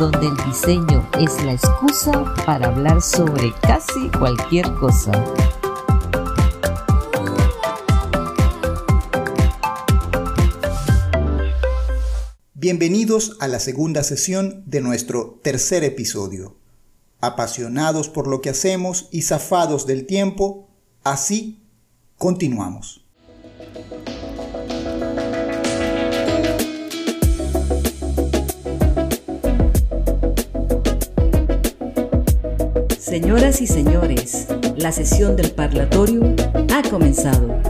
donde 0.00 0.28
el 0.28 0.36
diseño 0.46 1.06
es 1.18 1.44
la 1.44 1.52
excusa 1.52 2.34
para 2.46 2.68
hablar 2.68 3.02
sobre 3.02 3.52
casi 3.60 4.08
cualquier 4.18 4.64
cosa. 4.76 5.12
Bienvenidos 12.54 13.36
a 13.40 13.48
la 13.48 13.60
segunda 13.60 14.02
sesión 14.02 14.62
de 14.64 14.80
nuestro 14.80 15.38
tercer 15.42 15.84
episodio. 15.84 16.56
Apasionados 17.20 18.08
por 18.08 18.26
lo 18.26 18.40
que 18.40 18.48
hacemos 18.48 19.10
y 19.12 19.20
zafados 19.20 19.86
del 19.86 20.06
tiempo, 20.06 20.70
así 21.04 21.62
continuamos. 22.16 22.99
Señoras 33.10 33.60
y 33.60 33.66
señores, 33.66 34.46
la 34.76 34.92
sesión 34.92 35.34
del 35.34 35.50
parlatorio 35.50 36.32
ha 36.72 36.88
comenzado. 36.88 37.60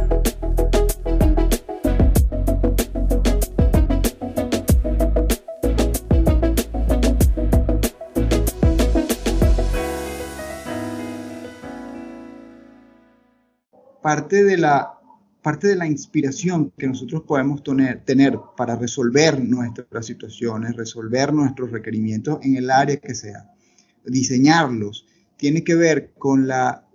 Parte 14.03 14.45
de 14.45 14.59
la 14.59 14.99
parte 15.41 15.69
de 15.69 15.77
la 15.77 15.87
inspiración 15.87 16.71
que 16.77 16.87
nosotros 16.87 17.23
podemos 17.23 17.63
tener, 17.63 18.05
tener, 18.05 18.39
para 18.59 18.77
resolver 18.77 19.43
nuestras 19.43 20.05
situaciones, 20.05 20.77
resolver 20.77 21.33
nuestros 21.33 21.71
requerimientos 21.71 22.41
en 22.43 22.57
el 22.57 22.71
área 22.71 22.99
que 22.99 23.15
sea, 23.15 23.51
diseñarlos, 24.05 25.07
tiene 25.41 25.65
que 25.65 25.75
ver 25.75 26.13
con 26.19 26.47
la, 26.47 26.87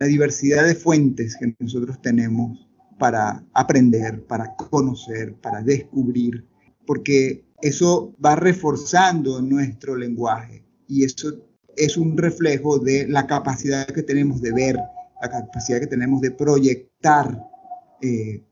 diversidad 0.00 0.66
de 0.66 0.74
fuentes 0.74 1.34
que 1.36 1.56
nosotros 1.58 2.02
tenemos 2.02 2.68
para 2.98 3.42
aprender, 3.54 4.22
para 4.26 4.54
conocer, 4.54 5.34
para 5.36 5.62
descubrir, 5.62 6.44
porque 6.86 7.46
eso 7.62 8.14
va 8.22 8.36
reforzando 8.36 9.40
nuestro 9.40 9.96
lenguaje 9.96 10.62
y 10.88 11.04
eso 11.04 11.32
es 11.74 11.96
un 11.96 12.18
reflejo 12.18 12.78
de 12.78 13.08
la 13.08 13.26
capacidad 13.26 13.86
que 13.86 14.02
tenemos 14.02 14.42
de 14.42 14.52
ver, 14.52 14.76
la 15.22 15.30
capacidad 15.30 15.80
que 15.80 15.86
tenemos 15.86 16.20
de 16.20 16.32
proyectar 16.32 17.42
eh, 18.02 18.42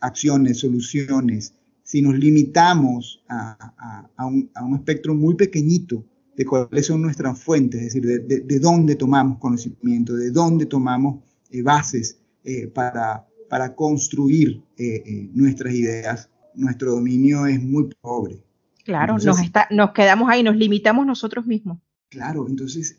acciones, 0.00 0.58
soluciones. 0.58 1.54
Si 1.82 2.02
nos 2.02 2.14
limitamos 2.18 3.24
a, 3.28 4.10
un, 4.26 4.50
a 4.54 4.64
un 4.64 4.74
espectro 4.74 5.14
muy 5.14 5.34
pequeñito 5.34 6.04
de 6.40 6.46
cuáles 6.46 6.86
son 6.86 7.02
nuestras 7.02 7.38
fuentes, 7.38 7.82
es 7.82 7.92
decir, 7.92 8.26
de, 8.26 8.58
dónde 8.60 8.96
tomamos 8.96 9.36
conocimiento, 9.38 10.16
de 10.16 10.30
dónde 10.30 10.64
tomamos 10.64 11.22
eh, 11.50 11.60
bases 11.60 12.18
eh, 12.44 12.66
para, 12.66 13.26
para 13.50 13.74
construir 13.74 14.62
eh, 14.78 15.28
nuestras 15.34 15.74
ideas. 15.74 16.30
Nuestro 16.54 16.92
dominio 16.92 17.44
es 17.44 17.62
muy 17.62 17.90
pobre. 18.00 18.42
Claro, 18.86 19.18
nos, 19.18 19.38
está, 19.38 19.68
nos 19.70 19.90
quedamos 19.92 20.30
ahí, 20.30 20.42
nos 20.42 20.56
limitamos 20.56 21.04
nosotros 21.04 21.44
mismos. 21.44 21.76
Claro, 22.08 22.46
entonces 22.48 22.96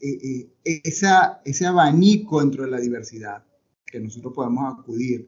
esa, 0.64 1.42
ese 1.44 1.66
abanico 1.66 2.42
dentro 2.42 2.66
de 2.66 2.70
la 2.70 2.80
diversidad 2.80 3.44
que 3.88 4.00
nosotros 4.00 4.34
podemos 4.36 4.72
acudir 4.72 5.28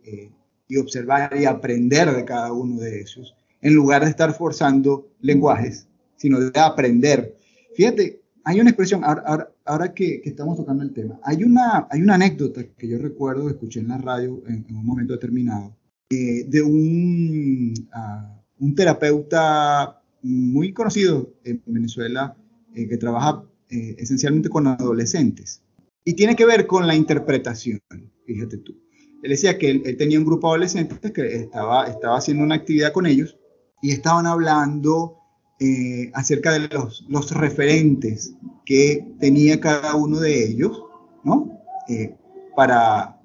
y 0.67 0.77
observar 0.77 1.35
y 1.35 1.45
aprender 1.45 2.15
de 2.15 2.23
cada 2.25 2.53
uno 2.53 2.79
de 2.79 3.01
ellos, 3.01 3.35
en 3.59 3.73
lugar 3.73 4.03
de 4.03 4.11
estar 4.11 4.35
forzando 4.35 5.07
lenguajes, 5.19 5.87
sino 6.15 6.39
de 6.39 6.59
aprender 6.59 7.41
Fíjate, 7.75 8.21
hay 8.43 8.59
una 8.59 8.69
expresión, 8.69 9.01
ahora, 9.03 9.93
que, 9.93 10.21
estamos 10.25 10.57
tocando 10.57 10.83
el 10.83 10.91
tema, 10.91 11.19
hay 11.23 11.43
una, 11.43 11.87
hay 11.89 12.01
una 12.01 12.15
anécdota 12.15 12.63
que 12.77 12.87
yo 12.87 12.97
recuerdo, 12.97 13.49
escuché 13.49 13.79
en 13.79 13.87
la 13.87 13.97
radio 13.97 14.43
en, 14.47 14.65
un 14.69 14.85
momento 14.85 15.13
determinado, 15.13 15.75
eh, 16.09 16.43
de 16.47 16.61
un, 16.61 17.73
ah, 17.93 18.41
un 18.59 18.75
terapeuta 18.75 20.01
muy 20.21 20.73
conocido 20.73 21.33
en 21.43 21.61
Venezuela 21.65 22.35
eh, 22.75 22.87
que 22.87 22.97
trabaja 22.97 23.43
eh, 23.69 23.95
esencialmente 23.97 24.49
con 24.49 24.67
adolescentes. 24.67 25.61
Y 26.05 26.13
tiene 26.13 26.35
que 26.35 26.45
ver 26.45 26.67
con 26.67 26.85
la 26.85 26.95
interpretación, 26.95 27.81
fíjate 28.25 28.57
tú. 28.57 28.77
Él 29.23 29.29
decía 29.29 29.57
que 29.57 29.69
él, 29.69 29.97
tenía 29.97 30.19
un 30.19 30.25
grupo 30.25 30.47
de 30.47 30.51
adolescentes 30.51 31.11
que 31.11 31.35
estaba, 31.35 31.87
estaba 31.87 32.17
haciendo 32.17 32.43
una 32.43 32.55
actividad 32.55 32.91
con 32.91 33.05
ellos 33.05 33.37
y 33.81 33.91
estaban 33.91 34.27
hablando 34.27 35.22
eh, 35.63 36.11
acerca 36.13 36.51
de 36.51 36.67
los, 36.67 37.05
los, 37.07 37.31
referentes 37.31 38.35
que 38.65 39.07
tenía 39.17 39.61
cada 39.61 39.95
uno 39.95 40.19
de 40.19 40.45
ellos, 40.45 40.83
¿no? 41.23 41.57
Eh, 41.87 42.17
para 42.53 43.21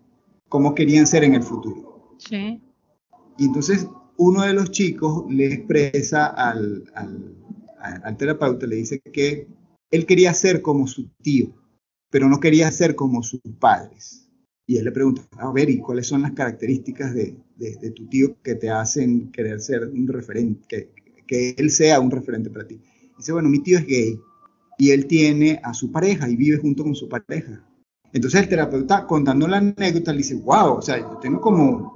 cómo 0.48 0.72
querían 0.72 1.08
ser 1.08 1.24
en 1.24 1.34
el 1.34 1.42
futuro. 1.42 2.16
Sí. 2.18 2.62
Y 3.38 3.44
entonces 3.44 3.88
uno 4.16 4.42
de 4.42 4.52
los 4.52 4.70
chicos 4.70 5.24
le 5.28 5.52
expresa 5.52 6.26
al, 6.26 6.84
al, 6.94 7.34
al 8.04 8.16
terapeuta, 8.16 8.68
le 8.68 8.76
dice 8.76 9.00
que 9.00 9.48
él 9.90 10.06
quería 10.06 10.32
ser 10.32 10.62
como 10.62 10.86
su 10.86 11.08
tío, 11.20 11.52
pero 12.08 12.28
no 12.28 12.38
quería 12.38 12.70
ser 12.70 12.94
como 12.94 13.24
sus 13.24 13.40
padres. 13.58 14.28
Y 14.64 14.76
él 14.76 14.84
le 14.84 14.92
pregunta, 14.92 15.22
a 15.38 15.50
ver, 15.50 15.70
¿y 15.70 15.78
cuáles 15.78 16.06
son 16.06 16.22
las 16.22 16.34
características 16.34 17.12
de, 17.14 17.36
de, 17.56 17.74
de 17.78 17.90
tu 17.90 18.06
tío 18.08 18.40
que 18.44 18.54
te 18.54 18.70
hacen 18.70 19.32
querer 19.32 19.60
ser 19.60 19.88
un 19.88 20.06
referente, 20.06 20.64
que, 20.68 20.97
que 21.28 21.54
él 21.56 21.70
sea 21.70 22.00
un 22.00 22.10
referente 22.10 22.50
para 22.50 22.66
ti. 22.66 22.80
Dice, 23.16 23.32
bueno, 23.32 23.48
mi 23.48 23.60
tío 23.60 23.78
es 23.78 23.86
gay 23.86 24.18
y 24.78 24.90
él 24.90 25.06
tiene 25.06 25.60
a 25.62 25.74
su 25.74 25.92
pareja 25.92 26.28
y 26.28 26.36
vive 26.36 26.56
junto 26.56 26.82
con 26.82 26.94
su 26.94 27.08
pareja. 27.08 27.64
Entonces 28.12 28.40
el 28.40 28.48
terapeuta 28.48 29.06
contando 29.06 29.46
la 29.46 29.58
anécdota 29.58 30.12
le 30.12 30.18
dice, 30.18 30.36
wow, 30.36 30.78
o 30.78 30.82
sea, 30.82 30.98
yo 30.98 31.18
tengo 31.20 31.40
como, 31.40 31.92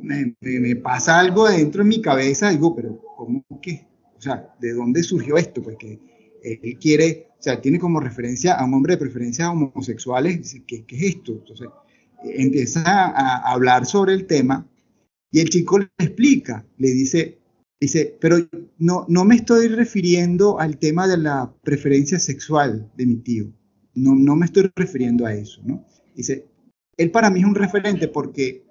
me, 0.00 0.76
pasa 0.76 1.18
algo 1.18 1.48
dentro 1.48 1.82
de 1.82 1.88
mi 1.88 2.00
cabeza, 2.00 2.50
digo, 2.50 2.74
pero 2.76 3.02
¿cómo 3.16 3.44
que? 3.60 3.86
O 4.16 4.20
sea, 4.20 4.54
¿de 4.60 4.72
dónde 4.72 5.02
surgió 5.02 5.36
esto? 5.36 5.62
Porque 5.62 5.98
él 6.42 6.78
quiere, 6.80 7.28
o 7.38 7.42
sea, 7.42 7.60
tiene 7.60 7.78
como 7.78 7.98
referencia 7.98 8.54
a 8.54 8.64
un 8.64 8.74
hombre 8.74 8.94
de 8.94 8.98
preferencias 8.98 9.48
homosexuales, 9.48 10.38
dice, 10.38 10.62
¿qué, 10.66 10.84
qué 10.84 10.96
es 10.96 11.02
esto? 11.16 11.32
Entonces 11.32 11.68
empieza 12.22 12.82
a 12.84 13.52
hablar 13.52 13.86
sobre 13.86 14.12
el 14.12 14.26
tema 14.26 14.66
y 15.30 15.40
el 15.40 15.48
chico 15.50 15.78
le 15.78 15.88
explica, 15.98 16.64
le 16.76 16.90
dice, 16.90 17.38
Dice, 17.80 18.16
pero 18.20 18.38
no, 18.78 19.04
no 19.08 19.24
me 19.24 19.36
estoy 19.36 19.68
refiriendo 19.68 20.58
al 20.58 20.78
tema 20.78 21.06
de 21.06 21.16
la 21.16 21.54
preferencia 21.62 22.18
sexual 22.18 22.90
de 22.96 23.06
mi 23.06 23.16
tío. 23.16 23.52
No, 23.94 24.14
no 24.14 24.34
me 24.34 24.46
estoy 24.46 24.70
refiriendo 24.74 25.26
a 25.26 25.34
eso, 25.34 25.60
¿no? 25.64 25.84
Dice, 26.14 26.48
él 26.96 27.10
para 27.12 27.30
mí 27.30 27.40
es 27.40 27.46
un 27.46 27.54
referente 27.54 28.08
porque 28.08 28.64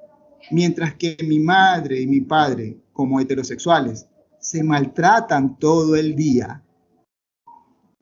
mientras 0.51 0.95
que 0.95 1.15
mi 1.25 1.39
madre 1.39 2.01
y 2.01 2.07
mi 2.07 2.21
padre, 2.21 2.77
como 2.91 3.19
heterosexuales, 3.19 4.07
se 4.39 4.63
maltratan 4.63 5.57
todo 5.57 5.95
el 5.95 6.15
día, 6.15 6.63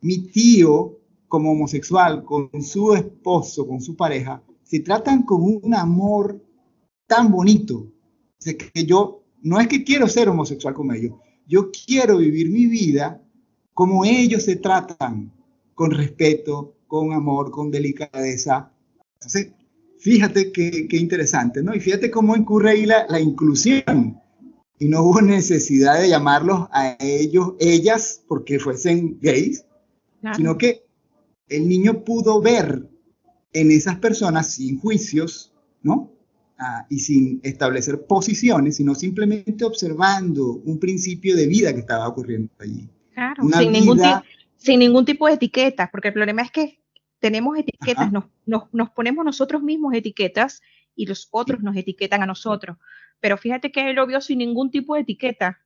mi 0.01 0.27
tío, 0.27 0.99
como 1.27 1.51
homosexual, 1.51 2.23
con 2.23 2.49
su 2.61 2.93
esposo, 2.93 3.67
con 3.67 3.81
su 3.81 3.95
pareja, 3.95 4.41
se 4.63 4.79
tratan 4.79 5.23
con 5.23 5.43
un 5.43 5.73
amor 5.73 6.43
tan 7.07 7.31
bonito. 7.31 7.91
que 8.73 8.85
yo 8.85 9.24
no 9.45 9.61
es 9.61 9.67
que 9.67 9.83
quiero 9.83 10.07
ser 10.07 10.27
homosexual 10.27 10.73
como 10.73 10.93
ellos, 10.93 11.13
yo 11.47 11.69
quiero 11.69 12.17
vivir 12.17 12.49
mi 12.49 12.65
vida 12.65 13.21
como 13.75 14.03
ellos 14.03 14.43
se 14.43 14.55
tratan, 14.55 15.31
con 15.75 15.91
respeto, 15.91 16.77
con 16.87 17.13
amor, 17.13 17.51
con 17.51 17.69
delicadeza. 17.69 18.71
Entonces, 19.15 19.51
fíjate 19.99 20.51
qué, 20.51 20.87
interesante, 20.93 21.61
¿no? 21.61 21.75
Y 21.75 21.79
fíjate 21.79 22.09
cómo 22.09 22.35
incurre 22.35 22.71
ahí 22.71 22.85
la, 22.87 23.19
inclusión. 23.19 24.19
Y 24.79 24.87
no 24.87 25.03
hubo 25.03 25.21
necesidad 25.21 25.99
de 25.99 26.09
llamarlos 26.09 26.67
a 26.71 26.97
ellos, 26.99 27.53
ellas, 27.59 28.23
porque 28.27 28.57
fuesen 28.57 29.19
gays, 29.21 29.63
sino 30.35 30.57
que 30.57 30.85
el 31.49 31.69
niño 31.69 32.03
pudo 32.03 32.41
ver 32.41 32.89
en 33.53 33.71
esas 33.71 33.99
personas 33.99 34.53
sin 34.53 34.79
juicios, 34.79 35.53
¿no? 35.83 36.14
Ah, 36.57 36.85
y 36.89 36.99
sin 36.99 37.41
establecer 37.43 38.05
posiciones, 38.07 38.77
sino 38.77 38.95
simplemente 38.95 39.65
observando 39.65 40.53
un 40.53 40.79
principio 40.79 41.35
de 41.35 41.47
vida 41.47 41.73
que 41.73 41.81
estaba 41.81 42.07
ocurriendo 42.07 42.49
allí. 42.59 42.87
Claro, 43.13 43.43
sin, 43.51 43.71
ningún 43.73 43.99
sin, 44.55 44.79
ningún 44.79 45.03
tipo 45.03 45.27
de 45.27 45.33
etiquetas, 45.33 45.89
porque 45.91 46.09
el 46.09 46.13
problema 46.13 46.43
es 46.43 46.51
que 46.51 46.79
tenemos 47.19 47.57
etiquetas, 47.57 48.09
nos, 48.09 48.25
nos, 48.45 48.89
ponemos 48.91 49.25
nosotros 49.25 49.63
mismos 49.63 49.93
etiquetas 49.95 50.61
y 50.95 51.07
los 51.07 51.27
otros 51.31 51.61
nos 51.61 51.75
etiquetan 51.75 52.23
a 52.23 52.25
nosotros. 52.25 52.77
Pero 53.19 53.37
fíjate 53.37 53.71
que 53.73 53.89
él 53.89 53.97
lo 53.97 54.07
vio 54.07 54.21
sin 54.21 54.37
ningún 54.37 54.71
tipo 54.71 54.95
de 54.95 55.01
etiqueta, 55.01 55.59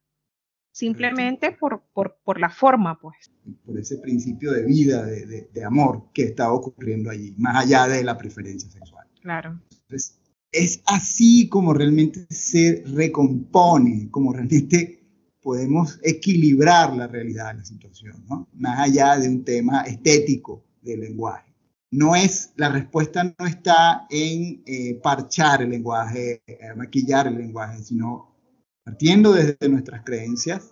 simplemente 0.72 1.52
por, 1.52 1.84
por, 1.94 2.18
por, 2.24 2.40
la 2.40 2.50
forma, 2.50 3.00
pues. 3.00 3.32
Por 3.64 3.78
ese 3.78 3.98
principio 4.00 4.54
de 4.54 4.66
vida, 4.66 5.06
de, 5.06 5.50
de, 5.54 5.64
amor 5.64 6.06
que 6.14 6.24
estaba 6.24 6.54
ocurriendo 6.54 7.12
allí, 7.12 7.36
más 7.38 7.64
allá 7.64 7.88
de 7.88 8.04
la 8.04 8.18
preferencia 8.18 8.72
sexual. 8.72 9.06
Claro. 9.22 9.60
Entonces, 9.72 10.19
es 10.51 10.81
así 10.86 11.48
como 11.48 11.74
realmente 11.74 12.25
se 12.30 12.84
recompone, 12.86 14.10
como 14.10 14.34
realmente 14.34 15.00
podemos 15.42 16.00
equilibrar 16.04 16.96
la 16.96 17.07
realidad 17.07 17.51
de 17.51 17.60
la 17.60 17.66
situación, 17.66 18.25
¿no? 18.28 18.48
más 18.54 18.80
allá 18.80 19.18
de 19.18 19.30
un 19.30 19.44
tema 19.44 19.81
estético 19.81 20.66
del 20.81 21.01
lenguaje. 21.01 21.50
No 21.92 22.16
es, 22.16 22.51
la 22.56 22.69
respuesta 22.69 23.24
no 23.24 23.48
está 23.48 24.06
en 24.10 24.62
eh, 24.66 25.00
parchar 25.01 25.63
el 25.63 25.72
lenguaje, 25.72 26.44
eh, 26.46 26.60
maquillar 26.75 27.28
el 27.28 27.38
lenguaje, 27.38 27.81
sino 27.81 28.36
partiendo 28.84 29.34
desde 29.34 29.69
nuestras 29.69 30.04
creencias, 30.04 30.69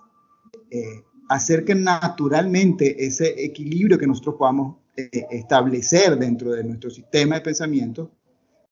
eh, 0.70 1.04
hacer 1.30 1.66
que 1.66 1.74
naturalmente 1.74 3.06
ese 3.06 3.44
equilibrio 3.44 3.98
que 3.98 4.08
nosotros 4.08 4.36
podamos 4.38 4.78
establecer 4.96 6.18
dentro 6.18 6.52
de 6.52 6.64
nuestro 6.64 6.90
sistema 6.90 7.36
de 7.36 7.42
pensamiento, 7.42 8.17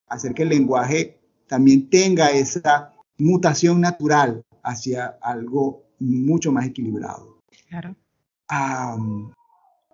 hacer 0.08 0.34
que 0.34 0.44
el 0.44 0.50
lenguaje 0.50 1.20
también 1.48 1.90
tenga 1.90 2.32
esa 2.32 2.92
mutación 3.18 3.82
natural 3.82 4.44
hacia 4.64 5.18
algo 5.22 5.84
mucho 6.00 6.52
más 6.52 6.66
equilibrado. 6.66 7.42
Claro. 7.70 7.96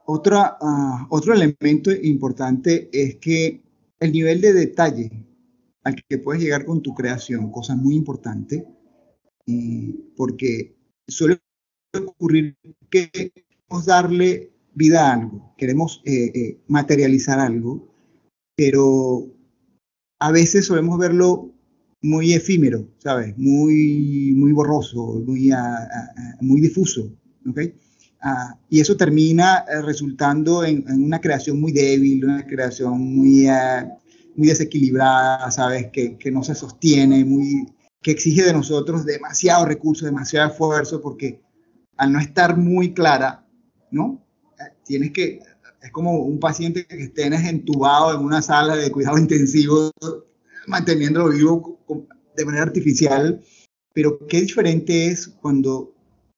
otra, 0.06 0.58
ah, 0.62 1.08
otro 1.10 1.34
elemento 1.34 1.92
importante 1.92 2.90
es 2.92 3.16
que 3.18 3.62
el 4.00 4.12
nivel 4.12 4.42
de 4.42 4.54
detalle 4.54 5.26
al 5.84 5.96
que 5.96 6.18
puedes 6.18 6.42
llegar 6.42 6.66
con 6.66 6.82
tu 6.82 6.94
creación, 6.94 7.52
cosa 7.52 7.76
muy 7.76 7.96
importante, 7.96 8.66
porque 10.16 10.76
suele 11.08 11.40
ocurrir 11.94 12.56
que 12.90 13.10
queremos 13.10 13.86
darle 13.86 14.52
vida 14.74 15.10
a 15.10 15.14
algo, 15.14 15.54
queremos 15.58 16.02
eh, 16.06 16.32
eh, 16.34 16.62
materializar 16.68 17.40
algo, 17.40 17.90
pero 18.56 19.28
a 20.22 20.32
veces 20.32 20.68
solemos 20.68 21.00
verlo 21.00 21.52
muy 22.04 22.34
efímero, 22.34 22.88
¿sabes? 23.00 23.36
Muy, 23.38 24.34
muy 24.36 24.52
borroso, 24.52 25.20
muy, 25.26 25.52
ah, 25.52 25.78
ah, 25.92 26.10
ah, 26.16 26.38
muy 26.42 26.62
difuso, 26.62 27.12
¿ok? 27.50 27.60
y 28.70 28.80
eso 28.80 28.96
termina 28.96 29.66
eh, 29.68 29.82
resultando 29.82 30.64
en, 30.64 30.86
una 30.88 31.20
creación 31.20 31.60
muy 31.60 31.72
débil, 31.72 32.24
una 32.24 32.46
creación 32.46 33.00
muy, 33.00 33.48
muy 34.36 34.48
desequilibrada, 34.48 35.50
¿sabes? 35.50 35.88
Que, 35.92 36.18
que, 36.18 36.30
no 36.30 36.44
se 36.44 36.54
sostiene, 36.54 37.26
muy, 37.26 37.66
que 38.00 38.12
exige 38.12 38.44
de 38.44 38.54
nosotros 38.54 39.06
demasiado 39.06 39.66
recurso, 39.66 40.06
demasiado 40.06 40.52
esfuerzo, 40.52 41.02
porque 41.02 41.42
al 41.98 42.14
no 42.14 42.20
estar 42.20 42.58
muy 42.58 42.94
clara, 42.94 43.44
¿no? 43.90 44.24
Eh, 44.60 44.72
tienes 44.86 45.14
que, 45.14 45.40
es 45.82 45.92
como 45.92 46.20
un 46.20 46.40
paciente 46.40 46.86
que 46.86 47.04
esté 47.04 47.26
entubado 47.26 48.14
en 48.18 48.24
una 48.24 48.42
sala 48.42 48.76
de 48.76 48.92
cuidado 48.92 49.18
intensivo 49.18 49.92
manteniéndolo 50.68 51.30
vivo 51.30 51.80
de 52.36 52.46
manera 52.46 52.64
artificial, 52.64 53.42
pero 53.94 54.26
qué 54.28 54.42
diferente 54.42 55.08
es 55.08 55.28
cuando 55.28 55.94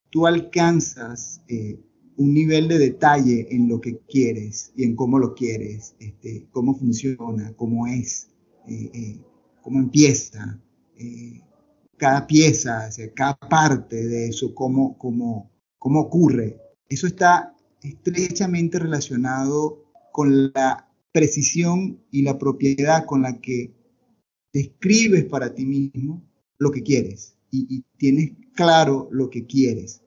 tú 0.10 0.26
alcanzas 0.26 1.42
eh, 1.48 1.78
un 2.16 2.34
nivel 2.34 2.68
de 2.68 2.80
detalle 2.80 3.48
en 3.52 3.68
lo 3.68 3.82
que 3.82 3.98
quieres 4.08 4.72
y 4.76 4.84
en 4.84 4.96
cómo 4.96 5.20
lo 5.20 5.34
quieres, 5.34 5.96
este, 6.00 6.48
cómo 6.52 6.76
funciona, 6.76 7.54
cómo 7.56 7.88
es, 7.88 8.30
eh, 8.68 8.90
eh, 8.94 9.20
cómo 9.62 9.80
empieza, 9.80 10.60
cada 11.98 12.26
pieza, 12.26 12.90
cada 13.14 13.36
parte 13.36 14.08
de 14.08 14.28
eso, 14.28 14.54
cómo, 14.56 14.98
cómo, 14.98 15.52
cómo 15.78 16.02
ocurre. 16.02 16.58
Eso 16.88 17.08
está 17.08 17.53
estrechamente 17.84 18.80
relacionado 18.80 19.84
con 20.12 20.52
la 20.54 20.90
precisión 21.12 22.04
y 22.12 22.24
la 22.24 22.38
propiedad 22.38 23.06
con 23.06 23.22
la 23.22 23.40
que 23.40 23.74
describes 24.52 25.26
para 25.26 25.54
ti 25.54 25.66
mismo 25.66 26.24
lo 26.58 26.72
que 26.72 26.84
quieres 26.84 27.38
y, 27.52 27.84
tienes 27.98 28.32
claro 28.54 29.08
lo 29.12 29.30
que 29.30 29.46
quieres. 29.46 30.02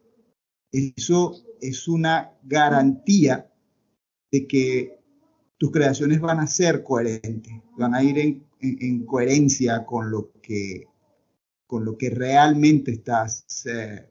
Eso 0.73 1.35
es 1.61 1.89
una 1.89 2.33
garantía 2.43 3.51
de 4.31 4.47
que 4.47 4.99
tus 5.57 5.71
creaciones 5.71 6.21
van 6.21 6.41
a 6.41 6.47
ser 6.47 6.83
coherentes, 6.83 7.55
van 7.79 7.95
a 7.95 8.03
ir 8.03 8.19
en, 8.19 9.07
coherencia 9.07 9.87
con 9.87 10.11
lo, 10.11 10.33
que, 10.43 10.87
con 11.67 11.85
lo 11.85 11.97
que 11.97 12.11
realmente 12.11 12.91
estás 12.91 13.65
eh, 13.67 14.11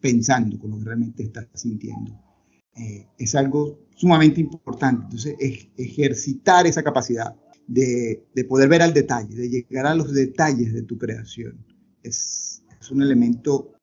pensando, 0.00 0.58
con 0.58 0.70
lo 0.70 0.78
que 0.78 0.84
realmente 0.84 1.22
estás 1.22 1.46
sintiendo. 1.54 2.29
Eh, 2.76 3.06
es 3.18 3.34
algo 3.34 3.78
sumamente 3.96 4.40
importante. 4.40 5.04
Entonces, 5.04 5.36
ejercitar 5.76 6.66
esa 6.66 6.82
capacidad 6.82 7.34
de, 7.66 8.26
poder 8.48 8.68
ver 8.68 8.82
al 8.82 8.94
detalle, 8.94 9.34
de 9.34 9.48
llegar 9.48 9.86
a 9.86 9.94
los 9.94 10.12
detalles 10.12 10.72
de 10.72 10.82
tu 10.82 10.98
creación. 10.98 11.64
Es, 12.02 12.62
un 12.90 13.02
elemento 13.02 13.74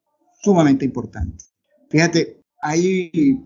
sumamente 0.43 0.83
importante. 0.83 1.45
Fíjate, 1.89 2.41
hay, 2.61 3.39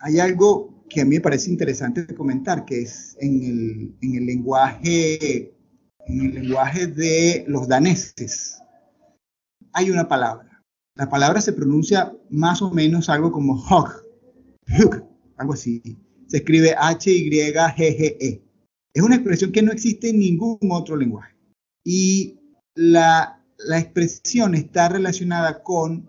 hay 0.00 0.18
algo 0.18 0.84
que 0.88 1.02
a 1.02 1.04
mí 1.04 1.14
me 1.14 1.20
parece 1.20 1.50
interesante 1.50 2.04
de 2.04 2.16
comentar, 2.16 2.64
que 2.64 2.82
es 2.82 3.16
en 3.20 3.44
el, 3.44 3.96
en 4.00 4.14
el 4.16 4.26
lenguaje 4.26 5.54
en 6.06 6.20
el 6.20 6.34
lenguaje 6.34 6.86
de 6.86 7.44
los 7.48 7.68
daneses. 7.68 8.58
Hay 9.72 9.90
una 9.90 10.08
palabra. 10.08 10.62
La 10.94 11.08
palabra 11.08 11.40
se 11.40 11.52
pronuncia 11.52 12.12
más 12.30 12.62
o 12.62 12.70
menos 12.70 13.08
algo 13.08 13.32
como 13.32 13.54
hog, 13.54 14.03
algo 15.36 15.52
así. 15.52 15.82
Se 16.26 16.38
escribe 16.38 16.74
H-Y-G-G-E. 16.76 18.42
Es 18.94 19.02
una 19.02 19.16
expresión 19.16 19.52
que 19.52 19.62
no 19.62 19.72
existe 19.72 20.10
en 20.10 20.20
ningún 20.20 20.58
otro 20.70 20.96
lenguaje. 20.96 21.34
Y 21.84 22.38
la, 22.74 23.40
expresión 23.76 24.54
está 24.54 24.88
relacionada 24.88 25.62
con 25.62 26.08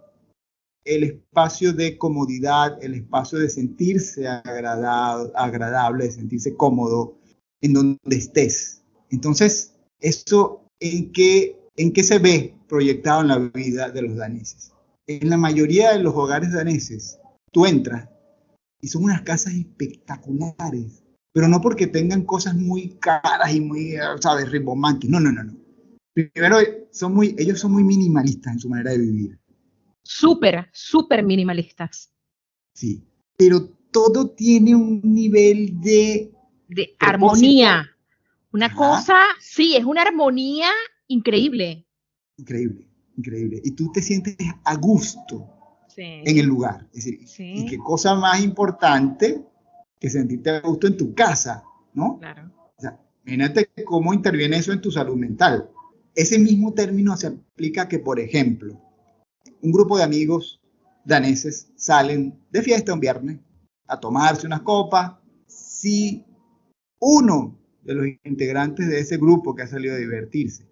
el 0.86 1.04
espacio 1.04 1.74
de 1.74 1.98
comodidad, 1.98 2.82
el 2.84 2.94
espacio 2.94 3.40
de 3.40 3.50
sentirse 3.50 4.28
agradable, 4.28 6.06
de 6.06 6.12
sentirse 6.12 6.56
cómodo 6.56 7.18
en 7.62 7.74
donde 7.74 8.16
estés. 8.16 8.84
Entonces, 9.10 9.74
¿eso 10.00 10.64
en 10.80 11.12
qué, 11.12 11.60
en 11.76 11.92
qué 11.92 12.04
se 12.04 12.20
ve 12.20 12.56
proyectado 12.68 13.22
en 13.22 13.28
la 13.30 13.40
vida 13.40 13.90
de 13.90 14.02
los 14.04 14.16
daneses? 14.16 14.74
En 15.08 15.30
la 15.30 15.38
mayoría 15.38 15.92
de 15.94 16.00
los 16.00 16.16
hogares 16.16 16.54
daneses, 16.54 17.20
tú 17.52 17.66
entras 17.66 18.08
y 18.82 18.88
son 18.88 19.04
unas 19.04 19.22
casas 19.22 19.54
espectaculares, 19.54 21.04
pero 21.34 21.48
no 21.48 21.60
porque 21.62 21.88
tengan 21.88 22.24
cosas 22.24 22.56
muy 22.56 22.98
caras 23.00 23.54
y 23.54 23.62
muy, 23.62 23.96
¿sabes?, 24.22 24.50
rimbomantes. 24.52 25.10
No, 25.10 25.20
no, 25.20 25.32
no, 25.32 25.44
no. 25.44 25.54
Primero, 26.14 26.58
son 26.92 27.14
muy, 27.14 27.36
ellos 27.38 27.60
son 27.60 27.74
muy 27.74 27.84
minimalistas 27.84 28.54
en 28.54 28.60
su 28.60 28.70
manera 28.70 28.92
de 28.92 29.00
vivir. 29.00 29.40
Súper, 30.04 30.70
súper 30.72 31.24
minimalistas. 31.24 32.12
Sí, 32.74 33.04
pero 33.38 33.68
todo 33.92 34.30
tiene 34.30 34.76
un 34.76 35.02
nivel 35.04 35.80
de... 35.82 36.32
De 36.68 36.96
armonía. 37.00 37.90
Una 38.52 38.74
cosa, 38.74 39.20
sí, 39.40 39.76
es 39.76 39.84
una 39.84 40.04
armonía 40.04 40.70
increíble. 41.08 41.86
Increíble, 42.38 42.88
increíble. 43.18 43.62
Y 43.64 43.72
tú 43.72 43.92
te 43.92 44.02
sientes 44.02 44.38
a 44.64 44.76
gusto 44.76 45.55
en 45.98 46.38
el 46.38 46.46
lugar. 46.46 46.88
Es 46.94 47.06
decir, 47.06 47.20
y 47.40 47.66
qué 47.66 47.78
cosa 47.78 48.16
más 48.16 48.42
importante 48.42 49.44
que 50.00 50.10
sentirte 50.10 50.50
a 50.50 50.62
gusto 50.62 50.88
en 50.88 50.98
tu 50.98 51.14
casa, 51.14 51.64
¿no? 51.94 52.20
Claro. 52.20 52.52
O 52.78 52.82
sea, 52.82 53.00
imagínate 53.24 53.70
cómo 53.86 54.14
interviene 54.14 54.58
eso 54.58 54.74
en 54.74 54.82
tu 54.82 54.92
salud 54.92 55.16
mental. 55.16 55.70
Ese 56.14 56.40
mismo 56.40 56.74
término 56.74 57.16
se 57.18 57.28
aplica 57.28 57.88
que, 57.88 58.00
por 58.00 58.20
ejemplo, 58.20 58.80
un 59.62 59.72
grupo 59.72 59.98
de 59.98 60.04
amigos 60.04 60.62
daneses 61.04 61.72
salen 61.76 62.40
de 62.52 62.62
fiesta 62.62 62.94
un 62.94 63.00
viernes 63.00 63.40
a 63.88 64.00
tomarse 64.00 64.48
unas 64.48 64.62
copas. 64.62 65.14
Si 65.48 66.26
uno 67.00 67.58
de 67.84 67.94
los 67.94 68.08
integrantes 68.24 68.88
de 68.88 69.00
ese 69.00 69.18
grupo 69.18 69.54
que 69.54 69.64
ha 69.64 69.68
salido 69.68 69.96
a 69.96 70.00
divertirse 70.00 70.66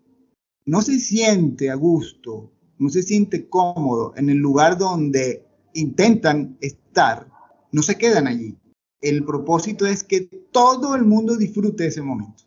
no 0.66 0.82
se 0.82 1.00
siente 1.00 1.70
a 1.70 1.76
gusto, 1.76 2.52
no 2.80 2.90
se 2.90 3.04
siente 3.04 3.48
cómodo 3.48 4.14
en 4.16 4.30
el 4.30 4.38
lugar 4.38 4.78
donde 4.78 5.46
intentan 5.74 6.58
estar, 6.62 7.28
no 7.72 7.82
se 7.82 7.98
quedan 7.98 8.28
allí 8.28 8.56
el 9.04 9.26
propósito 9.26 9.86
es 9.86 10.04
que 10.04 10.22
todo 10.52 10.96
el 10.96 11.04
mundo 11.04 11.36
disfrute 11.36 11.86
ese 11.86 12.02
momento. 12.02 12.44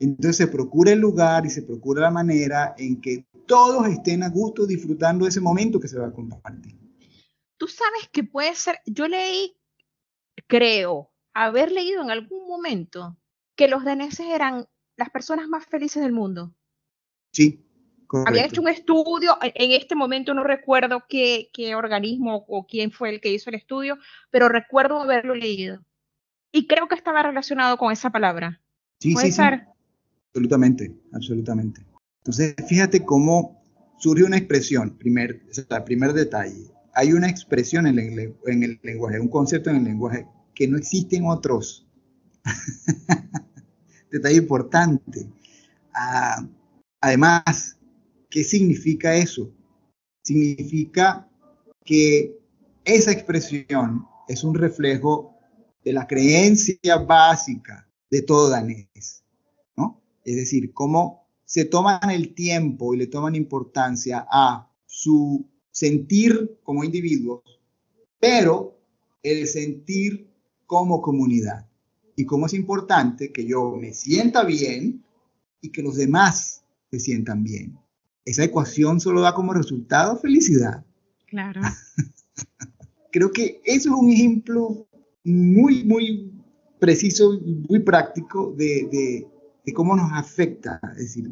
Entonces 0.00 0.36
se 0.36 0.48
procura 0.48 0.92
el 0.92 0.98
lugar 0.98 1.46
y 1.46 1.50
se 1.50 1.62
procura 1.62 2.02
la 2.02 2.10
manera 2.10 2.74
en 2.76 3.00
que 3.00 3.26
todos 3.46 3.86
estén 3.86 4.24
a 4.24 4.28
gusto 4.28 4.66
disfrutando 4.66 5.26
ese 5.26 5.40
momento 5.40 5.80
que 5.80 5.88
se 5.88 5.98
va 5.98 6.08
a 6.08 6.12
compartir. 6.12 6.76
Tú 7.56 7.68
sabes 7.68 8.08
que 8.12 8.24
puede 8.24 8.54
ser, 8.54 8.78
yo 8.86 9.08
leí, 9.08 9.56
creo, 10.48 11.10
haber 11.32 11.70
leído 11.70 12.02
en 12.02 12.10
algún 12.10 12.48
momento 12.48 13.16
que 13.56 13.68
los 13.68 13.84
daneses 13.84 14.26
eran 14.26 14.66
las 14.96 15.10
personas 15.10 15.48
más 15.48 15.64
felices 15.66 16.02
del 16.02 16.12
mundo. 16.12 16.54
Sí, 17.32 17.64
había 18.26 18.46
hecho 18.46 18.60
un 18.60 18.68
estudio, 18.68 19.36
en 19.42 19.72
este 19.72 19.94
momento 19.94 20.34
no 20.34 20.44
recuerdo 20.44 21.04
qué, 21.08 21.50
qué, 21.52 21.74
organismo 21.74 22.44
o 22.48 22.66
quién 22.66 22.90
fue 22.90 23.10
el 23.10 23.20
que 23.20 23.32
hizo 23.32 23.50
el 23.50 23.56
estudio, 23.56 23.98
pero 24.30 24.48
recuerdo 24.48 25.00
haberlo 25.00 25.34
leído. 25.34 25.84
Y 26.52 26.66
creo 26.66 26.88
que 26.88 26.94
estaba 26.94 27.22
relacionado 27.22 27.76
con 27.76 27.92
esa 27.92 28.10
palabra. 28.10 28.60
Sí, 29.00 29.14
sí, 29.14 29.32
sí. 29.32 29.42
Absolutamente, 30.28 30.94
absolutamente. 31.12 31.82
Entonces, 32.20 32.54
fíjate 32.68 33.04
cómo 33.04 33.62
surge 33.98 34.24
una 34.24 34.36
expresión, 34.36 34.96
primer, 34.96 35.42
o 35.70 35.84
primer 35.84 36.12
detalle, 36.12 36.70
hay 36.94 37.12
una 37.12 37.28
expresión 37.28 37.86
en 37.86 37.98
el, 37.98 38.34
en 38.46 38.62
el 38.62 38.80
lenguaje, 38.82 39.20
un 39.20 39.28
concepto 39.28 39.70
en 39.70 39.76
el 39.76 39.84
lenguaje 39.84 40.26
que 40.54 40.66
no 40.66 40.76
existen 40.76 41.26
otros. 41.26 41.86
Detalle 44.10 44.36
importante. 44.36 45.28
Ah, 45.94 46.44
además, 47.00 47.77
¿qué 48.28 48.44
significa 48.44 49.16
eso? 49.16 49.50
Significa 50.22 51.28
que 51.84 52.38
esa 52.84 53.12
expresión 53.12 54.06
es 54.28 54.44
un 54.44 54.54
reflejo 54.54 55.34
de 55.84 55.92
la 55.92 56.06
creencia 56.06 56.96
básica 56.96 57.88
de 58.10 58.22
todo 58.22 58.50
danés, 58.50 59.24
¿no? 59.76 60.02
Es 60.24 60.36
decir, 60.36 60.72
cómo 60.72 61.26
se 61.44 61.64
toman 61.64 62.10
el 62.10 62.34
tiempo 62.34 62.94
y 62.94 62.98
le 62.98 63.06
toman 63.06 63.34
importancia 63.34 64.26
a 64.30 64.70
su 64.84 65.48
sentir 65.70 66.58
como 66.62 66.84
individuos, 66.84 67.42
pero 68.18 68.78
el 69.22 69.46
sentir 69.46 70.30
como 70.66 71.00
comunidad. 71.00 71.66
Y 72.16 72.26
cómo 72.26 72.46
es 72.46 72.54
importante 72.54 73.32
que 73.32 73.46
yo 73.46 73.76
me 73.76 73.94
sienta 73.94 74.44
bien 74.44 75.04
y 75.60 75.70
que 75.70 75.82
los 75.82 75.96
demás 75.96 76.64
se 76.90 77.00
sientan 77.00 77.42
bien. 77.42 77.78
Esa 78.28 78.44
ecuación 78.44 79.00
solo 79.00 79.22
da 79.22 79.32
como 79.32 79.54
resultado 79.54 80.18
felicidad. 80.18 80.84
Claro. 81.28 81.62
Creo 83.10 83.32
que 83.32 83.62
eso 83.64 83.88
es 83.88 83.94
un 83.94 84.10
ejemplo 84.10 84.86
muy, 85.24 85.82
muy 85.84 86.30
preciso, 86.78 87.40
muy 87.70 87.78
práctico 87.80 88.54
de, 88.54 89.26
cómo 89.74 89.96
nos 89.96 90.12
afecta, 90.12 90.78
es 90.92 90.98
decir, 90.98 91.30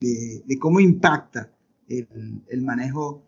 de, 0.00 0.58
cómo 0.58 0.80
impacta 0.80 1.52
el, 1.86 2.60
manejo 2.62 3.24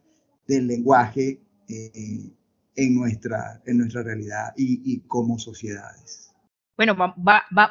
del 0.48 0.66
lenguaje 0.66 1.40
eh, 1.68 2.32
en, 2.74 2.94
nuestra, 2.96 3.62
en 3.64 3.78
nuestra 3.78 4.02
realidad 4.02 4.54
y, 4.56 4.98
como 5.06 5.38
sociedades. 5.38 6.32
Bueno, 6.76 6.96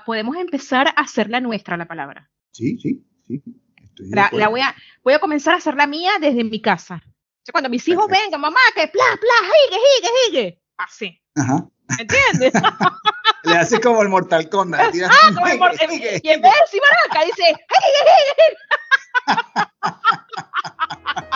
podemos 0.06 0.38
empezar 0.38 0.88
a 0.88 1.02
hacer 1.02 1.30
la 1.30 1.42
nuestra 1.42 1.76
la 1.76 1.86
palabra. 1.86 2.32
Sí, 2.54 2.78
sí, 2.80 3.04
sí. 3.28 3.44
La, 3.98 4.30
voy, 4.50 4.62
a, 4.62 4.76
voy 5.04 5.14
a 5.14 5.20
comenzar 5.20 5.54
a 5.54 5.58
hacer 5.58 5.76
la 5.76 5.86
mía 5.88 6.14
desde 6.20 6.44
mi 6.44 6.62
casa. 6.62 7.02
cuando 7.52 7.70
mis 7.70 7.88
hijos 7.88 8.08
vengan, 8.08 8.42
mamá, 8.42 8.60
que 8.76 8.88
pla, 8.88 9.04
pla, 9.20 9.50
higue, 9.68 9.78
higue, 9.78 10.10
higue. 10.30 10.62
Así. 10.78 11.22
Ajá. 11.36 11.68
¿Entiendes? 12.00 12.54
Le 13.44 13.58
hace 13.58 13.82
como 13.82 14.02
el 14.02 14.10
Mortal 14.10 14.50
Kombat. 14.50 14.96
Ah, 15.06 15.32
como 15.34 15.48
el 15.48 15.60
Mortal 15.60 15.90
Y 15.92 16.30
en 16.30 16.42
vez 16.42 16.54
de 16.54 16.60
decir 16.62 16.82
maraca, 16.82 17.26
dice, 17.26 17.50
higue, 17.50 17.58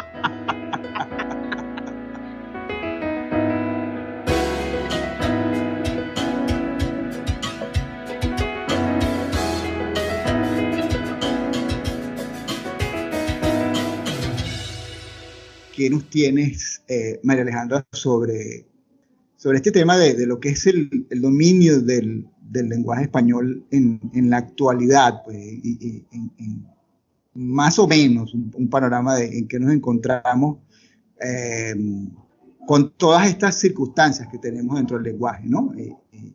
¿qué 15.78 15.92
nos 15.92 16.10
tienes, 16.10 16.82
eh, 16.88 17.20
María 17.22 17.44
Alejandra, 17.44 17.86
sobre, 17.92 18.66
sobre 19.36 19.58
este 19.58 19.72
tema 19.72 19.96
de, 19.96 20.26
lo 20.26 20.40
que 20.40 20.50
es 20.50 20.66
el, 20.66 20.90
dominio 21.22 21.80
del, 21.82 22.28
lenguaje 22.52 23.04
español 23.04 23.64
en, 23.70 24.00
la 24.28 24.38
actualidad? 24.38 25.22
Pues, 25.24 25.38
y, 25.38 26.04
más 27.36 27.78
o 27.78 27.88
menos 27.88 28.34
un, 28.34 28.68
panorama 28.72 29.18
de, 29.18 29.38
en 29.38 29.48
que 29.48 29.60
nos 29.60 29.72
encontramos 29.72 30.58
em, 31.20 32.10
con 32.66 32.98
todas 32.98 33.28
estas 33.28 33.60
circunstancias 33.60 34.28
que 34.32 34.40
tenemos 34.40 34.78
dentro 34.78 34.98
del 34.98 35.12
lenguaje, 35.12 35.48
¿no? 35.48 35.76
Eh, 35.78 35.96
eh, 36.14 36.34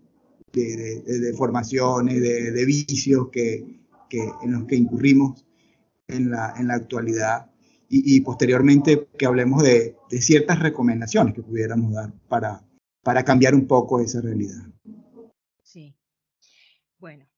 de, 0.53 1.19
de, 1.19 1.33
formaciones, 1.33 2.21
de, 2.21 2.65
vicios 2.65 3.29
que, 3.33 3.67
en 4.43 4.53
los 4.53 4.67
que 4.67 4.77
incurrimos 4.77 5.45
en 6.07 6.31
la, 6.31 6.55
en 6.57 6.69
la 6.69 6.75
actualidad 6.75 7.52
y, 7.95 8.23
posteriormente 8.23 9.07
que 9.19 9.27
hablemos 9.27 9.63
de, 9.63 9.97
ciertas 10.09 10.59
recomendaciones 10.59 11.35
que 11.35 11.43
pudiéramos 11.43 11.93
dar 11.93 12.11
para, 12.29 12.65
para 13.03 13.23
cambiar 13.23 13.55
un 13.55 13.67
poco 13.67 14.01
esa 14.01 14.23
realidad. 14.23 14.63
Sí. 15.63 15.95
Bueno, 16.99 17.29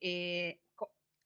eh, 0.00 0.60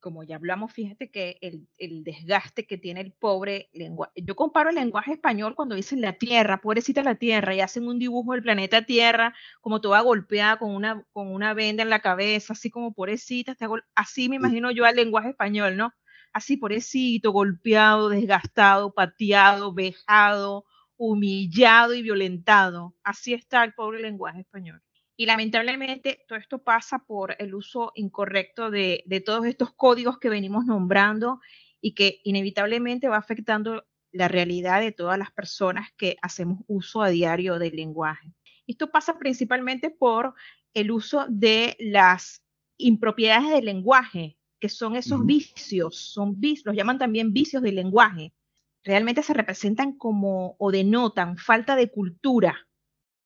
como 0.01 0.25
ya 0.25 0.37
hablamos, 0.37 0.73
fíjate 0.73 1.11
que 1.11 1.39
el, 1.41 1.69
el, 1.79 2.03
desgaste 2.03 2.67
que 2.67 2.77
tiene 2.77 3.01
el 3.03 3.13
pobre 3.13 3.71
lenguaje. 3.73 4.13
Yo 4.17 4.35
comparo 4.35 4.71
el 4.71 4.77
lenguaje 4.77 5.13
español 5.13 5.55
cuando 5.55 5.77
dicen 5.77 6.01
la 6.01 6.15
Tierra, 6.15 6.61
pobrecita 6.61 7.05
la 7.05 7.15
Tierra, 7.15 7.55
y 7.55 7.61
hacen 7.61 7.87
un 7.87 8.01
dibujo 8.01 8.33
del 8.33 8.43
planeta 8.43 8.83
Tierra, 8.83 9.33
como 9.61 9.81
toda 9.81 10.01
golpeada 10.01 10.59
con 10.59 10.75
una, 10.75 11.05
con 11.13 11.29
una 11.29 11.55
venda 11.55 11.85
en 11.85 11.91
la 11.91 12.01
cabeza, 12.01 12.53
así 12.53 12.69
como 12.69 12.93
pobrecita, 12.95 13.57
así 13.95 14.29
me 14.29 14.37
imagino 14.37 14.73
yo 14.73 14.85
al 14.85 14.97
lenguaje 14.97 15.31
español, 15.31 15.77
¿no? 15.77 15.93
Así 16.37 16.59
pobrecito, 16.59 17.33
golpeado, 17.33 18.11
desgastado, 18.11 18.93
pateado, 18.93 19.73
vejado, 19.73 20.67
humillado 20.99 21.95
y 21.95 22.03
violentado. 22.03 22.95
Así 23.03 23.33
está 23.33 23.65
el 23.65 23.73
pobre 23.73 24.03
lenguaje 24.03 24.41
español. 24.41 24.83
Y 25.17 25.25
lamentablemente 25.25 26.27
todo 26.29 26.39
esto 26.39 26.63
pasa 26.63 26.99
por 26.99 27.37
el 27.39 27.55
uso 27.55 27.91
incorrecto 27.95 28.71
de, 28.71 29.03
todos 29.25 29.47
estos 29.47 29.73
códigos 29.73 30.19
que 30.19 30.29
venimos 30.29 30.67
nombrando 30.67 31.41
y 31.81 31.95
que 31.95 32.21
inevitablemente 32.23 33.09
va 33.09 33.17
afectando 33.17 33.87
la 34.13 34.29
realidad 34.29 34.83
de 34.83 34.93
todas 34.93 35.19
las 35.19 35.31
personas 35.31 35.89
que 35.97 36.19
hacemos 36.21 36.59
uso 36.67 37.01
a 37.01 37.09
diario 37.09 37.59
del 37.59 37.77
lenguaje. 37.77 38.35
Esto 38.67 38.91
pasa 38.91 39.19
principalmente 39.19 39.89
por 39.89 40.35
el 40.75 40.91
uso 40.91 41.25
de 41.31 41.79
las 41.81 42.43
impropiedades 42.77 43.53
del 43.53 43.65
lenguaje, 43.65 44.36
que 44.61 44.69
son 44.69 44.97
esos 44.97 45.25
vicios, 45.25 45.97
son 45.97 46.39
los 46.65 46.75
llaman 46.75 46.99
también 46.99 47.33
vicios 47.33 47.63
del 47.63 47.77
lenguaje. 47.77 48.33
Realmente 48.85 49.23
se 49.23 49.35
representan 49.35 49.97
como 49.97 50.57
o 50.59 50.71
denotan 50.71 51.37
falta 51.37 51.77
de 51.77 51.91
cultura 51.91 52.67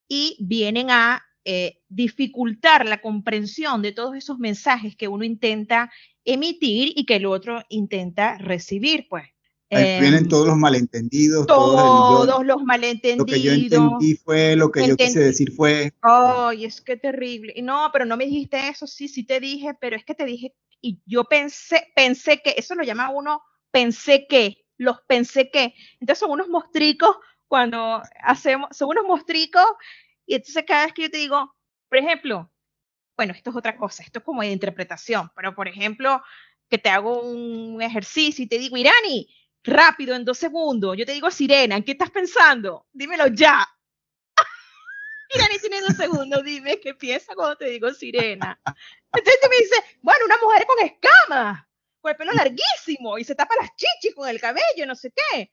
y 0.08 0.36
vienen 0.40 0.90
a 0.90 1.22
eh, 1.44 1.80
dificultar 1.88 2.86
la 2.86 3.00
comprensión 3.00 3.80
de 3.82 3.92
todos 3.92 4.16
esos 4.16 4.38
mensajes 4.38 4.96
que 4.96 5.08
uno 5.08 5.24
intenta 5.24 5.90
emitir 6.24 6.92
y 6.94 7.06
que 7.06 7.16
el 7.16 7.26
otro 7.26 7.62
intenta 7.68 8.36
recibir, 8.38 9.06
pues. 9.08 9.28
Vienen 9.70 10.24
em, 10.24 10.28
todos 10.28 10.46
los 10.48 10.56
malentendidos. 10.56 11.46
Todos, 11.46 12.44
los 12.44 12.62
malentendidos. 12.64 13.28
Lo 13.28 13.34
que 13.34 13.40
yo 13.40 13.52
entendí 13.52 14.16
fue, 14.16 14.56
lo 14.56 14.70
que 14.70 14.88
yo 14.88 14.96
quise 14.96 15.20
decir 15.20 15.52
fue. 15.52 15.92
Ay, 16.02 16.64
es 16.64 16.80
que 16.80 16.96
terrible. 16.96 17.54
No, 17.62 17.90
pero 17.92 18.04
no 18.04 18.16
me 18.16 18.26
dijiste 18.26 18.68
eso, 18.68 18.86
sí, 18.86 19.08
sí 19.08 19.24
te 19.24 19.40
dije, 19.40 19.74
pero 19.80 19.96
es 19.96 20.04
que 20.04 20.14
te 20.14 20.24
dije 20.24 20.54
y 20.82 21.00
yo 21.06 21.24
pensé, 21.24 21.92
pensé 21.94 22.40
que, 22.42 22.54
eso 22.56 22.74
lo 22.74 22.82
llama 22.82 23.10
uno, 23.10 23.42
pensé 23.70 24.26
que, 24.26 24.64
los 24.76 25.00
pensé 25.06 25.50
que. 25.50 25.74
Entonces 26.00 26.18
son 26.18 26.30
unos 26.30 26.48
mostricos 26.48 27.16
cuando 27.46 28.02
hacemos, 28.22 28.76
son 28.76 28.90
unos 28.90 29.04
mostricos 29.04 29.66
y 30.26 30.34
entonces 30.34 30.64
cada 30.66 30.86
vez 30.86 30.94
que 30.94 31.02
yo 31.02 31.10
te 31.10 31.18
digo, 31.18 31.54
por 31.88 31.98
ejemplo, 31.98 32.50
bueno, 33.16 33.34
esto 33.34 33.50
es 33.50 33.56
otra 33.56 33.76
cosa, 33.76 34.02
esto 34.02 34.20
es 34.20 34.24
como 34.24 34.40
de 34.40 34.50
interpretación, 34.50 35.30
pero 35.36 35.54
por 35.54 35.68
ejemplo, 35.68 36.22
que 36.70 36.78
te 36.78 36.88
hago 36.88 37.20
un 37.20 37.82
ejercicio 37.82 38.44
y 38.44 38.48
te 38.48 38.58
digo, 38.58 38.76
Irani, 38.76 39.28
rápido, 39.64 40.14
en 40.14 40.24
dos 40.24 40.38
segundos, 40.38 40.96
yo 40.96 41.04
te 41.04 41.12
digo, 41.12 41.30
Sirena, 41.30 41.76
¿en 41.76 41.84
qué 41.84 41.92
estás 41.92 42.10
pensando? 42.10 42.86
Dímelo 42.92 43.28
ya. 43.28 43.66
Irani 45.34 45.58
tiene 45.58 45.80
dos 45.80 45.96
segundos, 45.96 46.42
dime 46.44 46.80
qué 46.80 46.94
piensa 46.94 47.34
cuando 47.34 47.56
te 47.56 47.66
digo 47.66 47.92
Sirena. 47.92 48.60
Entonces 49.12 49.48
me 49.50 49.56
dice, 49.56 49.98
bueno, 50.02 50.24
una 50.24 50.38
mujer 50.38 50.66
con 50.66 50.84
escamas, 50.84 51.66
con 52.00 52.10
el 52.10 52.16
pelo 52.16 52.32
larguísimo 52.32 53.18
y 53.18 53.24
se 53.24 53.34
tapa 53.34 53.54
las 53.60 53.70
chichis 53.76 54.14
con 54.14 54.28
el 54.28 54.40
cabello, 54.40 54.86
no 54.86 54.94
sé 54.94 55.12
qué. 55.12 55.52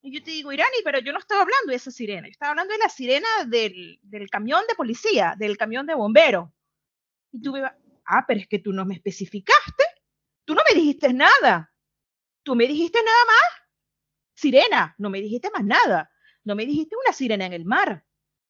Y 0.00 0.14
yo 0.14 0.22
te 0.22 0.30
digo, 0.30 0.52
Irani, 0.52 0.78
pero 0.84 1.00
yo 1.00 1.12
no 1.12 1.18
estaba 1.18 1.42
hablando 1.42 1.70
de 1.70 1.76
esa 1.76 1.90
sirena, 1.90 2.28
yo 2.28 2.32
estaba 2.32 2.50
hablando 2.50 2.72
de 2.72 2.78
la 2.78 2.88
sirena 2.88 3.28
del, 3.46 3.98
del 4.02 4.30
camión 4.30 4.62
de 4.68 4.74
policía, 4.74 5.34
del 5.36 5.56
camión 5.56 5.86
de 5.86 5.94
bombero. 5.94 6.52
Y 7.32 7.42
tú 7.42 7.52
me 7.52 7.60
vas, 7.60 7.72
ah, 8.06 8.24
pero 8.26 8.40
es 8.40 8.48
que 8.48 8.58
tú 8.58 8.72
no 8.72 8.84
me 8.84 8.94
especificaste, 8.94 9.84
tú 10.44 10.54
no 10.54 10.62
me 10.68 10.74
dijiste 10.74 11.12
nada, 11.12 11.72
tú 12.48 12.56
me 12.56 12.66
dijiste 12.66 12.98
nada 13.04 13.24
más, 13.26 13.68
sirena, 14.32 14.94
no 14.96 15.10
me 15.10 15.20
dijiste 15.20 15.50
más 15.50 15.62
nada, 15.64 16.10
no 16.44 16.54
me 16.54 16.64
dijiste 16.64 16.96
una 16.96 17.12
sirena 17.12 17.44
en 17.44 17.52
el 17.52 17.66
mar, 17.66 18.06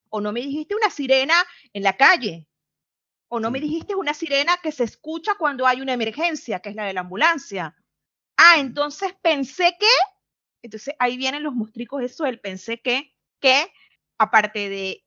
o 0.08 0.20
no 0.20 0.30
me 0.30 0.38
dijiste 0.38 0.76
una 0.76 0.88
sirena 0.88 1.34
en 1.72 1.82
la 1.82 1.96
calle, 1.96 2.46
o 3.26 3.40
no 3.40 3.50
me 3.50 3.58
dijiste 3.58 3.96
una 3.96 4.14
sirena 4.14 4.56
que 4.62 4.70
se 4.70 4.84
escucha 4.84 5.34
cuando 5.34 5.66
hay 5.66 5.80
una 5.80 5.94
emergencia, 5.94 6.60
que 6.60 6.68
es 6.68 6.76
la 6.76 6.84
de 6.84 6.92
la 6.92 7.00
ambulancia. 7.00 7.74
Ah, 8.36 8.54
entonces 8.58 9.16
pensé 9.20 9.76
que, 9.80 9.90
entonces 10.62 10.94
ahí 11.00 11.16
vienen 11.16 11.42
los 11.42 11.56
mostricos, 11.56 12.00
eso 12.00 12.22
del 12.22 12.38
pensé 12.38 12.80
que, 12.80 13.16
que 13.40 13.72
aparte 14.16 14.68
de 14.68 15.04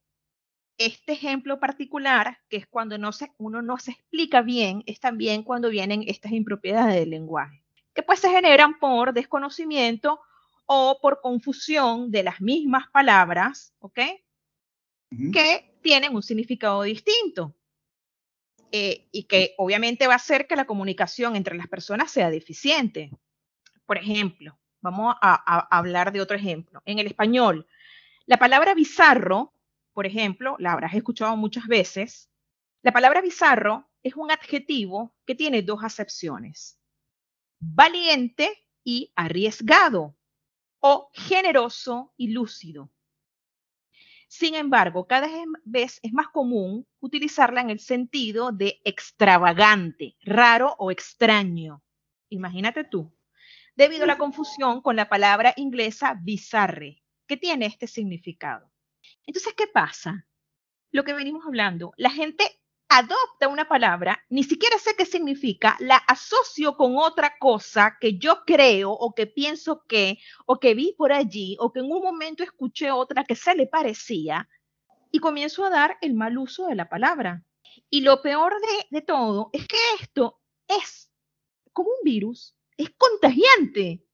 este 0.78 1.14
ejemplo 1.14 1.62
particular, 1.62 2.40
que 2.50 2.58
es 2.58 2.68
cuando 2.68 2.98
no 2.98 3.14
se, 3.14 3.32
uno 3.38 3.62
no 3.62 3.78
se 3.78 3.92
explica 3.92 4.42
bien, 4.42 4.84
es 4.86 5.00
también 5.00 5.44
cuando 5.44 5.70
vienen 5.70 6.04
estas 6.08 6.34
impropiedades 6.34 6.96
del 6.96 7.12
lenguaje, 7.12 7.61
que 7.94 8.04
pues 8.04 8.20
se 8.20 8.30
generan 8.30 8.80
por 8.80 9.14
desconocimiento 9.14 10.20
o 10.66 11.00
por 11.02 11.22
confusión 11.22 12.12
de 12.12 12.24
las 12.24 12.42
mismas 12.42 12.90
palabras, 12.92 13.74
¿ok? 13.80 14.00
Que 15.34 15.78
tienen 15.82 16.16
un 16.16 16.24
significado 16.24 16.84
distinto. 16.84 17.56
Eh, 18.74 19.10
y 19.12 19.24
que 19.24 19.54
obviamente 19.58 20.08
va 20.08 20.14
a 20.14 20.16
hacer 20.16 20.48
que 20.48 20.56
la 20.56 20.64
comunicación 20.64 21.36
entre 21.36 21.58
las 21.58 21.68
personas 21.68 22.10
sea 22.10 22.30
deficiente. 22.30 23.12
Por 23.86 23.98
ejemplo, 23.98 24.58
vamos 24.80 25.14
a, 25.22 25.78
hablar 25.78 26.14
de 26.14 26.22
otro 26.22 26.38
ejemplo. 26.38 26.82
En 26.86 26.98
el 27.00 27.08
español, 27.08 27.68
la 28.26 28.38
palabra 28.38 28.74
bizarro, 28.74 29.54
por 29.92 30.06
ejemplo, 30.06 30.56
la 30.58 30.72
habrás 30.72 30.94
escuchado 30.94 31.36
muchas 31.36 31.68
veces. 31.68 32.30
La 32.82 32.94
palabra 32.94 33.22
bizarro 33.22 33.90
es 34.04 34.16
un 34.16 34.32
adjetivo 34.32 35.14
que 35.26 35.36
tiene 35.36 35.64
dos 35.64 35.84
acepciones. 35.84 36.80
Valiente 37.64 38.68
y 38.84 39.14
arriesgado 39.16 40.18
o 40.80 41.12
generoso 41.14 42.12
y 42.18 42.32
lúcido. 42.32 42.90
Sin 44.28 44.56
embargo, 44.56 45.06
cada 45.06 45.28
vez 45.64 46.00
es 46.02 46.12
más 46.12 46.30
común 46.30 46.88
utilizarla 47.02 47.62
en 47.62 47.70
el 47.70 47.80
sentido 47.80 48.52
de 48.52 48.82
extravagante, 48.84 50.16
raro 50.24 50.76
o 50.80 50.90
extraño. 50.90 51.84
Imagínate 52.30 52.84
tú, 52.84 53.14
debido 53.76 54.06
a 54.06 54.08
la 54.08 54.18
confusión 54.18 54.82
con 54.82 54.96
la 54.96 55.08
palabra 55.08 55.54
inglesa 55.56 56.18
bizarre, 56.20 57.04
que 57.28 57.38
tiene 57.38 57.68
este 57.68 57.86
significado. 57.86 58.72
Entonces, 59.28 59.54
¿qué 59.54 59.68
pasa? 59.68 60.26
Lo 60.90 61.04
que 61.04 61.14
venimos 61.14 61.46
hablando, 61.46 61.94
la 61.96 62.10
gente 62.10 62.61
adopta 62.94 63.48
una 63.48 63.70
palabra, 63.70 64.22
ni 64.30 64.44
siquiera 64.44 64.78
sé 64.78 64.96
qué 64.98 65.06
significa, 65.06 65.78
la 65.80 65.96
asocio 65.96 66.76
con 66.76 66.98
otra 66.98 67.38
cosa 67.40 67.98
que 68.02 68.18
yo 68.18 68.44
creo 68.46 68.92
o 68.92 69.16
que 69.16 69.28
pienso 69.28 69.86
que, 69.88 70.20
o 70.46 70.60
que 70.60 70.74
vi 70.74 70.94
por 70.98 71.14
allí, 71.14 71.56
o 71.62 71.72
que 71.72 71.80
en 71.80 71.86
un 71.86 72.04
momento 72.04 72.44
escuché 72.44 72.92
otra 72.92 73.24
que 73.24 73.36
se 73.36 73.56
le 73.56 73.66
parecía, 73.66 74.50
y 75.10 75.20
comienzo 75.20 75.64
a 75.64 75.70
dar 75.70 75.98
el 76.02 76.16
mal 76.16 76.38
uso 76.38 76.68
de 76.68 76.76
la 76.76 76.90
palabra. 76.90 77.46
Y 77.90 78.02
lo 78.02 78.22
peor 78.22 78.54
de, 78.90 79.02
todo 79.02 79.50
es 79.54 79.68
que 79.68 79.78
esto 80.02 80.42
es 80.68 81.10
como 81.72 81.90
un 81.90 82.04
virus, 82.04 82.58
es 82.76 82.90
contagiante. 82.98 84.06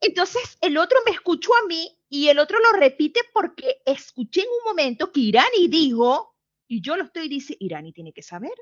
Entonces 0.00 0.56
el 0.62 0.78
otro 0.78 0.98
me 1.04 1.12
escuchó 1.12 1.50
a 1.62 1.66
mí 1.66 1.98
y 2.08 2.28
el 2.28 2.38
otro 2.38 2.58
lo 2.60 2.78
repite 2.78 3.20
porque 3.34 3.82
escuché 3.84 4.40
en 4.40 4.48
un 4.48 4.70
momento 4.70 5.12
que 5.12 5.20
Irani 5.20 5.68
dijo 5.68 6.37
y 6.68 6.82
yo 6.82 6.96
lo 6.96 7.04
estoy 7.04 7.28
diciendo, 7.28 7.64
Irani 7.64 7.92
tiene 7.92 8.12
que 8.12 8.22
saber, 8.22 8.52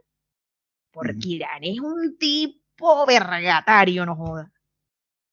porque 0.92 1.28
Irani 1.28 1.72
es 1.72 1.80
un 1.80 2.16
tipo 2.16 3.04
vergatario, 3.04 4.06
no 4.06 4.14
joda. 4.16 4.50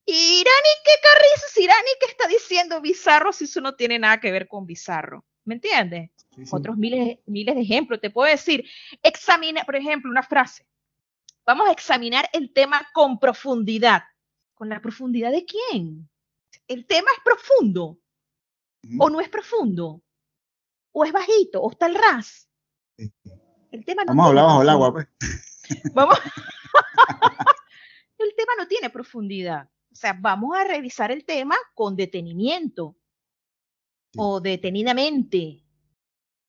Irani, 0.06 0.72
¿qué 0.84 0.92
carrizos? 1.02 1.56
Irani, 1.56 1.90
¿qué 2.00 2.06
está 2.06 2.26
diciendo 2.28 2.80
bizarro 2.80 3.32
si 3.32 3.44
eso 3.44 3.60
no 3.60 3.74
tiene 3.74 3.98
nada 3.98 4.20
que 4.20 4.32
ver 4.32 4.48
con 4.48 4.66
bizarro? 4.66 5.24
¿Me 5.44 5.54
entiendes? 5.54 6.10
Otros 6.50 6.76
miles, 6.76 7.18
miles 7.26 7.54
de 7.54 7.60
ejemplos. 7.62 8.00
Te 8.00 8.10
puedo 8.10 8.30
decir, 8.30 8.68
examina, 9.02 9.64
por 9.64 9.76
ejemplo, 9.76 10.10
una 10.10 10.22
frase. 10.22 10.66
Vamos 11.46 11.68
a 11.68 11.72
examinar 11.72 12.28
el 12.32 12.52
tema 12.52 12.86
con 12.92 13.18
profundidad. 13.18 14.02
¿Con 14.54 14.68
la 14.68 14.80
profundidad 14.80 15.30
de 15.32 15.44
quién? 15.44 16.08
¿El 16.66 16.86
tema 16.86 17.10
es 17.12 17.18
profundo? 17.24 17.98
¿O 18.98 19.10
no 19.10 19.20
es 19.20 19.28
profundo? 19.28 20.02
¿O 20.92 21.04
es 21.04 21.12
bajito? 21.12 21.60
¿O 21.62 21.70
está 21.70 21.86
el 21.86 21.94
ras? 21.94 22.48
El 22.96 23.84
tema 23.84 24.04
no 24.04 24.08
Vamos 24.08 24.24
a 24.24 24.28
hablar 24.28 24.44
bajo 24.44 24.62
el 24.62 24.68
agua, 24.68 24.92
pues. 24.92 25.08
Vamos. 25.92 26.18
el 28.18 28.34
tema 28.36 28.52
no 28.58 28.68
tiene 28.68 28.90
profundidad. 28.90 29.68
O 29.92 29.96
sea, 29.96 30.12
vamos 30.12 30.56
a 30.56 30.64
revisar 30.64 31.10
el 31.10 31.24
tema 31.24 31.56
con 31.74 31.96
detenimiento, 31.96 32.96
o 34.16 34.40
detenidamente, 34.40 35.64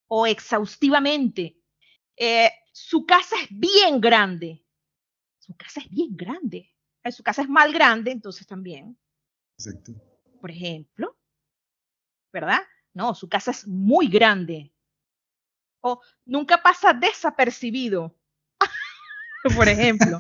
o 0.08 0.28
exhaustivamente. 0.28 1.60
Eh, 2.16 2.52
su 2.72 3.06
casa 3.06 3.36
es 3.42 3.48
bien 3.52 4.00
grande. 4.02 4.64
Su 5.40 5.56
casa 5.56 5.82
es 5.82 5.90
bien 5.90 6.16
grande. 6.16 6.72
Eh, 7.04 7.12
su 7.12 7.24
casa 7.24 7.44
es 7.44 7.50
mal 7.50 7.72
grande, 7.72 8.12
entonces 8.12 8.48
también. 8.48 8.98
Exacto. 9.58 9.94
Por 10.42 10.52
ejemplo, 10.52 11.18
¿verdad? 12.32 12.62
No, 12.94 13.16
su 13.16 13.28
casa 13.30 13.52
es 13.52 13.68
muy 13.68 14.08
grande 14.08 14.75
nunca 16.26 16.62
pasa 16.62 16.94
desapercibido. 16.94 18.16
Por 19.56 19.68
ejemplo. 19.68 20.20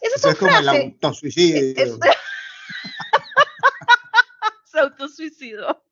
Es 0.00 0.36
como 0.36 0.56
el 0.56 0.68
autosuicidio. 0.68 1.74
Se 4.64 4.80
autosuicidio. 4.80 5.84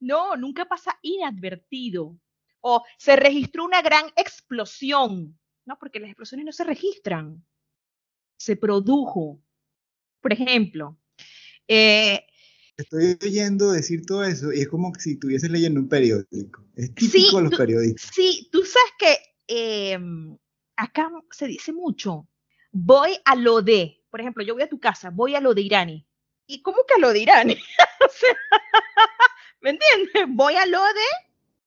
no, 0.00 0.36
nunca 0.36 0.64
pasa 0.64 0.98
inadvertido. 1.02 2.16
O 2.64 2.84
se 2.96 3.16
registró 3.16 3.64
una 3.64 3.82
gran 3.82 4.06
explosión. 4.14 5.36
No, 5.64 5.78
porque 5.78 5.98
las 5.98 6.10
explosiones 6.10 6.46
no 6.46 6.52
se 6.52 6.64
registran. 6.64 7.44
Se 8.36 8.56
produjo. 8.56 9.42
Por 10.20 10.32
ejemplo, 10.32 10.96
eh, 11.66 12.24
estoy 12.82 13.18
oyendo 13.22 13.72
decir 13.72 14.04
todo 14.06 14.24
eso 14.24 14.52
y 14.52 14.60
es 14.60 14.68
como 14.68 14.94
si 14.94 15.12
estuvieses 15.12 15.50
leyendo 15.50 15.80
un 15.80 15.88
periódico. 15.88 16.64
Es 16.76 16.94
típico 16.94 17.38
de 17.38 17.44
los 17.44 17.56
periodistas. 17.56 18.10
Sí, 18.14 18.48
tú 18.52 18.64
sabes 18.64 18.92
que 18.98 19.18
em, 19.48 20.36
acá 20.76 21.10
se 21.30 21.46
dice 21.46 21.72
mucho, 21.72 22.28
voy 22.70 23.18
a 23.24 23.34
lo 23.34 23.62
de, 23.62 24.02
por 24.10 24.20
ejemplo, 24.20 24.44
yo 24.44 24.54
voy 24.54 24.62
a 24.62 24.68
tu 24.68 24.80
casa, 24.80 25.10
voy 25.10 25.34
a 25.34 25.40
lo 25.40 25.54
de 25.54 25.62
Irani. 25.62 26.06
¿Y 26.46 26.62
cómo 26.62 26.78
que 26.86 26.94
a 26.94 26.98
lo 26.98 27.12
de 27.12 27.20
Irani? 27.20 27.56
¿Me 29.60 29.70
entiendes? 29.70 30.24
Voy 30.28 30.56
a 30.56 30.66
lo 30.66 30.80
de 30.80 31.08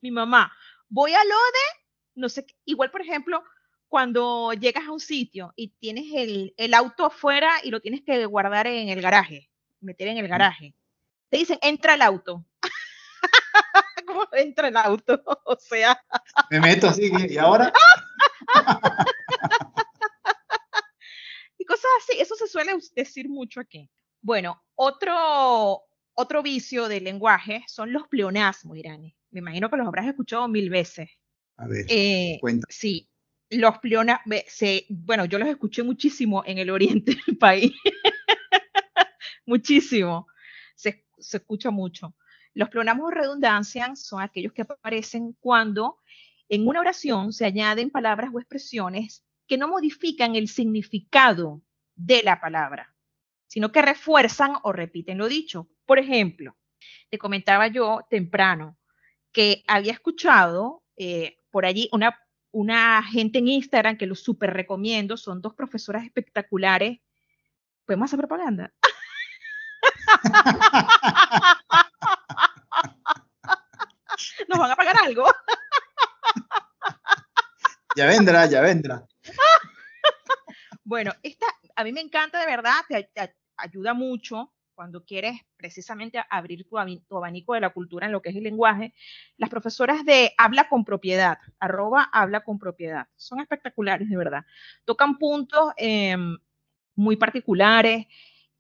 mi 0.02 0.12
mamá, 0.12 0.52
voy 0.90 1.14
a 1.14 1.24
lo 1.24 1.30
de, 1.30 1.84
no 2.16 2.30
sé, 2.30 2.46
igual 2.66 2.92
por 2.92 3.02
ejemplo, 3.02 3.44
cuando 3.88 4.54
llegas 4.54 4.88
a 4.88 4.92
un 4.92 5.00
sitio 5.00 5.54
y 5.56 5.70
tienes 5.80 6.06
el, 6.14 6.54
el 6.58 6.74
auto 6.74 7.06
afuera 7.06 7.52
y 7.64 7.72
lo 7.72 7.80
tienes 7.80 8.04
que 8.04 8.26
guardar 8.26 8.68
en 8.68 8.90
el 8.90 9.02
garaje, 9.02 9.50
meter 9.80 10.10
en 10.10 10.18
el 10.18 10.28
garaje 10.28 10.76
te 11.36 11.40
dicen, 11.40 11.60
entra 11.62 11.96
al 11.96 12.02
auto. 12.02 12.46
¿Cómo 14.08 14.26
entra 14.32 14.70
el 14.70 14.78
auto? 14.78 15.22
O 15.46 15.58
sea. 15.60 16.02
Me 16.50 16.62
meto 16.62 16.88
así, 16.88 17.12
¿y 17.30 17.38
ahora? 17.38 17.74
y 21.58 21.66
cosas 21.66 21.92
así, 22.00 22.22
eso 22.22 22.36
se 22.36 22.48
suele 22.48 22.72
decir 22.96 23.28
mucho 23.28 23.60
aquí. 23.60 23.90
Bueno, 24.22 24.64
otro, 24.76 25.82
otro 26.14 26.42
vicio 26.42 26.88
del 26.88 27.04
lenguaje 27.04 27.66
son 27.68 27.92
los 27.92 28.08
pleonasmos, 28.08 28.78
Irani. 28.78 29.14
Me 29.32 29.40
imagino 29.40 29.70
que 29.70 29.76
los 29.76 29.88
habrás 29.88 30.08
escuchado 30.08 30.48
mil 30.48 30.70
veces. 30.70 31.10
A 31.58 31.68
ver, 31.68 31.86
eh, 31.90 32.38
cuenta. 32.40 32.66
Sí, 32.70 33.10
los 33.50 33.78
pleonasmos, 33.80 34.40
bueno, 34.90 35.26
yo 35.26 35.38
los 35.38 35.50
escuché 35.50 35.84
muchísimo 35.84 36.44
en 36.46 36.60
el 36.60 36.70
oriente 36.70 37.18
del 37.28 37.38
país. 37.38 37.74
muchísimo 39.46 40.28
se 40.76 41.05
escucha 41.18 41.72
mucho. 41.72 42.16
Los 42.54 42.70
pleonasmos 42.70 43.10
de 43.10 43.16
redundancia 43.16 43.96
son 43.96 44.22
aquellos 44.22 44.54
que 44.54 44.62
aparecen 44.62 45.34
cuando 45.40 46.00
en 46.48 46.68
una 46.68 46.80
oración 46.80 47.34
se 47.34 47.46
añaden 47.46 47.90
palabras 47.90 48.30
o 48.34 48.40
expresiones 48.40 49.26
que 49.48 49.58
no 49.58 49.68
modifican 49.68 50.36
el 50.36 50.48
significado 50.48 51.62
de 51.96 52.24
la 52.24 52.40
palabra, 52.40 52.94
sino 53.48 53.72
que 53.72 53.82
refuerzan 53.82 54.54
o 54.64 54.72
repiten 54.72 55.18
lo 55.18 55.28
dicho. 55.28 55.70
Por 55.86 56.00
ejemplo, 56.00 56.58
te 57.10 57.18
comentaba 57.18 57.68
yo 57.68 58.02
temprano 58.10 58.78
que 59.32 59.64
había 59.68 59.92
escuchado 59.92 60.84
eh, 60.98 61.40
por 61.52 61.66
allí 61.66 61.90
una, 61.92 62.18
una 62.52 63.04
gente 63.04 63.40
en 63.40 63.50
Instagram 63.50 63.98
que 63.98 64.08
lo 64.08 64.16
súper 64.16 64.54
recomiendo, 64.54 65.18
son 65.18 65.42
dos 65.42 65.54
profesoras 65.54 66.06
espectaculares. 66.06 67.00
¿Podemos 67.86 68.06
hacer 68.06 68.20
propaganda? 68.20 68.74
¿Nos 74.48 74.60
van 74.60 74.72
a 74.72 74.76
pagar 74.76 74.96
algo? 75.04 75.26
ya 77.96 78.06
vendrá, 78.08 78.46
ya 78.46 78.62
vendrá. 78.62 79.06
bueno, 80.84 81.14
esta 81.24 81.48
a 81.76 81.84
mí 81.84 81.92
me 81.92 82.02
encanta 82.02 82.40
de 82.40 82.46
verdad, 82.46 82.74
te, 82.88 83.36
ayuda 83.58 83.94
mucho 83.94 84.52
cuando 84.74 85.06
quieres 85.06 85.40
precisamente 85.56 86.22
abrir 86.30 86.68
tu, 86.68 86.78
abanico 86.78 87.54
de 87.54 87.62
la 87.62 87.70
cultura 87.70 88.08
en 88.08 88.12
lo 88.12 88.22
que 88.22 88.30
es 88.30 88.36
el 88.36 88.44
lenguaje. 88.44 88.94
Las 89.38 89.50
profesoras 89.50 90.04
de 90.04 90.34
Habla 90.38 90.68
con 90.68 90.84
Propiedad, 90.84 91.38
arroba 91.60 92.10
Habla 92.12 92.44
con 92.44 92.60
Propiedad, 92.60 93.08
son 93.16 93.40
espectaculares 93.40 94.10
de 94.10 94.18
verdad. 94.18 94.46
Tocan 94.84 95.18
puntos 95.18 95.72
em, 95.78 96.38
muy 96.96 97.16
particulares 97.16 98.06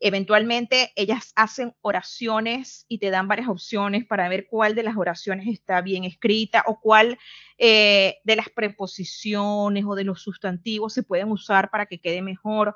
Eventualmente 0.08 0.94
ellas 0.96 1.34
hacen 1.36 1.76
oraciones 1.82 2.86
y 2.88 3.00
te 3.00 3.10
dan 3.10 3.28
varias 3.28 3.48
opciones 3.48 4.06
para 4.06 4.30
ver 4.30 4.46
cuál 4.48 4.76
de 4.76 4.84
las 4.84 4.98
oraciones 4.98 5.48
está 5.48 5.82
bien 5.82 6.04
escrita 6.04 6.64
o 6.68 6.80
cuál 6.80 7.18
eh, 7.58 8.20
de 8.24 8.36
las 8.36 8.50
preposiciones 8.50 9.84
o 9.84 9.96
de 9.96 10.04
los 10.04 10.22
sustantivos 10.22 10.94
se 10.94 11.02
pueden 11.02 11.32
usar 11.32 11.72
para 11.72 11.88
que 11.88 12.00
quede 12.00 12.22
mejor. 12.22 12.76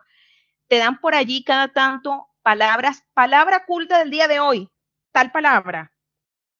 Te 0.68 0.78
dan 0.80 1.00
por 1.00 1.14
allí 1.14 1.44
cada 1.44 1.68
tanto 1.68 2.26
palabras, 2.42 3.04
palabra 3.14 3.64
culta 3.68 4.00
del 4.00 4.10
día 4.10 4.28
de 4.28 4.40
hoy, 4.40 4.68
tal 5.12 5.32
palabra. 5.32 5.94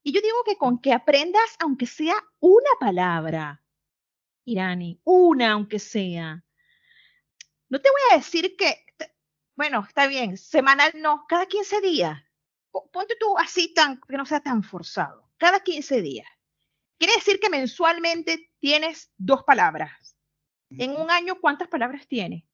Y 0.04 0.12
yo 0.12 0.22
digo 0.22 0.44
que 0.46 0.56
con 0.56 0.80
que 0.80 0.94
aprendas, 0.94 1.56
aunque 1.58 1.88
sea 1.88 2.14
una 2.40 2.70
palabra, 2.80 3.64
Irani, 4.46 5.02
una 5.04 5.54
aunque 5.54 5.80
sea. 5.80 6.44
No 7.70 7.82
te 7.82 7.90
voy 7.90 8.02
a 8.12 8.18
decir 8.18 8.56
que, 8.56 8.86
bueno, 9.60 9.84
está 9.86 10.08
bien, 10.08 10.38
semanal 10.38 10.94
no, 10.96 11.26
cada 11.28 11.46
15 11.46 11.82
días. 11.82 12.18
Ponte 12.72 13.18
tú 13.20 13.38
así 13.38 13.74
tan, 13.74 14.00
que 14.00 14.16
no 14.16 14.26
sea 14.26 14.40
tan 14.40 14.64
forzado, 14.64 15.30
cada 15.36 15.60
15 15.60 16.02
días. 16.02 16.28
Quiere 16.98 17.16
decir 17.16 17.42
que 17.42 17.50
mensualmente 17.50 18.54
tienes 18.60 19.12
dos 19.18 19.44
palabras. 19.44 20.16
En 20.70 20.92
un 20.92 21.12
año, 21.12 21.42
¿cuántas 21.42 21.68
palabras 21.68 22.08
tienes? 22.08 22.46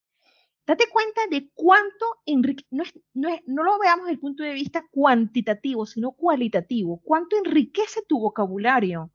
Date 0.66 0.86
cuenta 0.92 1.22
de 1.30 1.52
cuánto 1.54 2.08
enrique 2.26 2.66
no, 2.72 2.84
no, 3.14 3.64
lo 3.64 3.78
veamos 3.78 4.06
desde 4.06 4.14
el 4.14 4.20
punto 4.20 4.42
de 4.42 4.54
vista 4.54 4.84
cuantitativo, 4.90 5.86
sino 5.86 6.14
cualitativo. 6.14 7.02
Cuánto 7.04 7.38
enriquece 7.38 8.02
tu 8.08 8.20
vocabulario. 8.20 9.12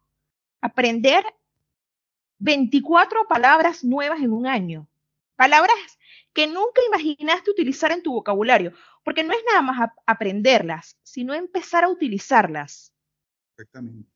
Aprender 0.61 1.24
24 2.38 3.26
palabras 3.26 3.83
nuevas 3.83 4.20
en 4.20 4.33
un 4.33 4.46
año. 4.46 4.87
Palabras 5.35 5.98
que 6.33 6.47
nunca 6.47 6.81
imaginaste 6.87 7.51
utilizar 7.51 7.93
en 7.93 8.03
tu 8.03 8.12
vocabulario, 8.12 8.73
porque 9.05 9.25
no 9.25 9.33
es 9.33 9.40
nada 9.49 9.62
más 9.62 9.90
aprenderlas, 10.07 10.97
sino 11.03 11.35
empezar 11.35 11.85
a 11.85 11.88
utilizarlas. 11.88 12.93
Exactamente. 13.57 14.09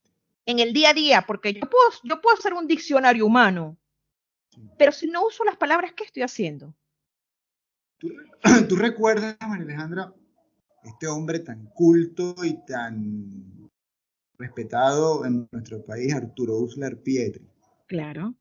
En 0.46 0.58
el 0.58 0.72
día 0.72 0.90
a 0.90 0.94
día, 0.94 1.24
porque 1.26 1.52
yo 1.52 1.62
puedo, 1.62 1.88
yo 2.02 2.20
puedo 2.20 2.36
hacer 2.36 2.52
un 2.52 2.66
diccionario 2.66 3.26
humano, 3.26 3.78
pero 4.78 4.92
si 4.92 5.06
no 5.06 5.26
uso 5.26 5.44
las 5.44 5.56
palabras, 5.56 5.92
¿qué 5.96 6.04
estoy 6.04 6.22
haciendo? 6.22 6.74
¿Tú, 8.68 8.76
recuerdas, 8.76 9.36
María 9.40 9.64
Alejandra, 9.64 10.14
este 10.82 11.06
hombre 11.06 11.40
tan 11.40 11.66
culto 11.66 12.34
y 12.44 12.64
tan 12.64 13.70
respetado 14.38 15.24
en 15.24 15.48
nuestro 15.50 15.84
país, 15.84 16.14
Arturo 16.14 16.58
Uslar 16.58 16.98
Pietri? 16.98 17.48
Claro. 17.86 18.34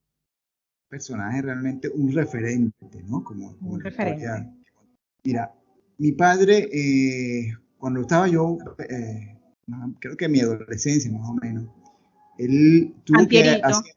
Personaje 0.93 1.41
realmente 1.41 1.89
un 1.89 2.13
referente, 2.13 3.01
¿no? 3.08 3.23
Como, 3.23 3.58
un 3.62 3.82
referente. 3.82 4.27
Mira, 5.23 5.51
mi 5.97 6.12
padre, 6.12 6.69
eh, 6.71 7.51
cuando 7.79 8.01
estaba 8.01 8.27
yo, 8.27 8.60
eh, 8.77 9.36
creo 9.99 10.15
que 10.15 10.25
en 10.25 10.32
mi 10.32 10.41
adolescencia 10.41 11.12
más 11.12 11.27
o 11.27 11.34
menos, 11.34 11.65
él 12.38 12.93
tuvo 13.06 13.21
Antierito. 13.21 13.56
que 13.56 13.63
hacer, 13.63 13.95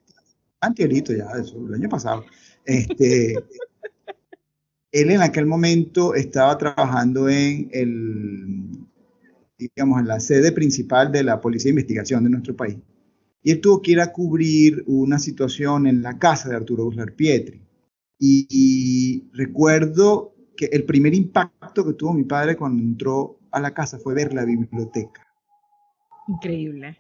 Antierito 0.59 1.13
ya, 1.13 1.27
eso, 1.39 1.67
el 1.67 1.75
año 1.75 1.91
pasado. 1.91 2.25
Este, 2.65 3.35
él 4.93 5.11
en 5.11 5.21
aquel 5.21 5.45
momento 5.45 6.15
estaba 6.15 6.57
trabajando 6.57 7.29
en 7.29 7.69
el, 7.73 8.71
digamos, 9.59 10.01
en 10.01 10.09
la 10.09 10.19
sede 10.19 10.51
principal 10.51 11.13
de 11.13 11.25
la 11.25 11.43
Policía 11.43 11.67
de 11.69 11.73
Investigación 11.73 12.25
de 12.25 12.31
nuestro 12.31 12.57
país. 12.57 12.79
Y 13.47 13.53
él 13.53 13.61
tuvo 13.61 13.81
que 13.81 13.93
ir 13.93 14.01
a 14.01 14.13
cubrir 14.13 14.83
una 14.89 15.21
situación 15.21 15.87
en 15.87 16.03
la 16.03 16.19
casa 16.19 16.49
de 16.49 16.57
Arturo 16.57 16.87
Uslar 16.87 17.13
Pietri. 17.13 17.63
Y, 18.19 19.31
recuerdo 19.33 20.35
que 20.57 20.67
el 20.67 20.85
primer 20.85 21.15
impacto 21.15 21.87
que 21.87 21.93
tuvo 21.93 22.13
mi 22.13 22.25
padre 22.25 22.57
cuando 22.57 22.83
entró 22.83 23.39
a 23.53 23.61
la 23.61 23.73
casa 23.73 24.01
fue 24.01 24.15
ver 24.15 24.35
la 24.35 24.45
biblioteca. 24.45 25.25
Increíble. 26.27 26.99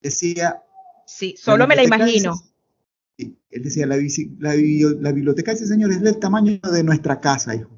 Decía... 0.00 0.62
Sí, 1.04 1.34
solo 1.36 1.66
me 1.66 1.74
la 1.74 1.82
imagino 1.82 2.34
él 3.18 3.62
decía, 3.62 3.86
la, 3.86 3.96
biblioteca 3.96 5.50
de 5.50 5.56
ese 5.56 5.66
señor 5.66 5.90
es 5.90 6.00
del 6.00 6.18
tamaño 6.18 6.60
de 6.72 6.84
nuestra 6.84 7.20
casa, 7.20 7.54
hijo. 7.54 7.70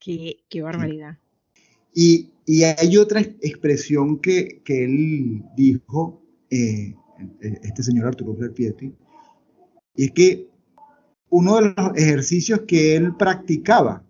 Qué, 0.00 0.62
barbaridad. 0.62 1.18
Y, 1.94 2.30
hay 2.62 2.96
otra 2.96 3.20
expresión 3.20 4.20
que, 4.20 4.62
él 4.66 5.42
dijo, 5.56 6.22
eh, 6.50 6.94
este 7.40 7.82
señor 7.82 8.06
Arturo 8.06 8.36
Pietri, 8.54 8.94
y 9.94 10.04
es 10.04 10.10
que 10.12 10.50
uno 11.30 11.56
de 11.56 11.74
los 11.76 11.96
ejercicios 11.96 12.62
que 12.66 12.96
él 12.96 13.16
practicaba 13.16 14.04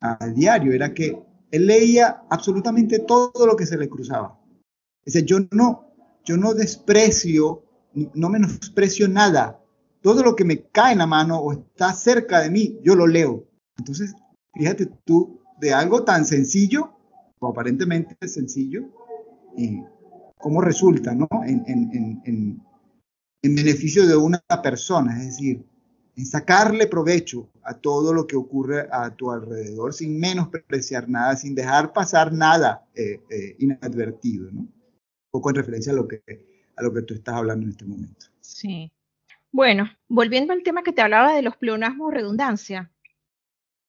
a 0.00 0.26
diario 0.28 0.72
era 0.72 0.94
que 0.94 1.18
él 1.50 1.66
leía 1.66 2.22
absolutamente 2.30 3.00
todo 3.00 3.46
lo 3.46 3.56
que 3.56 3.66
se 3.66 3.76
le 3.76 3.88
cruzaba. 3.88 4.38
Dice, 5.04 5.24
yo 5.24 5.38
no, 5.52 5.92
yo 6.24 6.36
no 6.36 6.54
desprecio, 6.54 7.64
no 8.14 8.28
menosprecio 8.28 9.08
nada 9.08 9.60
todo 10.06 10.22
lo 10.22 10.36
que 10.36 10.44
me 10.44 10.62
cae 10.62 10.92
en 10.92 10.98
la 10.98 11.06
mano 11.08 11.38
o 11.38 11.52
está 11.52 11.92
cerca 11.92 12.40
de 12.40 12.48
mí, 12.48 12.78
yo 12.84 12.94
lo 12.94 13.08
leo. 13.08 13.44
Entonces, 13.76 14.14
fíjate 14.54 14.86
tú, 15.04 15.40
de 15.60 15.72
algo 15.72 16.04
tan 16.04 16.24
sencillo, 16.24 16.92
o 17.40 17.48
aparentemente 17.48 18.16
sencillo, 18.28 18.84
y 19.56 19.82
cómo 20.38 20.60
resulta, 20.60 21.14
¿no? 21.14 21.28
En, 21.44 21.64
en, 21.66 21.90
en, 21.92 22.62
en, 23.42 23.54
beneficio 23.54 24.06
de 24.06 24.16
una 24.16 24.42
persona, 24.62 25.18
es 25.20 25.26
decir, 25.26 25.64
en 26.16 26.26
sacarle 26.26 26.86
provecho 26.88 27.48
a 27.62 27.74
todo 27.74 28.12
lo 28.12 28.26
que 28.26 28.34
ocurre 28.34 28.88
a 28.90 29.14
tu 29.14 29.30
alrededor 29.30 29.94
sin 29.94 30.18
menospreciar 30.18 31.08
nada, 31.08 31.36
sin 31.36 31.54
dejar 31.54 31.92
pasar 31.92 32.32
nada 32.32 32.88
eh, 32.94 33.20
eh, 33.30 33.56
inadvertido, 33.60 34.50
¿no? 34.50 34.60
Un 34.62 34.72
poco 35.30 35.50
en 35.50 35.56
referencia 35.56 35.92
a 35.92 35.96
lo 35.96 36.08
que 36.08 36.22
a 36.76 36.82
lo 36.82 36.92
que 36.92 37.02
tú 37.02 37.14
estás 37.14 37.34
hablando 37.34 37.64
en 37.64 37.70
este 37.70 37.84
momento. 37.84 38.26
Sí. 38.40 38.92
Bueno, 39.50 39.90
volviendo 40.08 40.52
al 40.52 40.62
tema 40.62 40.82
que 40.82 40.92
te 40.92 41.00
hablaba 41.00 41.34
de 41.34 41.42
los 41.42 41.56
pleonasmos 41.56 42.12
redundancia, 42.12 42.92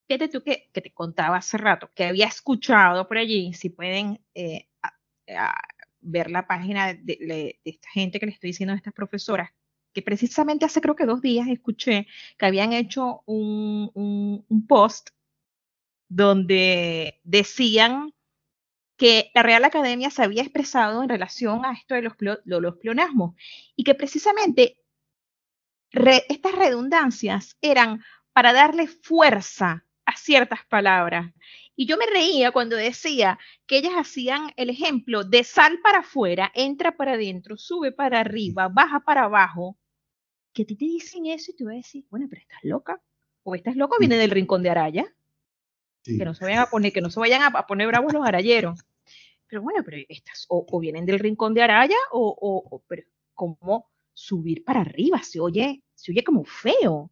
fíjate 0.07 0.29
tú 0.29 0.41
que, 0.43 0.69
te 0.71 0.93
contaba 0.93 1.37
hace 1.37 1.57
rato, 1.57 1.89
que 1.93 2.05
había 2.05 2.27
escuchado 2.27 3.07
por 3.07 3.17
allí, 3.17 3.53
si 3.53 3.69
pueden 3.69 4.21
eh, 4.33 4.69
ver 6.01 6.31
la 6.31 6.47
página 6.47 6.93
de, 6.93 7.59
esta 7.63 7.89
gente 7.89 8.19
que 8.19 8.25
le 8.25 8.31
estoy 8.31 8.49
diciendo 8.49 8.73
a 8.73 8.77
estas 8.77 8.93
profesoras, 8.93 9.51
que 9.93 10.01
precisamente 10.01 10.65
hace 10.65 10.81
creo 10.81 10.95
que 10.95 11.05
dos 11.05 11.21
días 11.21 11.47
escuché 11.47 12.07
que 12.37 12.45
habían 12.45 12.73
hecho 12.73 13.23
un, 13.25 14.45
post 14.67 15.09
donde 16.09 17.19
decían 17.23 18.13
que 18.95 19.31
la 19.33 19.43
Real 19.43 19.65
Academia 19.65 20.09
se 20.09 20.23
había 20.23 20.41
expresado 20.41 21.03
en 21.03 21.09
relación 21.09 21.65
a 21.65 21.73
esto 21.73 21.95
de 21.95 22.01
los, 22.01 22.13
los 22.45 22.77
pleonasmos 22.77 23.35
y 23.75 23.83
que 23.83 23.95
precisamente 23.95 24.77
estas 25.91 26.53
redundancias 26.53 27.57
eran 27.61 28.03
para 28.33 28.53
darle 28.53 28.87
fuerza 28.87 29.86
a 30.07 30.15
ciertas 30.17 30.65
palabras. 30.65 31.31
Y 31.75 31.85
yo 31.85 31.97
me 31.97 32.07
reía 32.07 32.51
cuando 32.51 32.75
decía 32.75 33.37
que 33.67 33.77
ellas 33.77 33.93
hacían 33.95 34.51
el 34.55 34.71
ejemplo 34.71 35.23
de 35.23 35.43
sal 35.43 35.79
para 35.83 35.99
afuera, 35.99 36.51
entra 36.55 36.97
para 36.97 37.13
adentro, 37.13 37.57
sube 37.57 37.91
para 37.91 38.19
arriba, 38.19 38.67
baja 38.67 39.01
para 39.01 39.25
abajo. 39.25 39.77
Que 40.53 40.63
a 40.63 40.65
ti 40.65 40.75
te 40.75 40.85
dicen 40.85 41.27
eso 41.27 41.51
y 41.51 41.55
te 41.55 41.63
voy 41.63 41.73
a 41.75 41.77
decir, 41.77 42.05
bueno, 42.09 42.25
pero 42.27 42.41
estás 42.41 42.59
loca. 42.63 42.99
O 43.43 43.53
estás 43.53 43.75
loco, 43.75 43.97
viene 43.99 44.17
del 44.17 44.31
rincón 44.31 44.63
de 44.63 44.71
Araya. 44.71 45.05
Que 46.03 46.25
no 46.25 46.33
se 46.33 46.45
vayan 46.45 46.59
a 46.59 46.65
poner, 46.67 46.91
que 46.91 47.01
no 47.01 47.11
se 47.11 47.19
vayan 47.19 47.43
a, 47.43 47.67
poner 47.67 47.87
bravos 47.87 48.13
los 48.13 48.25
arayeros. 48.25 48.79
Pero 49.47 49.61
bueno, 49.61 49.83
pero 49.85 49.97
estas, 50.09 50.45
o, 50.49 50.79
vienen 50.79 51.05
del 51.05 51.19
rincón 51.19 51.53
de 51.53 51.61
Araya, 51.61 51.97
o, 52.11 52.35
o 52.39 52.83
pero 52.87 53.03
¿cómo? 53.33 53.91
subir 54.17 54.63
para 54.63 54.81
arriba, 54.81 55.21
se 55.21 55.39
oye, 55.39 55.83
se 55.93 56.11
oye 56.11 56.23
como 56.23 56.43
feo. 56.43 57.11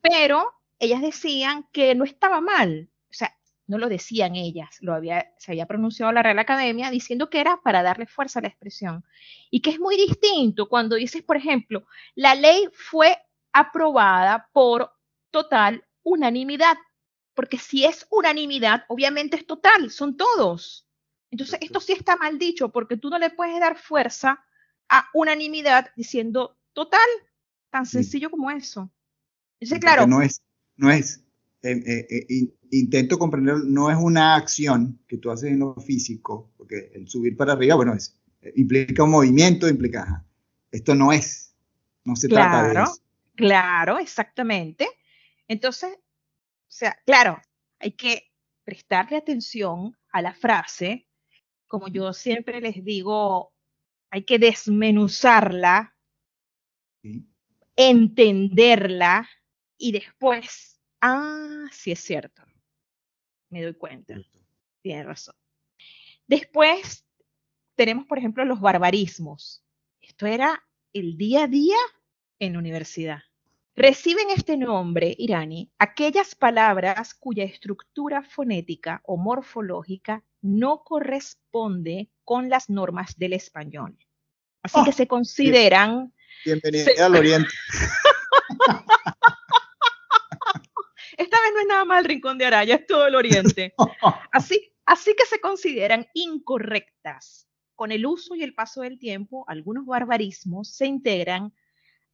Pero 0.00 0.50
ellas 0.82 1.00
decían 1.00 1.68
que 1.72 1.94
no 1.94 2.02
estaba 2.04 2.40
mal, 2.40 2.90
o 3.08 3.14
sea, 3.14 3.34
no 3.68 3.78
lo 3.78 3.88
decían 3.88 4.34
ellas, 4.34 4.78
lo 4.80 4.92
había, 4.94 5.32
se 5.38 5.52
había 5.52 5.66
pronunciado 5.66 6.10
la 6.10 6.24
Real 6.24 6.40
Academia 6.40 6.90
diciendo 6.90 7.30
que 7.30 7.40
era 7.40 7.60
para 7.62 7.84
darle 7.84 8.06
fuerza 8.06 8.40
a 8.40 8.42
la 8.42 8.48
expresión. 8.48 9.04
Y 9.48 9.62
que 9.62 9.70
es 9.70 9.78
muy 9.78 9.96
distinto 9.96 10.68
cuando 10.68 10.96
dices, 10.96 11.22
por 11.22 11.36
ejemplo, 11.36 11.86
la 12.16 12.34
ley 12.34 12.68
fue 12.72 13.16
aprobada 13.52 14.48
por 14.52 14.92
total 15.30 15.84
unanimidad, 16.02 16.76
porque 17.34 17.58
si 17.58 17.84
es 17.84 18.04
unanimidad, 18.10 18.84
obviamente 18.88 19.36
es 19.36 19.46
total, 19.46 19.88
son 19.88 20.16
todos. 20.16 20.88
Entonces, 21.30 21.60
esto 21.62 21.78
sí 21.78 21.92
está 21.92 22.16
mal 22.16 22.40
dicho, 22.40 22.70
porque 22.70 22.96
tú 22.96 23.08
no 23.08 23.20
le 23.20 23.30
puedes 23.30 23.58
dar 23.60 23.78
fuerza 23.78 24.44
a 24.88 25.08
unanimidad 25.14 25.92
diciendo 25.94 26.58
total, 26.72 27.08
tan 27.70 27.86
sencillo 27.86 28.30
como 28.30 28.50
eso. 28.50 28.90
Entonces, 29.60 29.78
claro. 29.78 30.08
No 30.08 30.20
es, 30.20 30.42
no 30.76 30.90
es, 30.90 31.24
eh, 31.62 31.82
eh, 31.86 32.26
eh, 32.28 32.48
intento 32.70 33.18
comprender, 33.18 33.58
no 33.64 33.90
es 33.90 33.96
una 33.96 34.34
acción 34.34 35.00
que 35.06 35.18
tú 35.18 35.30
haces 35.30 35.50
en 35.52 35.60
lo 35.60 35.74
físico, 35.76 36.50
porque 36.56 36.90
el 36.94 37.08
subir 37.08 37.36
para 37.36 37.52
arriba, 37.52 37.76
bueno, 37.76 37.94
es, 37.94 38.18
implica 38.56 39.04
un 39.04 39.10
movimiento, 39.10 39.68
implica, 39.68 40.24
esto 40.70 40.94
no 40.94 41.12
es, 41.12 41.54
no 42.04 42.16
se 42.16 42.28
trata 42.28 42.68
de 42.68 42.82
eso. 42.82 42.98
Claro, 43.34 43.98
exactamente. 43.98 44.88
Entonces, 45.48 45.92
o 45.94 46.74
sea, 46.74 46.96
claro, 47.04 47.40
hay 47.78 47.92
que 47.92 48.30
prestarle 48.64 49.16
atención 49.16 49.96
a 50.10 50.22
la 50.22 50.34
frase, 50.34 51.06
como 51.66 51.88
yo 51.88 52.12
siempre 52.12 52.60
les 52.60 52.84
digo 52.84 53.52
hay 54.12 54.24
que 54.24 54.38
desmenuzarla, 54.38 55.96
entenderla 57.74 59.26
y 59.82 59.90
después, 59.90 60.80
ah, 61.00 61.64
sí 61.72 61.90
es 61.90 61.98
cierto, 61.98 62.44
me 63.50 63.62
doy 63.62 63.74
cuenta. 63.74 64.14
Tiene 64.80 65.02
razón. 65.02 65.34
Después 66.28 67.04
tenemos, 67.74 68.06
por 68.06 68.18
ejemplo, 68.18 68.44
los 68.44 68.60
barbarismos. 68.60 69.64
Esto 70.00 70.26
era 70.26 70.64
el 70.92 71.16
día 71.16 71.44
a 71.44 71.46
día 71.48 71.76
en 72.38 72.52
la 72.52 72.60
universidad. 72.60 73.22
Reciben 73.74 74.30
este 74.30 74.56
nombre, 74.56 75.16
Irani, 75.18 75.72
aquellas 75.80 76.36
palabras 76.36 77.14
cuya 77.14 77.42
estructura 77.42 78.22
fonética 78.22 79.00
o 79.04 79.16
morfológica 79.16 80.22
no 80.42 80.84
corresponde 80.84 82.08
con 82.22 82.48
las 82.48 82.70
normas 82.70 83.18
del 83.18 83.32
español. 83.32 83.98
Así 84.62 84.78
que 84.84 84.90
oh, 84.90 84.92
se 84.92 85.08
consideran... 85.08 86.14
Bienvenido 86.44 86.86
al 87.04 87.16
Oriente. 87.16 87.50
Esta 91.22 91.40
vez 91.40 91.52
no 91.54 91.60
es 91.60 91.66
nada 91.68 91.84
más 91.84 92.00
el 92.00 92.06
Rincón 92.06 92.36
de 92.36 92.46
Araya, 92.46 92.74
es 92.74 92.84
todo 92.84 93.06
el 93.06 93.14
Oriente. 93.14 93.74
Así, 94.32 94.72
así 94.84 95.14
que 95.16 95.24
se 95.24 95.40
consideran 95.40 96.08
incorrectas. 96.14 97.46
Con 97.76 97.92
el 97.92 98.06
uso 98.06 98.34
y 98.34 98.42
el 98.42 98.54
paso 98.54 98.80
del 98.80 98.98
tiempo, 98.98 99.44
algunos 99.46 99.86
barbarismos 99.86 100.74
se 100.74 100.86
integran 100.86 101.52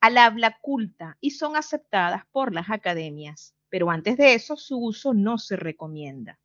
al 0.01 0.19
habla 0.19 0.59
culta 0.61 1.17
y 1.21 1.31
son 1.31 1.57
aceptadas 1.57 2.27
por 2.33 2.55
las 2.55 2.69
academias, 2.69 3.55
pero 3.71 3.91
antes 3.91 4.19
de 4.19 4.35
eso 4.35 4.57
su 4.57 4.79
uso 4.79 5.15
no 5.15 5.39
se 5.39 5.57
recomienda. 5.57 6.39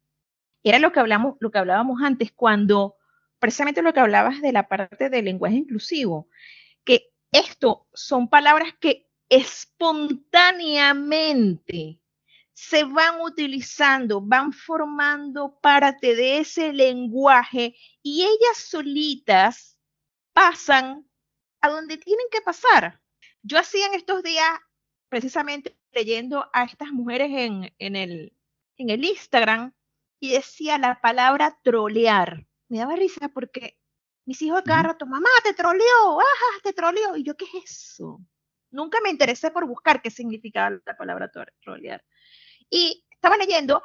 Era 0.64 0.80
lo 0.80 0.94
que 0.94 1.02
hablamos, 1.02 1.36
lo 1.42 1.52
que 1.52 1.58
hablábamos 1.58 2.02
antes 2.02 2.32
cuando 2.32 2.96
precisamente 3.40 3.82
lo 3.82 3.94
que 3.94 4.00
hablabas 4.00 4.40
de 4.42 4.54
la 4.54 4.70
parte 4.70 5.10
del 5.10 5.26
lenguaje 5.26 5.56
inclusivo, 5.56 6.30
que 6.86 7.12
esto 7.34 7.88
son 7.94 8.30
palabras 8.30 8.70
que 8.80 9.10
espontáneamente 9.28 12.00
se 12.54 12.84
van 12.84 13.22
utilizando, 13.22 14.22
van 14.22 14.54
formando 14.54 15.60
parte 15.60 16.16
de 16.16 16.40
ese 16.40 16.72
lenguaje 16.72 17.76
y 18.02 18.24
ellas 18.24 18.58
solitas 18.58 19.78
pasan 20.34 21.08
a 21.62 21.70
donde 21.70 21.98
tienen 21.98 22.28
que 22.32 22.42
pasar. 22.42 23.02
Yo 23.42 23.60
hacía 23.60 23.88
en 23.88 23.96
estos 23.96 24.24
días, 24.24 24.60
precisamente 25.10 25.78
leyendo 25.92 26.50
a 26.54 26.64
estas 26.64 26.92
mujeres 26.92 27.30
en, 27.32 27.74
en, 27.78 27.96
el, 27.96 28.36
en 28.78 28.90
el 28.90 29.04
Instagram, 29.04 29.74
y 30.24 30.32
decía 30.32 30.78
la 30.78 31.02
palabra 31.02 31.60
trolear. 31.64 32.48
Me 32.70 32.78
daba 32.78 32.96
risa 32.96 33.28
porque 33.28 33.78
mis 34.26 34.42
hijos 34.42 34.60
acá 34.60 34.82
rato, 34.82 35.06
mamá, 35.06 35.28
te 35.44 35.54
troleó, 35.54 36.18
ajá, 36.18 36.62
te 36.64 36.72
troleó. 36.72 37.18
Y 37.18 37.24
yo, 37.24 37.36
¿qué 37.36 37.44
es 37.44 37.72
eso? 37.72 38.22
Nunca 38.72 39.00
me 39.04 39.10
interesé 39.10 39.52
por 39.52 39.68
buscar 39.68 40.02
qué 40.02 40.10
significaba 40.10 40.80
la 40.86 40.96
palabra 40.96 41.30
trolear. 41.62 42.02
Y 42.74 43.06
estaba 43.12 43.38
leyendo 43.38 43.84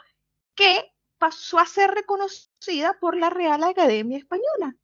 que 0.55 0.93
pasó 1.19 1.59
a 1.59 1.67
ser 1.67 1.91
reconocida 1.91 2.99
por 2.99 3.17
la 3.17 3.29
Real 3.29 3.63
Academia 3.63 4.17
Española. 4.17 4.77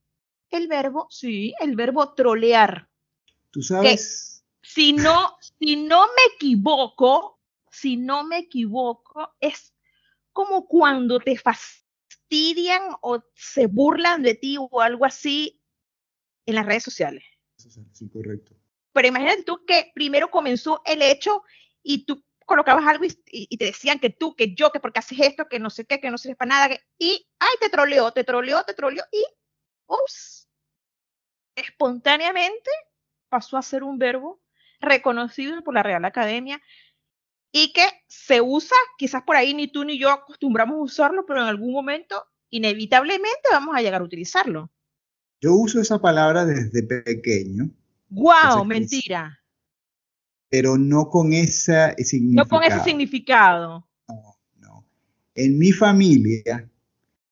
El 0.50 0.68
verbo, 0.68 1.06
sí, 1.08 1.54
el 1.58 1.74
verbo 1.74 2.12
trolear. 2.12 2.90
Tú 3.50 3.62
sabes 3.62 4.34
si 4.64 4.94
no, 4.94 5.36
si 5.58 5.76
no 5.76 6.06
me 6.06 6.34
equivoco, 6.34 7.38
si 7.70 7.96
no 7.96 8.24
me 8.24 8.38
equivoco, 8.38 9.34
es 9.38 9.74
como 10.32 10.66
cuando 10.66 11.20
te 11.20 11.36
fastidian 11.36 12.82
o 13.02 13.22
se 13.34 13.66
burlan 13.66 14.22
de 14.22 14.34
ti 14.34 14.56
o 14.58 14.80
algo 14.80 15.04
así 15.04 15.60
en 16.46 16.54
las 16.54 16.66
redes 16.66 16.82
sociales. 16.82 17.24
Sí, 17.56 18.08
correcto. 18.08 18.54
Pero 18.92 19.08
imagínate 19.08 19.42
tú 19.44 19.64
que 19.66 19.92
primero 19.94 20.30
comenzó 20.30 20.80
el 20.86 21.02
hecho 21.02 21.42
y 21.82 22.06
tú 22.06 22.23
colocabas 22.44 22.86
algo 22.86 23.04
y, 23.04 23.56
te 23.56 23.64
decían 23.64 23.98
que 23.98 24.10
tú, 24.10 24.34
que 24.34 24.54
yo, 24.54 24.70
que 24.70 24.80
porque 24.80 24.98
haces 24.98 25.18
esto, 25.20 25.48
que 25.48 25.58
no 25.58 25.70
sé 25.70 25.84
qué, 25.84 26.00
que 26.00 26.10
no 26.10 26.18
sirves 26.18 26.36
para 26.36 26.48
nada, 26.48 26.80
y, 26.98 27.26
ay, 27.38 27.54
te 27.60 27.68
troleó, 27.68 28.12
te 28.12 28.24
troleó, 28.24 28.62
te 28.64 28.74
troleó, 28.74 29.04
y, 29.12 29.24
ups, 29.86 30.48
espontáneamente 31.56 32.70
pasó 33.28 33.56
a 33.56 33.62
ser 33.62 33.82
un 33.82 33.98
verbo 33.98 34.42
reconocido 34.80 35.62
por 35.62 35.74
la 35.74 35.82
Real 35.82 36.04
Academia 36.04 36.60
y 37.52 37.72
que 37.72 37.86
se 38.08 38.40
usa, 38.40 38.76
quizás 38.98 39.22
por 39.22 39.36
ahí 39.36 39.54
ni 39.54 39.68
tú 39.68 39.84
ni 39.84 39.98
yo 39.98 40.10
acostumbramos 40.10 40.76
a 40.76 40.82
usarlo, 40.82 41.24
pero 41.24 41.40
en 41.40 41.46
algún 41.46 41.72
momento 41.72 42.24
inevitablemente 42.50 43.48
vamos 43.50 43.76
a 43.76 43.80
llegar 43.80 44.00
a 44.00 44.04
utilizarlo. 44.04 44.70
Yo 45.40 45.54
uso 45.54 45.80
esa 45.80 46.00
palabra 46.00 46.44
desde 46.44 46.82
pequeño. 46.82 47.70
¡Guau! 48.08 48.64
mentira. 48.64 49.43
Pero 50.54 50.78
no 50.78 51.10
con 51.10 51.32
ese 51.32 51.96
significado. 52.04 52.44
No 52.44 52.48
con 52.48 52.62
ese 52.62 52.84
significado. 52.84 53.88
No, 54.08 54.36
no. 54.60 54.84
En 55.34 55.58
mi 55.58 55.72
familia 55.72 56.70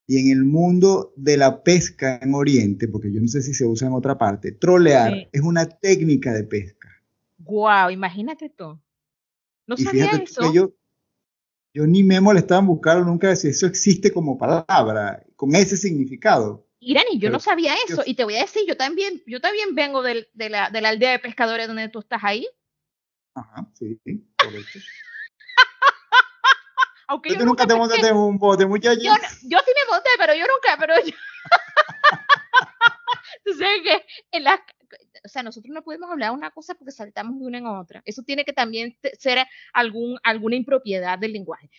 y 0.09 0.19
en 0.19 0.37
el 0.37 0.45
mundo 0.45 1.13
de 1.15 1.37
la 1.37 1.63
pesca 1.63 2.19
en 2.21 2.35
Oriente, 2.35 2.89
porque 2.89 3.13
yo 3.13 3.21
no 3.21 3.29
sé 3.29 3.41
si 3.41 3.55
se 3.55 3.65
usa 3.65 3.87
en 3.87 3.95
otra 3.95 4.19
parte, 4.19 4.51
trolear 4.51 5.29
es 5.31 5.41
una 5.41 5.67
técnica 5.67 6.33
de 6.33 6.43
pesca. 6.43 6.89
Wow, 7.39 7.91
imagínate 7.91 8.49
tú. 8.49 8.77
No 9.69 9.77
sabía 9.77 10.07
eso. 10.07 10.53
Yo, 10.53 10.73
yo 11.73 11.87
ni 11.87 12.03
me 12.03 12.21
molestaba 12.21 12.61
en 12.61 12.67
buscarlo 12.67 13.05
nunca 13.05 13.37
si 13.37 13.47
eso 13.47 13.69
existe 13.69 14.13
como 14.13 14.37
palabra, 14.37 15.25
con 15.37 15.55
ese 15.55 15.77
significado. 15.77 16.67
Irani, 16.81 17.21
yo 17.21 17.31
no 17.31 17.39
sabía 17.39 17.75
eso. 17.87 18.03
y 18.05 18.15
te 18.15 18.25
voy 18.25 18.35
a 18.35 18.41
decir, 18.41 18.63
yo 18.67 18.77
también, 18.77 19.23
yo 19.29 19.41
también 19.41 19.77
vengo 19.77 20.03
de, 20.03 20.27
la, 20.35 20.71
de 20.71 20.81
la 20.81 20.89
aldea 20.89 21.13
de 21.13 21.21
pescadores 21.21 21.69
donde 21.69 21.89
tú 21.89 22.01
estás 22.01 22.25
ahí. 22.25 22.49
Ajá, 23.35 23.67
sí, 23.75 24.01
correcto. 24.37 24.79
Aunque 27.09 27.31
yo, 27.31 27.45
nunca, 27.45 27.67
te 27.67 27.75
montaste 27.75 28.07
en 28.09 28.17
un 28.17 28.39
bote, 28.39 28.65
muchachos. 28.65 29.03
Yo, 29.03 29.13
yo 29.13 29.59
sí 29.59 29.73
me 29.75 29.91
monté, 29.91 30.09
pero 30.19 30.35
yo 30.35 30.47
nunca, 30.47 30.77
pero 30.79 30.95
yo... 31.05 31.13
Tú 33.45 33.55
sabes 33.55 33.83
que 33.83 34.07
en 34.31 34.45
las, 34.45 34.61
o 35.25 35.29
sea, 35.29 35.43
nosotros 35.43 35.75
no 35.75 35.83
podemos 35.83 36.11
hablar 36.11 36.31
de 36.31 36.37
una 36.37 36.51
cosa 36.51 36.75
porque 36.75 36.93
saltamos 36.93 37.39
de 37.39 37.47
una 37.47 37.59
en 37.59 37.67
otra. 37.67 38.03
Eso 38.05 38.23
tiene 38.23 38.45
que 38.45 38.53
también 38.53 38.97
ser 39.19 39.47
algún, 39.73 40.19
alguna 40.23 40.57
impropiedad 40.57 41.19
del 41.19 41.33
lenguaje. 41.33 41.71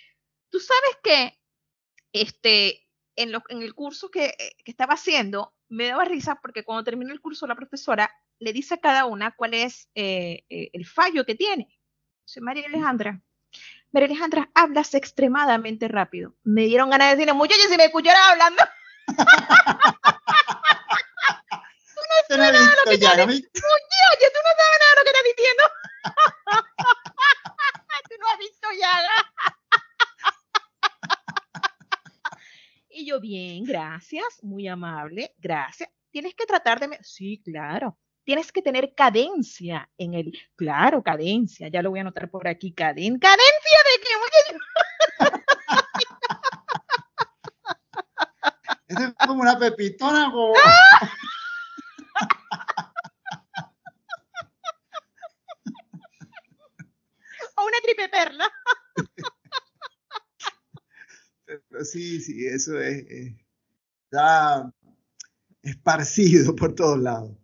Tú 0.49 0.59
sabes 0.59 0.97
que 1.03 1.39
este, 2.11 2.87
en, 3.15 3.31
lo, 3.31 3.43
en 3.49 3.61
el 3.61 3.73
curso 3.73 4.09
que, 4.09 4.35
eh, 4.37 4.55
que, 4.63 4.71
estaba 4.71 4.93
haciendo, 4.93 5.53
me 5.69 5.87
daba 5.87 6.05
risa 6.05 6.39
porque 6.41 6.63
cuando 6.63 6.83
terminó 6.83 7.13
el 7.13 7.21
curso 7.21 7.47
la 7.47 7.55
profesora 7.55 8.11
le 8.39 8.53
dice 8.53 8.75
a 8.75 8.79
cada 8.79 9.05
una 9.05 9.35
cuál 9.35 9.53
es 9.53 9.89
eh, 9.95 10.43
eh, 10.49 10.69
el 10.73 10.85
fallo 10.85 11.25
que 11.25 11.35
tiene. 11.35 11.67
Soy 12.25 12.41
María 12.41 12.67
Alejandra. 12.67 13.21
María 13.91 14.07
Alejandra, 14.07 14.49
hablas 14.53 14.93
extremadamente 14.95 15.87
rápido. 15.87 16.35
Me 16.43 16.63
dieron 16.63 16.89
ganas 16.89 17.09
de 17.09 17.15
decirle, 17.15 17.33
muchachos, 17.33 17.67
si 17.69 17.77
me 17.77 17.85
escucharan 17.85 18.31
hablando. 18.31 18.63
tú 19.07 19.13
no 19.15 19.25
sabes 22.27 22.37
nada 22.37 22.51
de 22.51 22.59
lo 22.75 22.83
que 22.85 22.93
estás 22.93 23.27
diciendo. 23.27 23.33
Oye, 23.33 24.27
tú 24.33 24.39
no 24.43 24.49
sabes 24.57 24.79
nada 24.81 24.89
de 24.89 24.95
lo 24.97 25.03
que 25.03 25.09
estás 25.09 25.27
diciendo. 25.35 25.63
tú 28.09 28.15
no 28.19 28.25
has 28.29 28.37
visto 28.39 28.67
Yaga. 28.79 29.17
Y 32.93 33.05
yo, 33.05 33.19
bien, 33.19 33.63
gracias, 33.63 34.39
muy 34.41 34.67
amable, 34.67 35.33
gracias. 35.37 35.89
Tienes 36.11 36.35
que 36.35 36.45
tratar 36.45 36.79
de... 36.79 36.99
Sí, 37.01 37.41
claro. 37.43 37.97
Tienes 38.23 38.51
que 38.51 38.61
tener 38.61 38.93
cadencia 38.95 39.89
en 39.97 40.13
el... 40.13 40.31
Claro, 40.55 41.01
cadencia. 41.03 41.67
Ya 41.67 41.81
lo 41.81 41.89
voy 41.89 41.99
a 41.99 42.03
anotar 42.03 42.29
por 42.29 42.47
aquí. 42.47 42.71
Caden... 42.71 43.19
¿Cadencia 43.19 43.79
de 43.89 43.99
qué? 44.01 44.09
Eso 48.87 49.03
es 49.05 49.13
como 49.25 49.41
una 49.41 49.57
pepitona, 49.57 50.29
como... 50.31 50.53
una 57.65 57.79
tripe 57.81 58.09
perla. 58.09 58.51
Sí, 61.83 62.19
sí, 62.19 62.45
eso 62.45 62.79
es, 62.79 63.05
está 64.05 64.73
esparcido 65.61 66.55
por 66.55 66.75
todos 66.75 66.99
lados. 66.99 67.35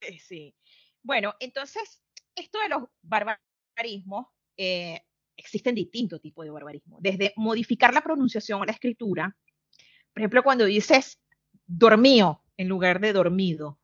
Eh, 0.00 0.18
sí. 0.18 0.54
Bueno, 1.02 1.34
entonces, 1.40 2.02
esto 2.34 2.58
de 2.60 2.68
los 2.68 2.84
barbarismos, 3.02 4.26
eh, 4.56 5.00
existen 5.36 5.74
distintos 5.74 6.20
tipos 6.20 6.44
de 6.44 6.50
barbarismo. 6.50 6.98
Desde 7.00 7.32
modificar 7.36 7.94
la 7.94 8.02
pronunciación 8.02 8.60
o 8.60 8.64
la 8.64 8.72
escritura, 8.72 9.36
por 10.12 10.20
ejemplo, 10.20 10.42
cuando 10.42 10.64
dices 10.64 11.18
dormido 11.66 12.44
en 12.56 12.68
lugar 12.68 13.00
de 13.00 13.12
dormido, 13.12 13.80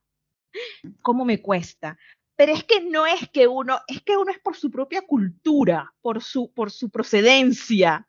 ¿cómo 1.01 1.25
me 1.25 1.41
cuesta? 1.41 1.99
pero 2.37 2.53
es 2.53 2.65
que 2.65 2.83
no 2.83 3.07
es 3.07 3.29
que 3.31 3.49
uno, 3.49 3.81
es 3.89 4.03
que 4.03 4.17
uno 4.17 4.31
es 4.31 4.39
por 4.39 4.57
su 4.57 4.71
propia 4.71 5.03
cultura, 5.03 5.93
por 6.03 6.23
su, 6.23 6.53
por 6.53 6.71
su 6.71 6.91
procedencia. 6.91 8.07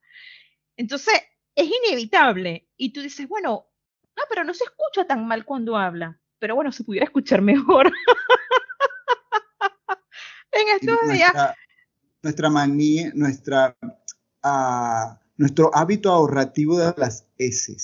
Entonces, 0.77 1.13
es 1.55 1.69
inevitable. 1.83 2.69
Y 2.77 2.93
tú 2.93 3.01
dices, 3.01 3.27
bueno, 3.27 3.67
no, 4.15 4.23
pero 4.29 4.43
no 4.43 4.53
se 4.53 4.63
escucha 4.63 5.05
tan 5.05 5.27
mal 5.27 5.43
cuando 5.43 5.75
habla. 5.75 6.19
Pero 6.39 6.55
bueno, 6.55 6.71
se 6.71 6.83
pudiera 6.83 7.05
escuchar 7.05 7.41
mejor. 7.41 7.87
en 10.51 10.67
estos 10.79 11.11
días. 11.11 11.33
Nuestra 12.21 12.49
manía, 12.49 13.11
nuestra 13.13 13.75
ah, 14.43 15.19
nuestro 15.37 15.73
hábito 15.73 16.11
ahorrativo 16.11 16.77
de 16.77 16.93
las 16.97 17.25
S. 17.37 17.75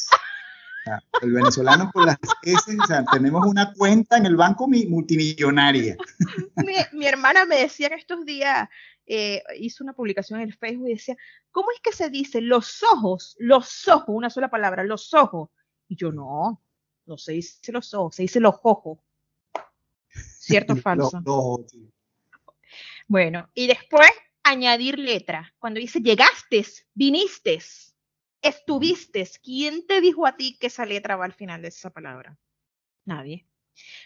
el 1.22 1.32
venezolano 1.32 1.92
con 1.92 2.06
las 2.06 2.18
S, 2.42 2.78
o 2.82 2.86
sea, 2.86 3.06
tenemos 3.12 3.46
una 3.46 3.72
cuenta 3.74 4.18
en 4.18 4.26
el 4.26 4.36
banco 4.36 4.68
multimillonaria. 4.68 5.96
Mi, 6.94 7.06
hermana 7.06 7.46
me 7.46 7.62
decía 7.62 7.90
que 7.90 7.96
estos 7.96 8.26
días 8.26 8.68
eh, 9.06 9.44
hizo 9.58 9.84
una 9.84 9.94
publicación 9.94 10.39
en 10.39 10.48
el 10.48 10.56
Facebook 10.56 10.89
y 10.89 10.94
decía, 10.94 11.18
¿cómo 11.52 11.72
es 11.72 11.80
que 11.82 11.92
se 11.92 12.10
dice 12.10 12.42
los 12.42 12.84
ojos? 12.84 13.36
Los 13.39 13.88
ojos, 13.88 14.10
una 14.10 14.30
sola 14.30 14.50
palabra, 14.50 14.84
los 14.84 15.13
ojos. 15.13 15.50
Y 15.88 15.96
yo 15.96 16.12
no, 16.12 16.62
no 17.06 17.18
se 17.18 17.34
dice 17.34 17.72
los 17.72 17.94
ojos, 17.94 18.16
se 18.16 18.24
dice 18.24 18.39
los 18.39 18.56
ojos. 18.63 19.00
¿Cierto 20.10 20.74
o 20.74 20.76
falso? 20.78 21.22
Bueno, 23.08 23.50
y 23.54 23.68
después 23.68 24.10
añadir 24.44 25.00
letra. 25.00 25.54
Cuando 25.60 25.80
dice 25.80 26.00
llegaste, 26.00 26.66
viniste, 26.94 27.60
estuviste, 28.42 29.30
¿quién 29.42 29.86
te 29.88 30.02
dijo 30.02 30.26
a 30.26 30.36
ti 30.36 30.58
que 30.60 30.68
esa 30.68 30.86
letra 30.86 31.16
va 31.16 31.26
al 31.26 31.34
final 31.34 31.62
de 31.62 31.70
esa 31.70 31.89
palabra? 31.89 32.38
Nadie. 33.06 33.48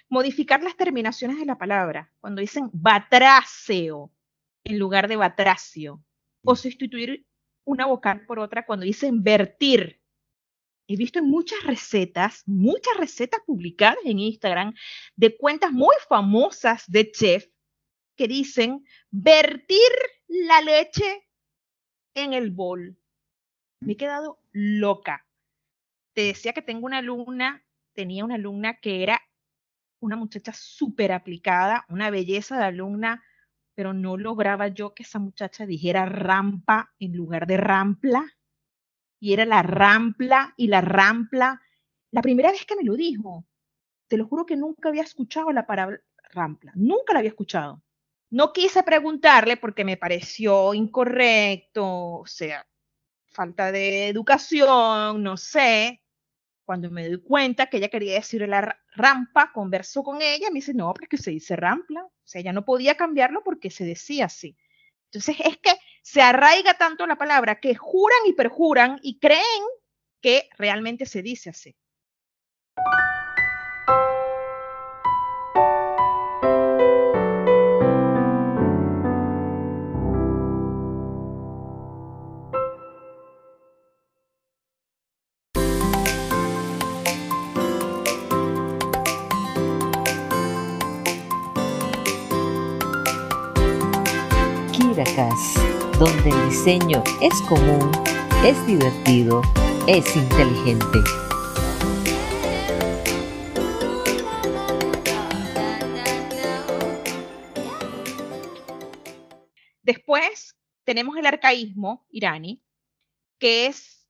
Modificar 0.10 0.64
las 0.64 0.78
terminaciones 0.78 1.38
de 1.38 1.46
la 1.46 1.58
palabra. 1.58 2.12
Cuando 2.20 2.42
dicen 2.42 2.70
batraceo 2.72 4.12
en 4.68 4.80
lugar 4.80 5.08
de 5.08 5.16
batracio. 5.16 6.04
O 6.44 6.56
sustituir 6.56 7.26
una 7.66 7.86
vocal 7.86 8.26
por 8.26 8.40
otra 8.40 8.66
cuando 8.66 8.86
dicen 8.86 9.24
vertir. 9.24 10.02
He 10.88 10.96
visto 10.96 11.20
en 11.20 11.26
muchas 11.26 11.64
recetas, 11.64 12.44
muchas 12.46 12.96
recetas 12.98 13.42
publicadas 13.46 13.98
en 14.06 14.20
Instagram 14.20 14.74
de 15.16 15.36
cuentas 15.36 15.72
muy 15.72 15.96
famosas 16.08 16.86
de 16.88 17.12
chef 17.12 17.48
que 18.16 18.28
dicen 18.28 18.86
vertir 19.12 19.92
la 20.28 20.62
leche 20.62 21.28
en 22.16 22.34
el 22.34 22.52
bol. 22.52 22.98
Me 23.82 23.94
he 23.94 23.98
quedado 23.98 24.40
loca. 24.52 25.26
Te 26.14 26.22
decía 26.22 26.54
que 26.54 26.62
tengo 26.62 26.86
una 26.86 27.00
alumna, 27.00 27.64
tenía 27.94 28.24
una 28.24 28.36
alumna 28.36 28.80
que 28.80 29.04
era 29.04 29.22
una 30.00 30.16
muchacha 30.16 30.54
súper 30.54 31.12
aplicada, 31.12 31.86
una 31.90 32.10
belleza 32.10 32.58
de 32.58 32.64
alumna, 32.64 33.24
pero 33.78 33.94
no 33.94 34.18
lograba 34.18 34.70
yo 34.70 34.96
que 34.96 35.04
esa 35.04 35.20
muchacha 35.20 35.68
dijera 35.68 36.08
rampa 36.08 36.96
en 36.98 37.16
lugar 37.16 37.46
de 37.46 37.58
rampla. 37.58 38.26
Y 39.20 39.34
era 39.34 39.46
la 39.46 39.62
rampla 39.62 40.56
y 40.58 40.66
la 40.66 40.82
rampla. 40.82 41.62
La 42.10 42.24
primera 42.24 42.50
vez 42.50 42.66
que 42.66 42.76
me 42.76 42.84
lo 42.84 42.96
dijo, 42.96 43.46
te 44.08 44.18
lo 44.18 44.26
juro 44.26 44.48
que 44.48 44.56
nunca 44.56 44.90
había 44.90 45.04
escuchado 45.04 45.52
la 45.52 45.68
palabra 45.68 46.02
rampla, 46.34 46.72
nunca 46.74 47.14
la 47.14 47.20
había 47.20 47.30
escuchado. 47.30 47.84
No 48.32 48.52
quise 48.52 48.82
preguntarle 48.82 49.58
porque 49.58 49.86
me 49.86 49.96
pareció 49.96 50.74
incorrecto, 50.74 51.86
o 51.86 52.26
sea, 52.26 52.68
falta 53.28 53.72
de 53.72 54.08
educación, 54.08 55.22
no 55.22 55.38
sé. 55.38 56.02
Cuando 56.68 56.92
me 56.92 57.08
doy 57.08 57.22
cuenta 57.22 57.68
que 57.68 57.78
ella 57.78 57.88
quería 57.88 58.16
decir 58.16 58.46
la 58.46 58.78
rampa, 58.94 59.54
conversó 59.54 60.04
con 60.04 60.22
ella, 60.22 60.50
me 60.50 60.56
dice, 60.56 60.74
no, 60.74 60.94
pero 60.94 61.06
es 61.06 61.10
que 61.10 61.18
se 61.18 61.32
dice 61.32 61.56
rampla. 61.56 62.04
O 62.04 62.12
sea, 62.26 62.42
ella 62.42 62.52
no 62.52 62.66
podía 62.66 62.98
cambiarlo 62.98 63.42
porque 63.42 63.70
se 63.72 63.86
decía 63.86 64.26
así. 64.26 64.58
Entonces, 65.06 65.38
es 65.46 65.56
que 65.60 65.72
se 66.02 66.22
arraiga 66.22 66.74
tanto 66.74 67.08
la 67.08 67.16
palabra 67.16 67.62
que 67.62 67.74
juran 67.74 68.20
y 68.26 68.34
perjuran 68.34 69.00
y 69.02 69.18
creen 69.18 69.64
que 70.22 70.50
realmente 70.58 71.06
se 71.06 71.22
dice 71.22 71.52
así. 71.52 71.74
Es 96.68 97.42
común, 97.48 97.90
es 98.44 98.68
divertido, 98.68 99.42
es 99.88 100.14
inteligente. 100.18 101.00
Después 109.82 110.58
tenemos 110.84 111.16
el 111.16 111.26
arcaísmo 111.26 112.06
iraní, 112.10 112.62
que 113.40 113.68
es, 113.68 114.06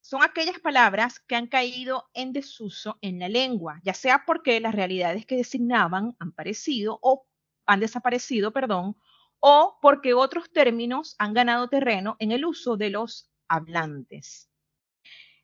son 0.00 0.22
aquellas 0.22 0.58
palabras 0.58 1.20
que 1.20 1.36
han 1.36 1.48
caído 1.48 2.08
en 2.14 2.32
desuso 2.32 2.96
en 3.02 3.18
la 3.18 3.28
lengua, 3.28 3.78
ya 3.84 3.92
sea 3.92 4.24
porque 4.24 4.58
las 4.58 4.74
realidades 4.74 5.26
que 5.26 5.36
designaban 5.36 6.16
han 6.18 6.32
parecido 6.32 6.98
o 7.02 7.26
han 7.66 7.80
desaparecido, 7.80 8.54
perdón, 8.54 8.96
o 9.40 9.78
porque 9.80 10.14
otros 10.14 10.50
términos 10.52 11.16
han 11.18 11.34
ganado 11.34 11.68
terreno 11.68 12.16
en 12.18 12.32
el 12.32 12.44
uso 12.44 12.76
de 12.76 12.90
los 12.90 13.30
hablantes. 13.48 14.50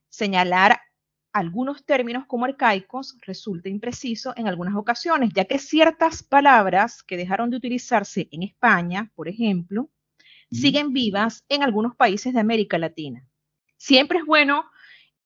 Señalar 0.09 0.81
algunos 1.33 1.85
términos 1.85 2.25
como 2.27 2.47
arcaicos 2.47 3.19
resulta 3.27 3.69
impreciso 3.69 4.33
en 4.37 4.49
algunas 4.49 4.75
ocasiones, 4.75 5.31
ya 5.35 5.45
que 5.45 5.59
ciertas 5.59 6.23
palabras 6.23 7.03
que 7.03 7.19
dejaron 7.19 7.51
de 7.51 7.59
utilizarse 7.59 8.29
en 8.31 8.43
España, 8.43 9.11
por 9.15 9.29
ejemplo, 9.29 9.91
siguen 10.51 10.93
vivas 10.93 11.45
en 11.49 11.63
algunos 11.63 11.95
países 11.97 12.33
de 12.33 12.41
América 12.41 12.79
Latina. 12.79 13.27
Siempre 13.77 14.21
es 14.21 14.25
bueno 14.25 14.65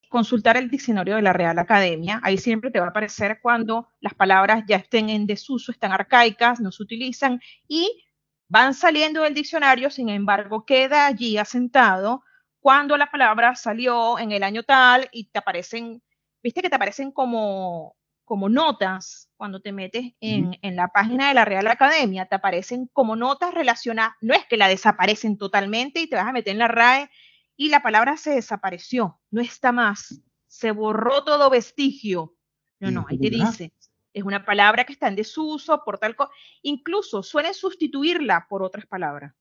consultar 0.09 0.57
el 0.57 0.69
diccionario 0.69 1.15
de 1.15 1.23
la 1.23 1.33
Real 1.33 1.59
Academia. 1.61 2.21
Ahí 2.25 2.37
siempre 2.37 2.73
te 2.73 2.81
va 2.81 2.87
a 2.87 2.91
aparecer 2.91 3.39
cuando 3.41 3.89
las 4.01 4.15
palabras 4.15 4.65
ya 4.67 4.77
estén 4.77 5.09
en 5.11 5.27
desuso, 5.27 5.71
están 5.71 5.93
arcaicas, 5.93 6.59
no 6.59 6.73
se 6.73 6.83
utilizan 6.83 7.41
y 7.69 8.03
van 8.51 8.75
saliendo 8.75 9.23
del 9.23 9.33
diccionario, 9.33 9.91
sin 9.91 10.09
embargo, 10.09 10.67
queda 10.67 11.07
allí 11.07 11.39
asentado 11.39 12.25
cuando 12.59 12.97
la 12.97 13.11
palabra 13.11 13.55
salió 13.55 14.19
en 14.19 14.33
el 14.33 14.43
año 14.43 14.65
tal 14.65 15.09
y 15.13 15.31
te 15.31 15.39
aparecen, 15.39 16.03
viste 16.43 16.61
que 16.61 16.69
te 16.69 16.75
aparecen 16.75 17.13
como, 17.13 17.97
como 18.25 18.49
notas 18.49 19.31
cuando 19.37 19.61
te 19.61 19.73
metes 19.73 20.13
en, 20.21 20.59
en, 20.63 20.75
la 20.75 20.89
página 20.89 21.29
de 21.29 21.35
la 21.35 21.45
Real 21.45 21.69
Academia, 21.69 22.27
te 22.27 22.35
aparecen 22.35 22.91
como 22.93 23.15
notas 23.15 23.55
relacionadas, 23.55 24.15
no 24.21 24.35
es 24.35 24.45
que 24.47 24.57
la 24.57 24.67
desaparecen 24.67 25.39
totalmente 25.39 26.01
y 26.01 26.09
te 26.09 26.17
vas 26.17 26.27
a 26.27 26.33
meter 26.33 26.51
en 26.51 26.59
la 26.59 26.69
RAE 26.69 27.09
y 27.57 27.69
la 27.69 27.83
palabra 27.83 28.17
se 28.17 28.33
desapareció, 28.33 29.21
no 29.31 29.41
está 29.41 29.71
más, 29.71 30.23
se 30.49 30.73
borró 30.73 31.23
todo 31.23 31.51
vestigio. 31.51 32.35
No, 32.81 32.91
no, 32.91 33.07
ahí 33.09 33.19
te 33.19 33.31
dice, 33.31 33.75
es 34.13 34.25
una 34.25 34.45
palabra 34.45 34.85
que 34.85 34.93
está 34.93 35.09
en 35.09 35.17
desuso 35.17 35.83
por 35.85 35.99
tal 35.99 36.17
cosa. 36.17 36.33
Incluso 36.63 37.23
suelen 37.23 37.55
sustituirla 37.55 38.47
por 38.49 38.63
otras 38.63 38.87
palabras, 38.87 39.35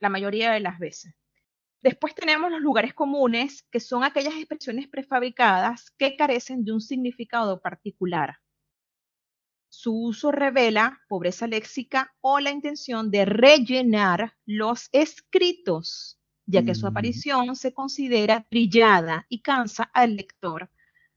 la 0.00 0.08
mayoría 0.08 0.52
de 0.52 0.60
las 0.60 0.78
veces. 0.78 1.14
Después 1.82 2.14
tenemos 2.14 2.50
los 2.50 2.60
lugares 2.60 2.94
comunes, 2.94 3.62
que 3.70 3.80
son 3.80 4.02
aquellas 4.02 4.34
expresiones 4.34 4.88
prefabricadas 4.88 5.90
que 5.92 6.16
carecen 6.16 6.64
de 6.64 6.72
un 6.72 6.80
significado 6.80 7.60
particular. 7.60 8.38
Su 9.68 9.94
uso 9.94 10.32
revela 10.32 11.00
pobreza 11.08 11.46
léxica 11.46 12.14
o 12.20 12.40
la 12.40 12.50
intención 12.50 13.10
de 13.10 13.24
rellenar 13.24 14.34
los 14.46 14.88
escritos, 14.92 16.18
ya 16.46 16.64
que 16.64 16.74
su 16.74 16.86
mm. 16.86 16.88
aparición 16.88 17.56
se 17.56 17.74
considera 17.74 18.46
brillada 18.50 19.26
y 19.28 19.42
cansa 19.42 19.84
al 19.92 20.16
lector 20.16 20.70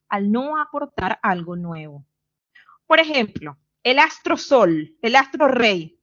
al 0.09 0.31
no 0.31 0.59
aportar 0.59 1.19
algo 1.21 1.55
nuevo. 1.55 2.05
Por 2.89 2.99
ejemplo, 2.99 3.55
el 3.83 3.99
astro 3.99 4.35
sol, 4.35 4.97
el 5.03 5.15
astro 5.15 5.47
rey. 5.47 6.01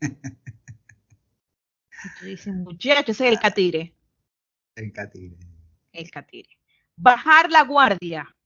Tú 2.20 2.26
dices, 2.26 2.54
muchacho, 2.54 3.12
ese 3.12 3.26
es 3.26 3.32
el 3.32 3.40
catire. 3.40 3.96
El 4.74 4.92
catire. 4.92 5.38
El 5.92 6.10
catire. 6.10 6.58
Bajar 6.94 7.50
la 7.50 7.64
guardia. 7.64 8.36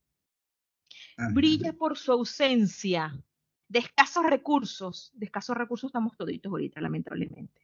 Brilla 1.32 1.72
por 1.72 1.98
su 1.98 2.12
ausencia. 2.12 3.12
De 3.66 3.80
escasos 3.80 4.24
recursos. 4.24 5.10
De 5.14 5.26
escasos 5.26 5.56
recursos 5.56 5.88
estamos 5.88 6.16
toditos 6.16 6.48
ahorita, 6.48 6.80
lamentablemente. 6.80 7.60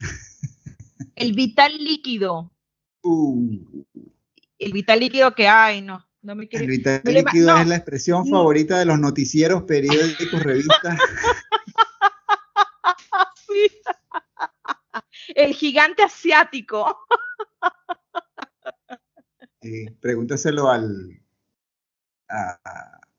el 1.14 1.32
vital 1.32 1.82
líquido. 1.82 2.52
Uh. 3.02 3.84
El 4.58 4.72
vital 4.74 5.00
líquido 5.00 5.34
que 5.34 5.48
hay, 5.48 5.80
no. 5.80 6.06
El 6.28 6.66
vital 6.66 7.00
líquido 7.04 7.56
es 7.56 7.66
la 7.68 7.76
expresión 7.76 8.26
favorita 8.26 8.80
de 8.80 8.84
los 8.84 8.98
noticieros, 8.98 9.62
periódicos, 9.62 10.42
revistas. 10.42 10.98
El 15.34 15.54
gigante 15.54 16.02
asiático. 16.02 16.98
pregúntaselo 20.00 20.68
al 20.68 21.20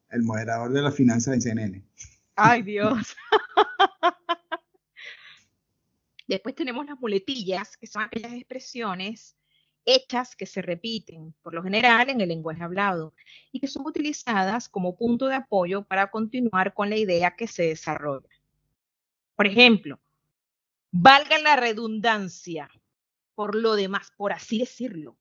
el 0.10 0.24
moderador 0.24 0.74
de 0.74 0.82
la 0.82 0.92
finanza 0.92 1.32
de 1.32 1.42
CNN. 1.42 1.84
Ay, 2.36 2.62
Dios. 2.62 3.16
Después 6.28 6.56
tenemos 6.56 6.86
las 6.86 7.00
muletillas, 7.00 7.78
que 7.78 7.88
son 7.88 8.04
aquellas 8.04 8.34
expresiones 8.34 9.37
hechas 9.88 10.36
que 10.36 10.46
se 10.46 10.62
repiten, 10.62 11.34
por 11.42 11.54
lo 11.54 11.64
general, 11.64 12.10
en 12.10 12.20
el 12.20 12.28
lenguaje 12.28 12.62
hablado, 12.62 13.14
y 13.52 13.62
que 13.62 13.68
son 13.68 13.88
utilizadas 13.88 14.68
como 14.68 14.98
punto 14.98 15.28
de 15.28 15.36
apoyo 15.36 15.84
para 15.86 16.12
continuar 16.12 16.74
con 16.74 16.90
la 16.90 16.98
idea 16.98 17.36
que 17.36 17.48
se 17.48 17.64
desarrolla. 17.64 18.28
Por 19.36 19.48
ejemplo, 19.48 20.00
valga 20.92 21.40
la 21.40 21.56
redundancia, 21.56 22.70
por 23.34 23.56
lo 23.56 23.76
demás, 23.76 24.12
por 24.18 24.34
así 24.34 24.60
decirlo, 24.60 25.18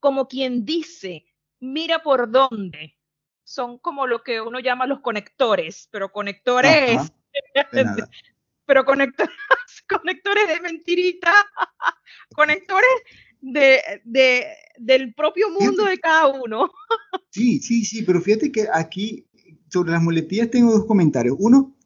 como 0.00 0.26
quien 0.26 0.64
dice, 0.64 1.26
mira 1.60 2.02
por 2.02 2.30
dónde, 2.30 2.96
son 3.44 3.78
como 3.78 4.08
lo 4.08 4.24
que 4.24 4.40
uno 4.40 4.58
llama 4.58 4.86
los 4.86 5.00
conectores, 5.00 5.88
pero 5.92 6.10
conectores, 6.10 7.12
pero 8.66 8.84
conectores, 8.84 9.34
conectores 9.88 10.48
de 10.48 10.60
mentirita, 10.60 11.32
conectores 12.34 12.90
de, 13.40 13.78
de, 14.04 14.46
del 14.78 15.14
propio 15.14 15.50
mundo 15.50 15.84
de 15.84 15.98
cada 15.98 16.26
uno. 16.28 16.70
Sí, 17.30 17.60
sí, 17.60 17.84
sí, 17.84 18.02
pero 18.02 18.20
fíjate 18.20 18.50
que 18.50 18.66
aquí 18.72 19.26
sobre 19.68 19.92
las 19.92 20.02
muletillas 20.02 20.50
tengo 20.50 20.72
dos 20.72 20.84
comentarios. 20.84 21.36
Uno, 21.38 21.76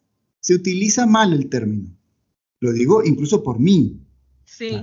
se 0.40 0.54
utiliza 0.54 1.06
mal 1.06 1.32
el 1.32 1.48
término. 1.48 1.94
Lo 2.60 2.72
digo 2.72 3.04
incluso 3.04 3.42
por 3.42 3.58
mí. 3.58 4.00
Sí, 4.46 4.82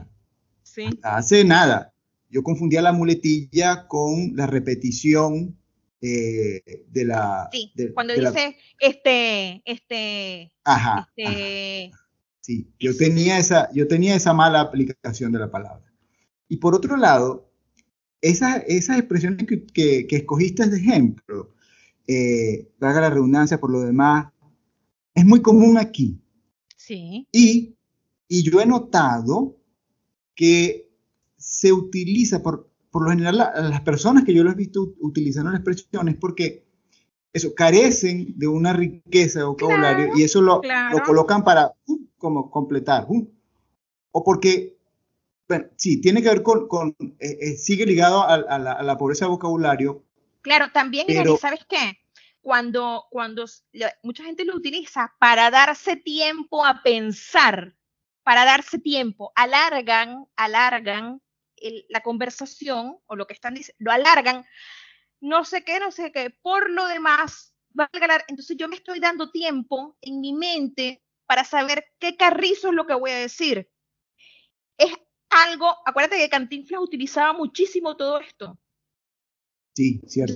sí. 0.62 0.84
Hace 1.02 1.44
nada. 1.44 1.94
Yo 2.30 2.44
confundía 2.44 2.82
la 2.82 2.94
muletilla 2.94 3.88
con 3.88 4.36
la 4.36 4.46
repetición 4.46 5.58
eh, 6.00 6.86
de 6.88 7.06
la. 7.06 7.50
Sí, 7.52 7.74
cuando 7.94 8.14
dice 8.14 8.56
este, 8.80 9.62
este. 9.66 10.52
Ajá, 10.64 11.10
este 11.16 11.92
Sí, 12.42 12.68
yo 12.80 12.98
tenía, 12.98 13.38
esa, 13.38 13.72
yo 13.72 13.88
tenía 13.88 14.16
esa 14.16 14.34
mala 14.34 14.62
aplicación 14.62 15.32
de 15.32 15.40
la 15.40 15.52
palabra. 15.52 15.91
Y 16.52 16.58
por 16.58 16.76
otro 16.76 16.98
lado, 16.98 17.50
esas, 18.20 18.66
esas 18.68 18.98
expresiones 18.98 19.48
que, 19.48 20.06
que, 20.06 20.16
escogiste 20.18 20.68
de 20.68 20.76
ejemplo, 20.76 21.54
eh, 22.06 22.68
la 22.78 23.10
redundancia 23.10 23.58
por 23.58 23.72
lo 23.72 23.80
demás, 23.80 24.34
es 25.16 25.26
muy 25.26 25.42
común 25.42 25.78
aquí. 25.78 26.20
Sí. 26.76 27.26
Y, 27.32 27.78
y 28.28 28.44
yo 28.44 28.60
he 28.60 28.66
notado 28.66 29.56
que 30.36 30.92
se 31.38 31.72
utiliza 31.72 32.44
por, 32.44 32.70
por 32.90 33.06
lo 33.06 33.12
general 33.12 33.38
las 33.38 33.82
personas 33.84 34.26
que 34.26 34.34
yo 34.34 34.44
lo 34.44 34.52
he 34.52 34.56
visto 34.56 34.94
utilizando 35.00 35.52
las 35.52 35.62
expresiones 35.62 36.18
porque 36.18 36.66
eso 37.32 37.56
carecen 37.56 38.38
de 38.38 38.50
una 38.50 38.74
riqueza 38.74 39.40
de 39.40 39.46
vocabulario 39.46 40.10
y 40.18 40.24
eso 40.24 40.42
lo, 40.42 40.60
lo 40.92 41.04
colocan 41.06 41.46
para 41.46 41.72
uh, 41.88 42.00
como 42.18 42.52
completar 42.52 43.06
uh, 43.08 43.26
o 44.12 44.24
porque 44.26 44.81
bueno, 45.52 45.68
sí, 45.76 46.00
tiene 46.00 46.22
que 46.22 46.30
ver 46.30 46.44
con, 46.44 46.66
con 46.70 46.96
eh, 47.20 47.38
eh, 47.42 47.58
sigue 47.58 47.86
ligado 47.86 48.24
a, 48.26 48.38
la, 48.58 48.98
pobreza 48.98 49.26
de 49.26 49.32
vocabulario. 49.32 50.06
Claro, 50.40 50.72
también, 50.72 51.06
¿sabes 51.38 51.66
qué? 51.68 52.00
Cuando, 52.40 53.04
cuando 53.12 53.44
mucha 54.02 54.24
gente 54.24 54.46
lo 54.46 54.56
utiliza 54.56 55.14
para 55.20 55.52
darse 55.52 55.98
tiempo 55.98 56.66
a 56.66 56.82
pensar, 56.84 57.76
para 58.24 58.46
darse 58.46 58.80
tiempo, 58.80 59.34
alargan, 59.36 60.26
alargan 60.38 61.22
la 61.90 62.00
conversación 62.00 62.98
o 63.08 63.18
lo 63.18 63.28
que 63.28 63.34
están 63.34 63.54
diciendo, 63.54 63.78
lo 63.80 63.92
alargan, 63.92 64.46
no 65.20 65.44
sé 65.44 65.66
qué, 65.66 65.82
no 65.82 65.92
sé 65.92 66.14
qué, 66.14 66.30
por 66.30 66.70
lo 66.70 66.88
demás, 66.88 67.54
valga 67.72 68.24
entonces 68.30 68.56
yo 68.56 68.70
me 68.70 68.78
estoy 68.78 69.02
dando 69.02 69.32
tiempo 69.32 69.98
en 70.00 70.22
mi 70.22 70.32
mente 70.32 71.04
para 71.26 71.44
saber 71.44 71.84
qué 72.00 72.16
carrizo 72.16 72.70
es 72.70 72.74
lo 72.74 72.88
que 72.88 72.94
voy 72.94 73.12
a 73.12 73.18
decir. 73.18 73.70
Es 74.78 74.94
algo, 75.32 75.76
acuérdate 75.86 76.18
que 76.18 76.30
Cantinflas 76.30 76.82
utilizaba 76.82 77.34
muchísimo 77.34 77.96
todo 77.96 78.20
esto. 78.20 78.58
Sí, 79.74 80.02
cierto. 80.08 80.34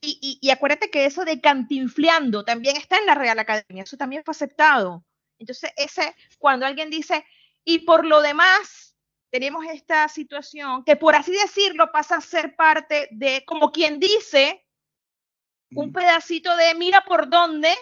Y, 0.00 0.38
y, 0.40 0.50
acuérdate 0.50 0.90
que 0.90 1.06
eso 1.06 1.24
de 1.24 1.40
cantinfleando 1.40 2.44
también 2.44 2.76
está 2.76 2.98
en 2.98 3.06
la 3.06 3.14
Real 3.14 3.38
Academia, 3.38 3.84
eso 3.84 3.96
también 3.96 4.22
fue 4.22 4.32
aceptado. 4.32 5.02
Entonces, 5.38 5.70
ese, 5.76 6.14
cuando 6.38 6.66
alguien 6.66 6.90
dice, 6.90 7.24
y 7.64 7.80
por 7.80 8.04
lo 8.04 8.20
demás, 8.20 8.96
tenemos 9.30 9.64
esta 9.66 10.06
situación 10.08 10.84
que 10.84 10.96
por 10.96 11.14
así 11.14 11.32
decirlo 11.32 11.90
pasa 11.90 12.16
a 12.16 12.20
ser 12.20 12.54
parte 12.54 13.08
de, 13.12 13.44
como 13.46 13.72
quien 13.72 13.98
dice, 13.98 14.64
un 15.70 15.92
pedacito 15.92 16.54
de 16.56 16.74
mira 16.74 17.04
por 17.04 17.28
dónde, 17.28 17.74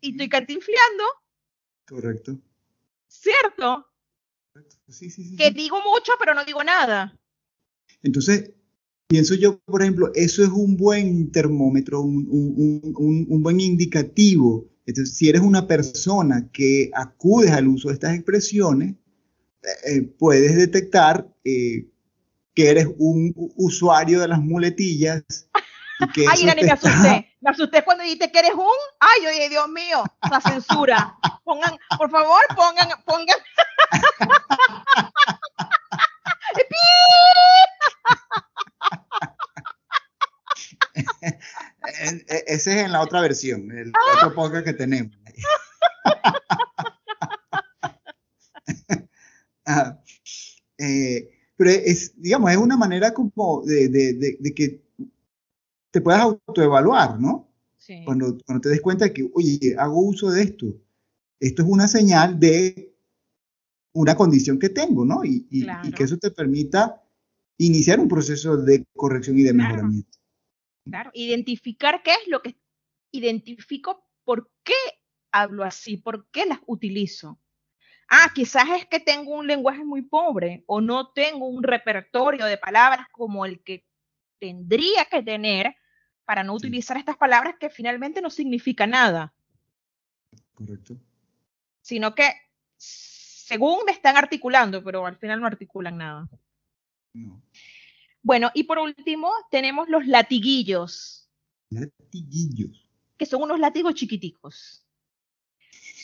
y 0.00 0.12
estoy 0.12 0.28
cantinfleando. 0.28 1.04
Correcto. 1.86 2.38
¿Cierto? 3.08 3.93
Que 5.36 5.50
digo 5.50 5.76
mucho, 5.78 6.12
pero 6.18 6.34
no 6.34 6.44
digo 6.44 6.62
nada. 6.62 7.18
Entonces, 8.02 8.52
pienso 9.08 9.34
yo, 9.34 9.58
por 9.60 9.82
ejemplo, 9.82 10.10
eso 10.14 10.42
es 10.42 10.50
un 10.50 10.76
buen 10.76 11.30
termómetro, 11.32 12.02
un, 12.02 13.40
buen 13.42 13.60
indicativo. 13.60 14.68
Entonces, 14.86 15.16
si 15.16 15.28
eres 15.28 15.42
una 15.42 15.66
persona 15.66 16.50
que 16.52 16.90
acudes 16.94 17.50
al 17.50 17.68
uso 17.68 17.88
de 17.88 17.94
estas 17.94 18.14
expresiones, 18.14 18.94
eh, 19.62 19.68
eh, 19.86 20.02
puedes 20.02 20.54
detectar 20.56 21.28
eh, 21.42 21.88
que 22.54 22.68
eres 22.68 22.88
un 22.98 23.34
usuario 23.56 24.20
de 24.20 24.28
las 24.28 24.40
muletillas. 24.40 25.24
Ay, 26.30 26.42
Irani, 26.42 26.62
me 26.62 26.72
asusté. 26.72 27.36
Me 27.40 27.50
asusté 27.50 27.82
cuando 27.84 28.02
dijiste 28.04 28.30
que 28.30 28.38
eres 28.38 28.54
un. 28.54 28.76
Ay, 29.00 29.26
oye, 29.26 29.48
Dios 29.48 29.68
mío, 29.68 30.04
la 30.30 30.40
censura. 30.40 31.16
Pongan, 31.44 31.76
por 31.98 32.10
favor, 32.10 32.42
pongan, 32.56 32.88
pongan. 33.04 33.38
Ese 42.46 42.78
es 42.78 42.84
en 42.84 42.92
la 42.92 43.00
otra 43.02 43.20
versión, 43.20 43.70
el 43.76 43.92
otro 44.16 44.34
podcast 44.34 44.64
que 44.64 44.74
tenemos. 44.74 45.12
Ah, 49.66 49.98
eh, 50.76 51.30
pero 51.56 51.70
es, 51.70 52.20
digamos, 52.20 52.50
es 52.50 52.58
una 52.58 52.76
manera 52.76 53.14
como 53.14 53.62
de, 53.64 53.88
de, 53.88 54.36
de, 54.38 54.54
que 54.54 54.83
te 55.94 56.00
puedas 56.00 56.22
autoevaluar, 56.22 57.20
¿no? 57.20 57.54
Cuando, 58.04 58.36
cuando 58.44 58.62
te 58.62 58.68
des 58.70 58.80
cuenta 58.80 59.04
de 59.04 59.12
que, 59.12 59.30
oye, 59.32 59.76
hago 59.78 60.00
uso 60.00 60.28
de 60.28 60.42
esto. 60.42 60.66
Esto 61.38 61.62
es 61.62 61.68
una 61.68 61.86
señal 61.86 62.40
de 62.40 62.96
una 63.92 64.16
condición 64.16 64.58
que 64.58 64.70
tengo, 64.70 65.04
¿no? 65.04 65.24
Y, 65.24 65.46
que 65.96 66.02
eso 66.02 66.18
te 66.18 66.32
permita 66.32 67.00
iniciar 67.58 68.00
un 68.00 68.08
proceso 68.08 68.56
de 68.56 68.84
corrección 68.96 69.38
y 69.38 69.44
de 69.44 69.52
mejoramiento. 69.52 70.18
Claro, 70.84 71.12
identificar 71.14 72.02
qué 72.02 72.10
es 72.10 72.26
lo 72.26 72.42
que 72.42 72.56
identifico, 73.12 74.04
por 74.24 74.50
qué 74.64 74.74
hablo 75.30 75.62
así, 75.62 75.96
por 75.96 76.28
qué 76.32 76.44
las 76.44 76.58
utilizo. 76.66 77.38
Ah, 78.10 78.32
quizás 78.34 78.64
es 78.78 78.86
que 78.86 78.98
tengo 78.98 79.32
un 79.32 79.46
lenguaje 79.46 79.84
muy 79.84 80.02
pobre 80.02 80.64
o 80.66 80.80
no 80.80 81.12
tengo 81.12 81.46
un 81.46 81.62
repertorio 81.62 82.46
de 82.46 82.58
palabras 82.58 83.06
como 83.12 83.46
el 83.46 83.62
que 83.62 83.86
tendría 84.40 85.04
que 85.04 85.22
tener 85.22 85.76
para 86.24 86.44
no 86.44 86.54
utilizar 86.54 86.96
estas 86.96 87.16
palabras 87.16 87.56
que 87.58 87.70
finalmente 87.70 88.20
no 88.20 88.30
significan 88.30 88.90
nada. 88.90 89.34
Correcto. 90.54 90.96
Sino 91.80 92.14
que 92.14 92.32
según 92.76 93.84
me 93.84 93.92
están 93.92 94.16
articulando, 94.16 94.82
pero 94.82 95.06
al 95.06 95.16
final 95.16 95.40
no 95.40 95.46
articulan 95.46 95.98
nada. 95.98 96.28
Bueno, 98.22 98.50
y 98.54 98.64
por 98.64 98.78
último 98.78 99.30
tenemos 99.50 99.88
los 99.88 100.06
latiguillos. 100.06 101.28
Latiguillos. 101.70 102.88
Que 103.18 103.26
son 103.26 103.42
unos 103.42 103.60
látigos 103.60 103.94
chiquiticos. 103.94 104.84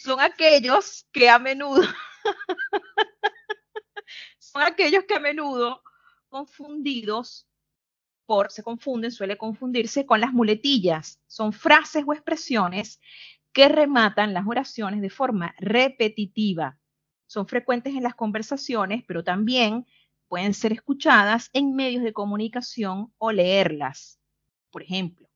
Son 0.02 0.20
aquellos 0.20 1.06
que 1.12 1.28
a 1.28 1.38
menudo, 1.38 1.82
son 4.38 4.62
aquellos 4.62 5.04
que 5.04 5.14
a 5.14 5.20
menudo 5.20 5.82
confundidos 6.28 7.49
por, 8.30 8.52
se 8.52 8.62
confunden, 8.62 9.10
suele 9.10 9.36
confundirse 9.36 10.06
con 10.06 10.20
las 10.20 10.32
muletillas. 10.32 11.20
Son 11.26 11.52
frases 11.52 12.04
o 12.06 12.12
expresiones 12.12 13.00
que 13.52 13.68
rematan 13.68 14.34
las 14.34 14.46
oraciones 14.46 15.00
de 15.00 15.10
forma 15.10 15.52
repetitiva 15.58 16.78
son 17.30 17.46
frecuentes 17.46 17.94
en 17.94 18.02
las 18.02 18.16
conversaciones, 18.16 19.04
pero 19.06 19.22
también 19.22 19.86
pueden 20.26 20.52
ser 20.52 20.72
escuchadas 20.72 21.48
en 21.52 21.76
medios 21.76 22.02
de 22.02 22.12
comunicación 22.12 23.14
o 23.18 23.30
leerlas. 23.30 24.20
Por 24.72 24.82
ejemplo, 24.82 25.28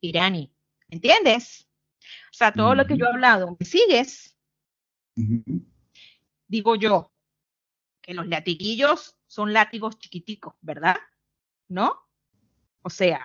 Irani, 0.00 0.52
¿entiendes? 0.88 1.68
O 2.30 2.34
sea, 2.34 2.52
todo 2.52 2.76
lo 2.76 2.86
que 2.86 2.96
yo 2.96 3.06
he 3.06 3.08
hablado, 3.08 3.56
¿me 3.58 3.66
sigues? 3.66 4.36
Digo 6.46 6.76
yo 6.76 7.12
que 8.00 8.14
los 8.14 8.28
latiguillos 8.28 9.16
son 9.26 9.52
látigos 9.52 9.98
chiquiticos, 9.98 10.54
¿verdad? 10.60 10.98
¿No? 11.66 12.09
O 12.82 12.90
sea, 12.90 13.24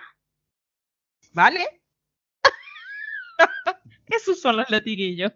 ¿vale? 1.32 1.82
Esos 4.06 4.40
son 4.40 4.56
los 4.56 4.70
latiguillos. 4.70 5.32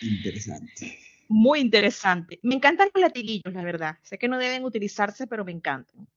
Interesante. 0.00 0.98
Muy 1.28 1.60
interesante. 1.60 2.40
Me 2.42 2.54
encantan 2.54 2.88
los 2.92 3.00
latiguillos, 3.00 3.52
la 3.52 3.62
verdad. 3.62 3.98
Sé 4.02 4.18
que 4.18 4.28
no 4.28 4.38
deben 4.38 4.64
utilizarse, 4.64 5.26
pero 5.26 5.44
me 5.44 5.52
encantan. 5.52 6.08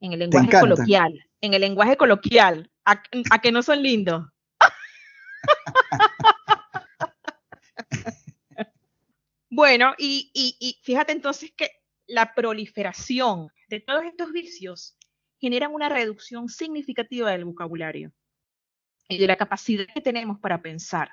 En 0.00 0.12
el 0.12 0.20
lenguaje 0.20 0.60
coloquial. 0.60 1.26
En 1.40 1.54
el 1.54 1.60
lenguaje 1.60 1.96
coloquial. 1.96 2.70
¿A, 2.84 3.02
que 3.40 3.52
no 3.52 3.62
son 3.62 3.82
lindos? 3.82 4.26
bueno, 9.50 9.94
y, 9.98 10.30
y 10.34 10.80
fíjate 10.82 11.12
entonces 11.12 11.52
que 11.56 11.70
la 12.06 12.34
proliferación 12.34 13.50
de 13.72 13.80
todos 13.80 14.04
estos 14.04 14.30
vicios 14.32 14.96
generan 15.40 15.74
una 15.74 15.88
reducción 15.88 16.50
significativa 16.50 17.30
del 17.30 17.46
vocabulario 17.46 18.12
y 19.08 19.16
de 19.16 19.26
la 19.26 19.36
capacidad 19.36 19.86
que 19.92 20.02
tenemos 20.02 20.38
para 20.40 20.60
pensar. 20.60 21.10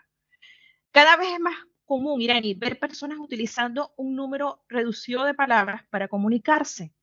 Cada 0.91 1.15
vez 1.15 1.29
es 1.33 1.39
más 1.39 1.55
común, 1.85 2.21
Irani, 2.21 2.55
ver 2.55 2.77
personas 2.77 3.17
utilizando 3.17 3.93
un 3.95 4.13
número 4.13 4.61
reducido 4.67 5.23
de 5.23 5.33
palabras 5.33 5.85
para 5.89 6.09
comunicarse. 6.09 6.93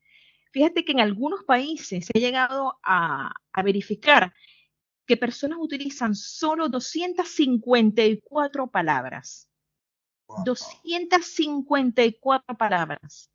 Fíjate 0.51 0.85
que 0.85 0.91
en 0.91 0.99
algunos 0.99 1.43
países 1.43 2.05
se 2.05 2.11
ha 2.15 2.21
llegado 2.21 2.79
a, 2.83 3.33
verificar 3.63 4.31
que 5.07 5.17
personas 5.17 5.57
utilizan 5.59 6.13
solo 6.13 6.69
254 6.69 8.67
palabras. 8.67 9.49
254 10.45 12.57
palabras. 12.57 13.31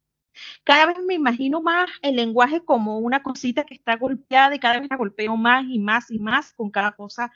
Cada 0.64 0.86
vez 0.86 0.98
me 1.06 1.14
imagino 1.14 1.62
más 1.62 1.90
el 2.02 2.16
lenguaje 2.16 2.64
como 2.64 2.98
una 2.98 3.22
cosita 3.22 3.64
que 3.64 3.74
está 3.74 3.96
golpeada 3.96 4.54
y 4.54 4.58
cada 4.58 4.80
vez 4.80 4.88
la 4.90 4.96
golpeo 4.96 5.36
más 5.36 5.64
y 5.68 5.78
más 5.78 6.10
y 6.10 6.18
más 6.18 6.52
con 6.52 6.70
cada 6.70 6.92
cosa 6.92 7.32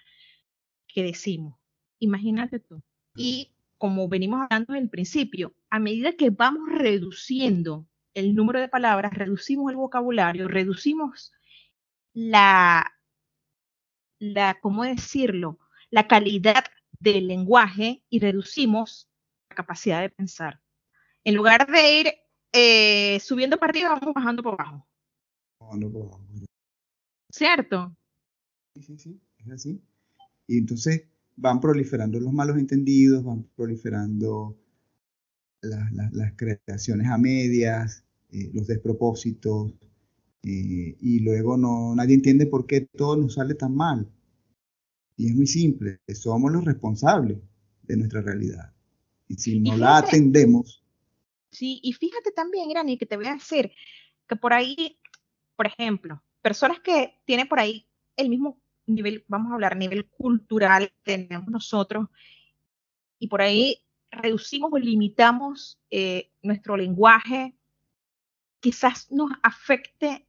que 0.88 1.02
decimos. 1.02 1.58
Imagínate 1.98 2.60
tú. 2.60 2.82
Y 3.14 3.52
como 3.78 4.08
venimos 4.08 4.42
hablando 4.42 4.74
en 4.74 4.82
el 4.82 4.90
principio, 4.90 5.54
a 5.70 5.78
medida 5.78 6.12
que 6.12 6.30
vamos 6.30 6.68
reduciendo 6.68 7.86
el 8.14 8.34
número 8.34 8.60
de 8.60 8.68
palabras, 8.68 9.12
reducimos 9.12 9.70
el 9.70 9.76
vocabulario, 9.76 10.48
reducimos 10.48 11.32
la, 12.14 12.94
la, 14.18 14.58
¿cómo 14.60 14.84
decirlo? 14.84 15.58
La 15.90 16.08
calidad 16.08 16.64
del 16.98 17.28
lenguaje 17.28 18.02
y 18.08 18.20
reducimos 18.20 19.08
la 19.50 19.56
capacidad 19.56 20.00
de 20.00 20.08
pensar. 20.08 20.60
En 21.24 21.34
lugar 21.34 21.66
de 21.66 22.00
ir 22.00 22.14
eh, 22.52 23.18
subiendo 23.20 23.58
para 23.58 23.70
arriba, 23.70 23.98
vamos 24.00 24.14
bajando 24.14 24.42
por 24.42 24.54
abajo. 24.54 24.86
Bajando 25.60 25.92
por 25.92 26.02
abajo. 26.02 26.24
¿Cierto? 27.30 27.96
Sí, 28.74 28.82
sí, 28.82 28.98
sí, 28.98 29.20
es 29.38 29.50
así. 29.50 29.82
Y 30.46 30.58
entonces 30.58 31.04
van 31.36 31.60
proliferando 31.60 32.18
los 32.18 32.32
malos 32.32 32.56
entendidos, 32.56 33.24
van 33.24 33.44
proliferando 33.54 34.56
las, 35.60 36.32
creaciones 36.36 37.08
a 37.08 37.18
medias, 37.18 38.04
eh, 38.30 38.50
los 38.54 38.66
despropósitos, 38.66 39.72
eh, 40.42 40.96
y 41.00 41.20
luego 41.20 41.56
no, 41.56 41.94
nadie 41.94 42.14
entiende 42.14 42.46
por 42.46 42.66
qué 42.66 42.82
todo 42.82 43.16
nos 43.16 43.34
sale 43.34 43.54
tan 43.54 43.74
mal. 43.74 44.08
Y 45.16 45.28
es 45.28 45.34
muy 45.34 45.46
simple, 45.46 45.98
somos 46.14 46.52
los 46.52 46.64
responsables 46.64 47.38
de 47.82 47.96
nuestra 47.96 48.20
realidad. 48.20 48.72
Y 49.28 49.34
si 49.34 49.58
no 49.60 49.76
la 49.76 49.98
atendemos. 49.98 50.82
Sí, 51.56 51.80
y 51.82 51.94
fíjate 51.94 52.32
también, 52.32 52.70
Irani, 52.70 52.98
que 52.98 53.06
te 53.06 53.16
voy 53.16 53.28
a 53.28 53.32
decir 53.32 53.72
que 54.28 54.36
por 54.36 54.52
ahí, 54.52 54.98
por 55.56 55.66
ejemplo, 55.66 56.22
personas 56.42 56.80
que 56.80 57.18
tienen 57.24 57.48
por 57.48 57.58
ahí 57.58 57.88
el 58.14 58.28
mismo 58.28 58.60
nivel, 58.84 59.24
vamos 59.26 59.50
a 59.50 59.54
hablar, 59.54 59.74
nivel 59.74 60.04
cultural 60.04 60.92
tenemos 61.02 61.48
nosotros, 61.48 62.08
y 63.18 63.28
por 63.28 63.40
ahí 63.40 63.82
reducimos 64.10 64.70
o 64.70 64.76
limitamos 64.76 65.80
eh, 65.90 66.30
nuestro 66.42 66.76
lenguaje, 66.76 67.54
quizás 68.60 69.10
nos 69.10 69.30
afecte 69.42 70.26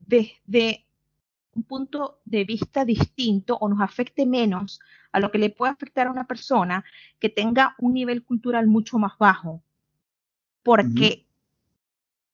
desde 0.00 0.86
un 1.52 1.64
punto 1.64 2.22
de 2.24 2.44
vista 2.44 2.86
distinto 2.86 3.58
o 3.60 3.68
nos 3.68 3.82
afecte 3.82 4.24
menos 4.24 4.80
a 5.12 5.20
lo 5.20 5.30
que 5.30 5.36
le 5.38 5.50
puede 5.50 5.72
afectar 5.72 6.06
a 6.06 6.10
una 6.10 6.26
persona 6.26 6.82
que 7.18 7.28
tenga 7.28 7.74
un 7.76 7.92
nivel 7.92 8.24
cultural 8.24 8.66
mucho 8.68 8.98
más 8.98 9.18
bajo. 9.18 9.62
Porque 10.66 11.28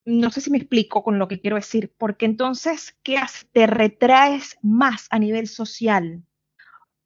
no 0.06 0.30
sé 0.30 0.40
si 0.40 0.50
me 0.50 0.56
explico 0.56 1.04
con 1.04 1.18
lo 1.18 1.28
que 1.28 1.38
quiero 1.38 1.56
decir, 1.56 1.92
porque 1.98 2.24
entonces, 2.24 2.96
¿qué 3.02 3.18
haces? 3.18 3.46
Te 3.52 3.66
retraes 3.66 4.56
más 4.62 5.06
a 5.10 5.18
nivel 5.18 5.46
social. 5.48 6.24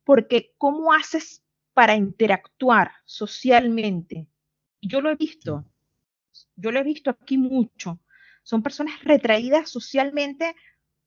Porque 0.04 0.54
¿cómo 0.56 0.92
haces 0.92 1.42
para 1.74 1.96
interactuar 1.96 2.92
socialmente? 3.04 4.28
Yo 4.80 5.00
lo 5.00 5.10
he 5.10 5.16
visto, 5.16 5.64
yo 6.54 6.70
lo 6.70 6.78
he 6.78 6.84
visto 6.84 7.10
aquí 7.10 7.38
mucho. 7.38 7.98
Son 8.44 8.62
personas 8.62 9.02
retraídas 9.02 9.68
socialmente, 9.68 10.54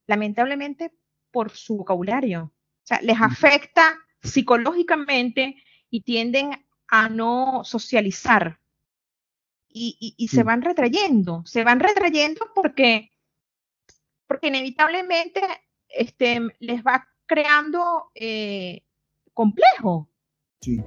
lamentablemente, 0.06 0.92
por 1.32 1.52
su 1.52 1.78
vocabulario. 1.78 2.44
O 2.44 2.84
sea, 2.84 3.00
les 3.02 3.22
afecta 3.22 3.98
psicológicamente 4.22 5.64
y 5.90 6.02
tienden 6.02 6.66
a 6.90 7.08
no 7.08 7.62
socializar 7.64 8.60
y, 9.72 10.28
se 10.28 10.44
van 10.44 10.62
retrayendo, 10.62 11.44
se 11.46 11.64
van 11.64 11.80
retrayendo 11.80 12.48
porque, 12.56 13.12
porque 14.28 14.48
inevitablemente 14.48 15.42
este, 15.88 16.42
les 16.60 16.84
va 16.84 17.08
creando 17.26 18.12
eh, 18.16 18.84
complejo. 19.34 20.10
Sí. 20.62 20.82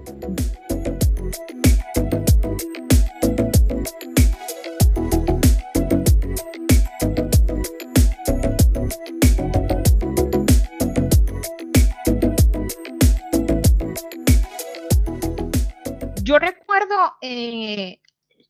Yo 16.23 16.39
recuerdo 16.39 16.95
eh, 17.21 18.01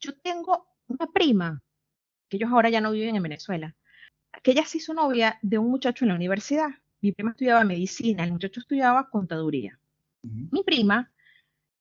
yo 0.02 0.14
tengo 0.16 0.66
una 0.88 1.06
prima, 1.06 1.62
que 2.28 2.36
ellos 2.36 2.50
ahora 2.50 2.68
ya 2.68 2.80
no 2.80 2.90
viven 2.90 3.16
en 3.16 3.22
Venezuela, 3.22 3.74
que 4.42 4.50
ella 4.50 4.66
se 4.66 4.78
hizo 4.78 4.92
novia 4.92 5.38
de 5.42 5.58
un 5.58 5.70
muchacho 5.70 6.04
en 6.04 6.10
la 6.10 6.16
universidad. 6.16 6.68
Mi 7.00 7.12
prima 7.12 7.30
estudiaba 7.30 7.64
medicina, 7.64 8.24
el 8.24 8.32
muchacho 8.32 8.60
estudiaba 8.60 9.08
contaduría. 9.08 9.78
Mi 10.22 10.62
prima 10.62 11.10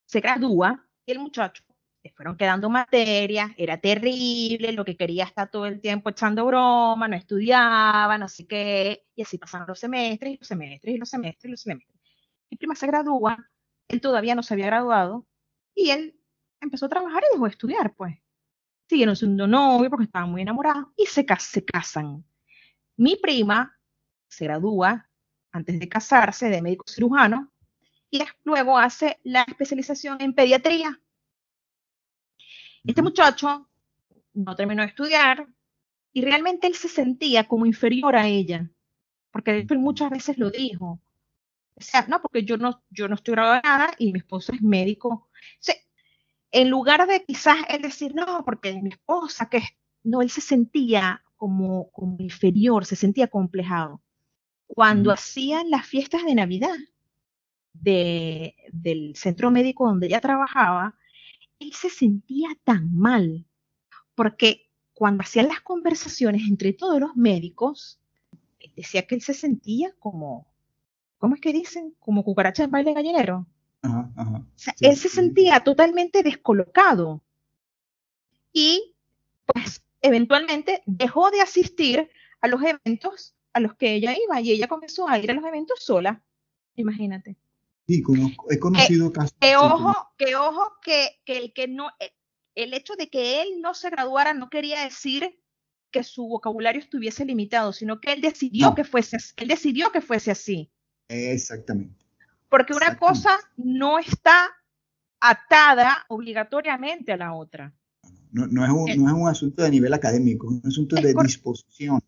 se 0.06 0.20
gradúa 0.20 0.88
y 1.06 1.12
el 1.12 1.20
muchacho 1.20 1.64
le 2.04 2.12
fueron 2.12 2.36
quedando 2.36 2.70
materias, 2.70 3.52
era 3.58 3.78
terrible, 3.78 4.72
lo 4.72 4.84
que 4.84 4.98
quería 4.98 5.26
estar 5.26 5.52
todo 5.52 5.68
el 5.68 5.80
tiempo 5.80 6.10
echando 6.10 6.46
broma, 6.46 7.08
no 7.08 7.16
estudiaba, 7.16 8.18
no 8.18 8.28
sé 8.28 8.48
qué, 8.48 9.06
y 9.16 9.22
así 9.22 9.38
pasaron 9.38 9.68
los 9.68 9.80
semestres, 9.80 10.34
y 10.34 10.38
los 10.38 10.48
semestres, 10.48 10.96
y 10.96 10.98
los 10.98 11.10
semestres, 11.10 11.46
y 11.46 11.52
los 11.52 11.62
semestres. 11.62 12.02
Mi 12.50 12.58
prima 12.58 12.76
se 12.76 12.88
gradúa, 12.88 13.48
él 13.88 14.02
todavía 14.02 14.34
no 14.34 14.42
se 14.42 14.56
había 14.56 14.66
graduado, 14.66 15.28
y 15.76 15.92
él 15.92 16.20
empezó 16.62 16.86
a 16.86 16.90
trabajar 16.90 17.24
y 17.24 17.34
dejó 17.34 17.46
de 17.46 17.52
estudiar, 17.52 17.94
pues. 17.96 18.18
Siguieron 18.88 19.16
siendo 19.16 19.48
novio 19.48 19.90
porque 19.90 20.06
estaban 20.06 20.30
muy 20.30 20.42
enamorados 20.42 20.88
y 20.96 21.06
se, 21.06 21.26
se 21.40 21.66
casan. 21.66 22.24
Mi 22.98 23.16
prima 23.16 23.78
se 24.28 24.46
gradúa 24.46 25.10
antes 25.52 25.80
de 25.80 25.90
casarse 25.90 26.50
de 26.50 26.62
médico 26.62 26.86
cirujano 26.88 27.52
y 28.10 28.22
luego 28.44 28.78
hace 28.78 29.20
la 29.24 29.44
especialización 29.44 30.22
en 30.22 30.34
pediatría. 30.34 31.00
Este 32.84 33.02
muchacho 33.02 33.70
no 34.34 34.56
terminó 34.56 34.82
de 34.82 34.90
estudiar 34.90 35.48
y 36.14 36.22
realmente 36.22 36.68
él 36.68 36.76
se 36.76 36.90
sentía 36.90 37.48
como 37.48 37.66
inferior 37.66 38.16
a 38.16 38.28
ella, 38.28 38.70
porque 39.32 39.66
él 39.70 39.80
muchas 39.80 40.10
veces 40.10 40.38
lo 40.38 40.50
dijo. 40.50 41.00
O 41.76 41.82
sea, 41.82 42.06
no, 42.08 42.22
porque 42.22 42.44
yo 42.44 42.58
no, 42.58 42.84
yo 42.90 43.08
no 43.08 43.16
estoy 43.16 43.34
graduada 43.34 43.62
nada 43.64 43.94
y 43.98 44.12
mi 44.12 44.20
esposo 44.20 44.52
es 44.54 44.62
médico. 44.62 45.10
O 45.10 45.30
en 46.52 46.70
lugar 46.70 47.08
de 47.08 47.24
quizás 47.24 47.58
él 47.70 47.82
decir, 47.82 48.14
no, 48.14 48.44
porque 48.44 48.74
mi 48.82 48.90
esposa, 48.90 49.50
que 49.50 49.62
no, 50.04 50.22
él 50.22 50.30
se 50.30 50.42
sentía 50.42 51.24
como, 51.38 51.90
como 51.92 52.18
inferior, 52.20 52.86
se 52.86 52.96
sentía 52.96 53.28
complejado. 53.28 54.02
Cuando 54.68 55.12
hacían 55.12 55.70
las 55.70 55.86
fiestas 55.86 56.24
de 56.26 56.36
Navidad 56.36 56.76
de, 57.74 58.56
del 58.72 59.16
centro 59.16 59.52
médico 59.52 59.88
donde 59.88 60.08
ella 60.08 60.22
trabajaba, 60.22 60.96
él 61.60 61.74
se 61.74 61.90
sentía 61.90 62.50
tan 62.64 62.96
mal, 62.96 63.46
porque 64.16 64.70
cuando 64.94 65.24
hacían 65.24 65.48
las 65.48 65.62
conversaciones 65.62 66.44
entre 66.48 66.74
todos 66.74 67.00
los 67.00 67.16
médicos, 67.16 68.00
decía 68.76 69.08
que 69.08 69.16
él 69.16 69.22
se 69.22 69.34
sentía 69.34 69.94
como, 70.00 70.48
¿cómo 71.18 71.36
es 71.36 71.42
que 71.42 71.54
dicen? 71.54 71.96
Como 72.00 72.24
cucaracha 72.24 72.64
en 72.64 72.72
baile 72.72 72.94
gallinero 72.94 73.48
él 73.84 74.96
se 74.96 75.10
sentía 75.10 75.60
totalmente 75.62 76.24
descolocado 76.24 77.24
y 78.54 78.96
pues 79.46 79.84
eventualmente 80.02 80.84
dejó 80.86 81.32
de 81.32 81.42
asistir 81.42 82.10
a 82.42 82.48
los 82.48 82.62
eventos 82.62 83.36
a 83.54 83.60
los 83.60 83.76
que 83.76 83.94
ella 83.96 84.16
iba 84.16 84.40
y 84.42 84.52
ella 84.52 84.68
comenzó 84.68 85.08
a 85.08 85.20
ir 85.20 85.30
a 85.30 85.34
los 85.34 85.46
eventos 85.46 85.84
sola, 85.84 86.24
imagínate. 86.76 87.38
Sí, 87.88 88.02
he 88.50 88.60
conocido 88.60 89.12
casos. 89.12 89.36
Que 89.40 89.58
ojo, 89.58 89.94
que 90.18 90.36
ojo, 90.36 90.72
que, 90.82 91.20
que 91.26 91.38
el 91.38 91.54
que 91.54 91.68
no, 91.68 91.90
eh, 92.00 92.14
el 92.56 92.74
hecho 92.74 92.96
de 92.96 93.10
que 93.10 93.42
él 93.42 93.62
no 93.62 93.74
se 93.74 93.90
graduara 93.90 94.34
no 94.34 94.50
quería 94.50 94.84
decir 94.84 95.38
que 95.92 96.04
su 96.04 96.28
vocabulario 96.28 96.80
estuviese 96.80 97.26
limitado, 97.26 97.74
sino 97.74 98.00
que 98.00 98.14
él 98.14 98.22
decidió 98.22 98.74
que 98.76 98.86
fuese, 98.86 99.18
él 99.36 99.48
decidió 99.48 99.92
que 99.92 100.00
fuese 100.00 100.32
así. 100.32 100.72
Exactamente. 101.10 102.01
Porque 102.52 102.74
una 102.74 102.98
cosa 102.98 103.40
no 103.56 103.98
está 103.98 104.50
atada 105.22 106.06
obligatoriamente 106.10 107.14
a 107.14 107.18
la 107.18 107.34
otra. 107.34 107.74
No, 108.32 108.46
no, 108.46 108.64
es 108.64 108.70
un, 108.70 109.04
no, 109.04 109.10
es 109.10 109.16
un, 109.16 109.28
asunto 109.28 109.64
de 109.64 109.72
nivel 109.72 109.94
académico, 109.94 110.48
es 110.48 110.64
un 110.64 110.68
asunto 110.68 110.96
de 110.98 111.14
disposición. 111.24 112.02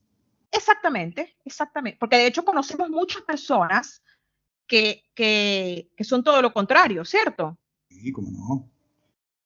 Exactamente, 0.52 1.36
exactamente. 1.46 1.98
Porque 1.98 2.18
de 2.18 2.28
hecho 2.28 2.46
conocemos 2.46 2.90
muchas 2.90 3.22
personas 3.24 4.04
que, 4.68 5.04
que, 5.16 5.90
que 5.96 6.04
son 6.04 6.24
todo 6.24 6.42
lo 6.42 6.54
contrario, 6.54 7.06
¿cierto? 7.06 7.58
Sí, 7.90 8.12
cómo 8.12 8.30
no. 8.30 8.70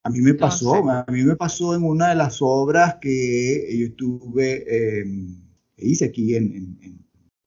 A 0.03 0.09
mí 0.09 0.21
me 0.21 0.33
pasó, 0.33 0.89
a 0.89 1.05
mí 1.11 1.23
me 1.23 1.35
pasó 1.35 1.75
en 1.75 1.83
una 1.83 2.09
de 2.09 2.15
las 2.15 2.37
obras 2.41 2.95
que 3.01 3.77
yo 3.77 3.87
estuve, 3.87 5.01
em, 5.01 5.43
hice 5.77 6.05
aquí 6.05 6.35
en, 6.35 6.79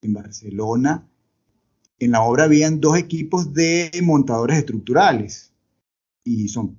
en, 0.02 0.12
Barcelona. 0.12 1.08
En 2.00 2.10
la 2.12 2.22
obra 2.22 2.44
habían 2.44 2.80
dos 2.80 2.98
equipos 2.98 3.52
de 3.52 3.90
montadores 4.02 4.58
estructurales. 4.58 5.52
Y 6.24 6.48
son, 6.48 6.78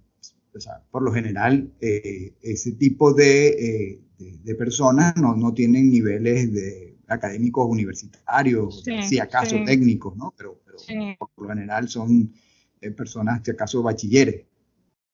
o 0.54 0.60
sea, 0.60 0.84
por 0.92 1.04
lo 1.04 1.14
general, 1.14 1.72
eh, 1.80 2.34
ese 2.42 2.74
tipo 2.74 3.14
de, 3.14 3.48
eh, 3.48 4.00
de, 4.18 4.56
personas 4.56 5.16
no, 5.16 5.36
no, 5.36 5.54
tienen 5.54 5.90
niveles 5.90 6.52
de 6.52 6.98
académicos 7.08 7.68
universitarios, 7.70 8.84
si 9.08 9.20
acaso 9.20 9.56
técnicos, 9.66 10.16
¿no? 10.18 10.34
Pero, 10.36 10.60
pero 10.66 10.78
por 11.18 11.30
lo 11.38 11.50
general 11.50 11.88
son 11.88 12.34
eh, 12.82 12.92
personas, 12.92 13.42
si 13.46 13.52
acaso 13.52 13.84
bachilleres. 13.84 14.46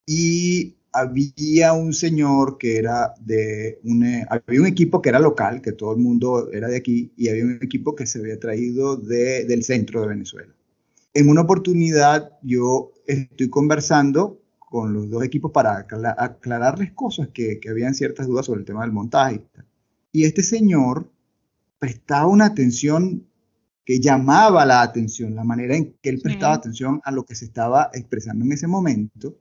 Y 0.05 0.76
había 0.97 1.73
un 1.73 1.93
señor 1.93 2.57
que 2.57 2.77
era 2.77 3.13
de 3.19 3.79
un, 3.83 4.03
eh, 4.03 4.25
había 4.29 4.61
un 4.61 4.67
equipo 4.67 5.01
que 5.01 5.09
era 5.09 5.19
local, 5.19 5.61
que 5.61 5.73
todo 5.73 5.91
el 5.93 5.99
mundo 5.99 6.51
era 6.51 6.67
de 6.67 6.77
aquí, 6.77 7.11
y 7.15 7.29
había 7.29 7.45
un 7.45 7.59
equipo 7.61 7.95
que 7.95 8.07
se 8.07 8.19
había 8.19 8.39
traído 8.39 8.97
de, 8.97 9.45
del 9.45 9.63
centro 9.63 10.01
de 10.01 10.07
Venezuela. 10.07 10.53
En 11.13 11.29
una 11.29 11.41
oportunidad 11.41 12.31
yo 12.41 12.93
estoy 13.05 13.49
conversando 13.49 14.41
con 14.57 14.93
los 14.93 15.09
dos 15.09 15.23
equipos 15.23 15.51
para 15.51 15.85
aclararles 16.17 16.91
cosas 16.93 17.29
que, 17.33 17.59
que 17.59 17.69
habían 17.69 17.93
ciertas 17.93 18.27
dudas 18.27 18.47
sobre 18.47 18.61
el 18.61 18.65
tema 18.65 18.81
del 18.81 18.91
montaje. 18.91 19.43
Y 20.11 20.25
este 20.25 20.43
señor 20.43 21.09
prestaba 21.79 22.27
una 22.27 22.45
atención 22.45 23.27
que 23.85 23.99
llamaba 23.99 24.65
la 24.65 24.81
atención, 24.81 25.35
la 25.35 25.43
manera 25.43 25.75
en 25.75 25.95
que 26.01 26.09
él 26.09 26.19
prestaba 26.21 26.55
atención 26.55 26.99
a 27.05 27.11
lo 27.11 27.23
que 27.23 27.35
se 27.35 27.45
estaba 27.45 27.89
expresando 27.93 28.43
en 28.43 28.51
ese 28.51 28.67
momento 28.67 29.37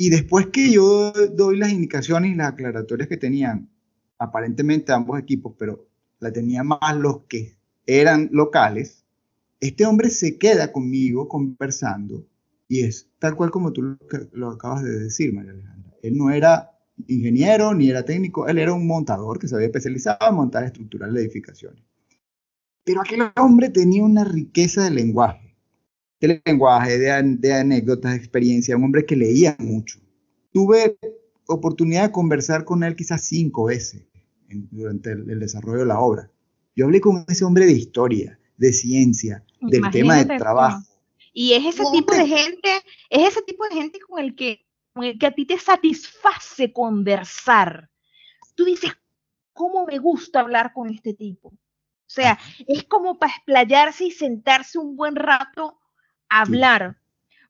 y 0.00 0.10
después 0.10 0.46
que 0.46 0.70
yo 0.70 1.12
doy 1.12 1.58
las 1.58 1.72
indicaciones 1.72 2.30
y 2.30 2.36
las 2.36 2.52
aclaratorias 2.52 3.08
que 3.08 3.16
tenían 3.16 3.68
aparentemente 4.16 4.92
ambos 4.92 5.18
equipos, 5.18 5.54
pero 5.58 5.88
la 6.20 6.32
tenían 6.32 6.68
más 6.68 6.96
los 6.96 7.22
que 7.28 7.58
eran 7.84 8.28
locales, 8.32 9.04
este 9.60 9.84
hombre 9.84 10.08
se 10.08 10.38
queda 10.38 10.70
conmigo 10.70 11.28
conversando 11.28 12.24
y 12.68 12.84
es 12.84 13.08
tal 13.18 13.34
cual 13.34 13.50
como 13.50 13.72
tú 13.72 13.98
lo, 14.32 14.50
acabas 14.50 14.84
de 14.84 15.00
decir, 15.00 15.32
María 15.32 15.50
Alejandra. 15.50 15.92
Él 16.02 16.16
no 16.16 16.30
era 16.30 16.70
ingeniero 17.08 17.74
ni 17.74 17.90
era 17.90 18.04
técnico, 18.04 18.46
él 18.46 18.58
era 18.58 18.72
un 18.72 18.86
montador 18.86 19.40
que 19.40 19.48
se 19.48 19.56
había 19.56 19.66
especializado 19.66 20.28
en 20.28 20.36
montar 20.36 20.62
estructural 20.62 21.12
de 21.12 21.22
edificaciones. 21.22 21.82
Pero 22.84 23.00
aquel 23.00 23.22
hombre 23.36 23.68
tenía 23.70 24.04
una 24.04 24.22
riqueza 24.22 24.84
de 24.84 24.90
lenguaje 24.90 25.47
de 26.20 26.42
lenguaje, 26.44 26.98
de, 26.98 27.52
anécdotas, 27.52 28.12
de 28.12 28.18
experiencia, 28.18 28.76
un 28.76 28.84
hombre 28.84 29.06
que 29.06 29.16
leía 29.16 29.56
mucho. 29.58 30.00
Tuve 30.52 30.98
oportunidad 31.46 32.04
de 32.04 32.12
conversar 32.12 32.64
con 32.64 32.82
él 32.82 32.96
quizás 32.96 33.24
cinco 33.24 33.64
veces 33.64 34.04
durante 34.48 35.12
el, 35.12 35.38
desarrollo 35.38 35.80
de 35.80 35.86
la 35.86 36.00
obra. 36.00 36.30
Yo 36.74 36.86
hablé 36.86 37.00
con 37.00 37.24
ese 37.28 37.44
hombre 37.44 37.66
de 37.66 37.72
historia, 37.72 38.38
de 38.56 38.72
ciencia, 38.72 39.44
del 39.60 39.90
tema 39.90 40.22
de 40.22 40.36
trabajo. 40.36 40.82
Y 41.32 41.52
es 41.52 41.66
ese 41.66 41.84
tipo 41.92 42.14
de 42.14 42.26
gente, 42.26 42.68
es 43.10 43.28
ese 43.28 43.42
tipo 43.42 43.64
de 43.64 43.74
gente 43.74 44.00
con 44.00 44.18
el 44.18 44.34
que, 44.34 44.66
con 44.92 45.04
el 45.04 45.18
que 45.18 45.26
a 45.26 45.30
ti 45.30 45.46
te 45.46 45.58
satisface 45.58 46.72
conversar. 46.72 47.90
Tú 48.54 48.64
dices, 48.64 48.90
¿cómo 49.52 49.86
me 49.86 49.98
gusta 49.98 50.40
hablar 50.40 50.72
con 50.72 50.88
este 50.88 51.14
tipo? 51.14 51.48
O 51.48 52.10
sea, 52.10 52.38
es 52.66 52.84
como 52.84 53.18
para 53.18 53.32
explayarse 53.32 54.06
y 54.06 54.10
sentarse 54.10 54.78
un 54.78 54.96
buen 54.96 55.14
rato 55.14 55.78
hablar, 56.28 56.98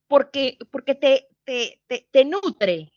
porque, 0.07 0.59
porque 0.71 0.95
te, 0.95 1.27
te, 1.45 1.81
te, 2.11 2.25
nutre, 2.25 2.93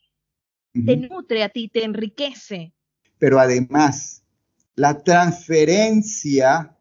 te 0.74 0.98
nutre 0.98 1.44
a 1.44 1.50
ti, 1.50 1.68
te 1.68 1.84
enriquece. 1.84 2.74
Pero 3.18 3.40
además, 3.40 4.24
la 4.76 5.04
transferencia, 5.04 6.76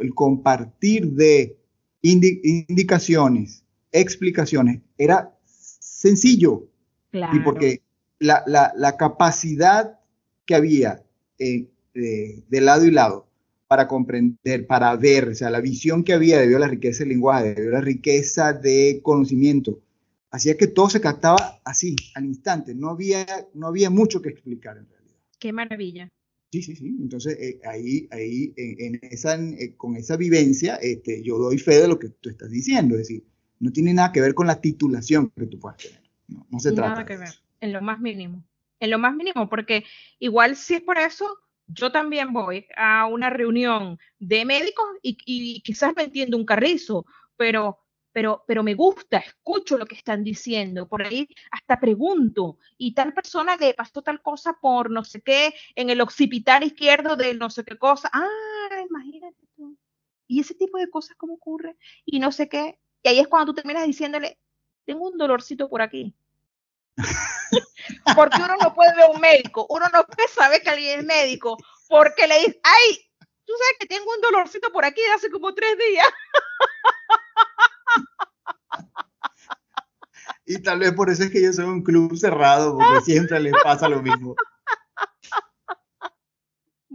el 0.00 0.14
compartir 0.14 1.08
de 1.12 1.56
indicaciones, 2.02 3.64
explicaciones, 3.92 4.80
era 4.98 5.32
sencillo. 5.44 6.68
Claro. 7.10 7.36
Y 7.36 7.40
porque 7.40 7.82
la, 8.18 8.42
la, 8.46 8.72
la 8.76 8.96
capacidad 8.96 9.98
que 10.46 10.54
había 10.54 11.02
eh, 11.38 11.68
de 11.94 12.60
lado 12.60 12.84
y 12.84 12.90
lado 12.90 13.28
para 13.74 13.88
comprender, 13.88 14.68
para 14.68 14.94
ver, 14.94 15.30
o 15.30 15.34
sea, 15.34 15.50
la 15.50 15.60
visión 15.60 16.04
que 16.04 16.12
había 16.12 16.38
debido 16.38 16.58
a 16.58 16.60
la 16.60 16.68
riqueza 16.68 17.00
del 17.00 17.08
lenguaje, 17.08 17.54
debido 17.54 17.74
a 17.74 17.80
la 17.80 17.84
riqueza 17.84 18.52
de 18.52 19.00
conocimiento, 19.02 19.80
hacía 20.30 20.56
que 20.56 20.68
todo 20.68 20.88
se 20.88 21.00
captaba 21.00 21.60
así, 21.64 21.96
al 22.14 22.24
instante, 22.26 22.72
no 22.72 22.90
había, 22.90 23.26
no 23.52 23.66
había 23.66 23.90
mucho 23.90 24.22
que 24.22 24.28
explicar 24.28 24.76
en 24.76 24.88
realidad. 24.88 25.16
Qué 25.40 25.52
maravilla. 25.52 26.08
Sí, 26.52 26.62
sí, 26.62 26.76
sí. 26.76 26.86
Entonces, 27.00 27.36
eh, 27.40 27.60
ahí, 27.68 28.06
ahí 28.12 28.54
en, 28.56 29.00
esa, 29.02 29.34
eh, 29.34 29.74
con 29.76 29.96
esa 29.96 30.16
vivencia, 30.16 30.76
este, 30.76 31.20
yo 31.24 31.36
doy 31.36 31.58
fe 31.58 31.80
de 31.80 31.88
lo 31.88 31.98
que 31.98 32.10
tú 32.10 32.30
estás 32.30 32.52
diciendo. 32.52 32.94
Es 32.94 33.08
decir, 33.08 33.24
no 33.58 33.72
tiene 33.72 33.92
nada 33.92 34.12
que 34.12 34.20
ver 34.20 34.34
con 34.34 34.46
la 34.46 34.60
titulación 34.60 35.32
que 35.36 35.46
tú 35.46 35.58
puedas 35.58 35.78
tener. 35.78 36.00
No, 36.28 36.46
no 36.48 36.60
se 36.60 36.70
trata. 36.70 36.90
Nada 36.90 37.06
que 37.06 37.16
ver, 37.16 37.34
en 37.60 37.72
lo 37.72 37.82
más 37.82 37.98
mínimo. 37.98 38.44
En 38.78 38.90
lo 38.90 39.00
más 39.00 39.16
mínimo, 39.16 39.48
porque 39.48 39.82
igual 40.20 40.54
si 40.54 40.74
es 40.74 40.80
por 40.80 40.96
eso, 40.96 41.26
yo 41.66 41.90
también 41.92 42.32
voy 42.32 42.66
a 42.76 43.06
una 43.06 43.30
reunión 43.30 43.98
de 44.18 44.44
médicos 44.44 44.86
y, 45.02 45.60
quizás 45.62 45.94
me 45.96 46.04
entiendo 46.04 46.36
un 46.36 46.44
carrizo, 46.44 47.06
pero, 47.36 47.78
pero, 48.12 48.44
pero 48.46 48.62
me 48.62 48.74
gusta, 48.74 49.18
escucho 49.18 49.78
lo 49.78 49.86
que 49.86 49.94
están 49.94 50.22
diciendo, 50.24 50.88
por 50.88 51.02
ahí 51.02 51.28
hasta 51.50 51.80
pregunto, 51.80 52.58
y 52.76 52.94
tal 52.94 53.14
persona 53.14 53.56
le 53.56 53.74
pasó 53.74 54.02
tal 54.02 54.22
cosa 54.22 54.58
por 54.60 54.90
no 54.90 55.04
sé 55.04 55.22
qué, 55.22 55.54
en 55.74 55.90
el 55.90 56.00
occipital 56.00 56.62
izquierdo 56.64 57.16
de 57.16 57.34
no 57.34 57.50
sé 57.50 57.64
qué 57.64 57.78
cosa, 57.78 58.10
ah, 58.12 58.84
imagínate 58.88 59.46
tú. 59.56 59.76
Y 60.26 60.40
ese 60.40 60.54
tipo 60.54 60.78
de 60.78 60.88
cosas, 60.90 61.16
¿cómo 61.16 61.34
ocurre? 61.34 61.76
Y 62.04 62.18
no 62.18 62.32
sé 62.32 62.48
qué. 62.48 62.78
Y 63.02 63.08
ahí 63.08 63.18
es 63.20 63.28
cuando 63.28 63.52
tú 63.52 63.56
terminas 63.56 63.86
diciéndole, 63.86 64.38
tengo 64.86 65.08
un 65.10 65.18
dolorcito 65.18 65.68
por 65.68 65.82
aquí. 65.82 66.14
porque 68.16 68.42
uno 68.42 68.56
no 68.62 68.74
puede 68.74 68.94
ver 68.94 69.04
a 69.04 69.10
un 69.10 69.20
médico, 69.20 69.66
uno 69.68 69.86
no 69.92 70.04
puede 70.04 70.28
saber 70.28 70.62
que 70.62 70.70
alguien 70.70 71.00
es 71.00 71.04
médico, 71.04 71.56
porque 71.88 72.26
le 72.26 72.38
dice, 72.38 72.60
ay, 72.62 73.10
tú 73.44 73.52
sabes 73.58 73.76
que 73.80 73.86
tengo 73.86 74.12
un 74.12 74.20
dolorcito 74.20 74.72
por 74.72 74.84
aquí 74.84 75.02
de 75.02 75.12
hace 75.12 75.30
como 75.30 75.54
tres 75.54 75.76
días. 75.78 76.08
Y 80.46 80.62
tal 80.62 80.78
vez 80.78 80.92
por 80.92 81.08
eso 81.08 81.22
es 81.22 81.30
que 81.30 81.42
yo 81.42 81.50
soy 81.54 81.64
un 81.64 81.82
club 81.82 82.14
cerrado, 82.16 82.76
porque 82.76 83.00
siempre 83.00 83.40
le 83.40 83.50
pasa 83.62 83.88
lo 83.88 84.02
mismo. 84.02 84.34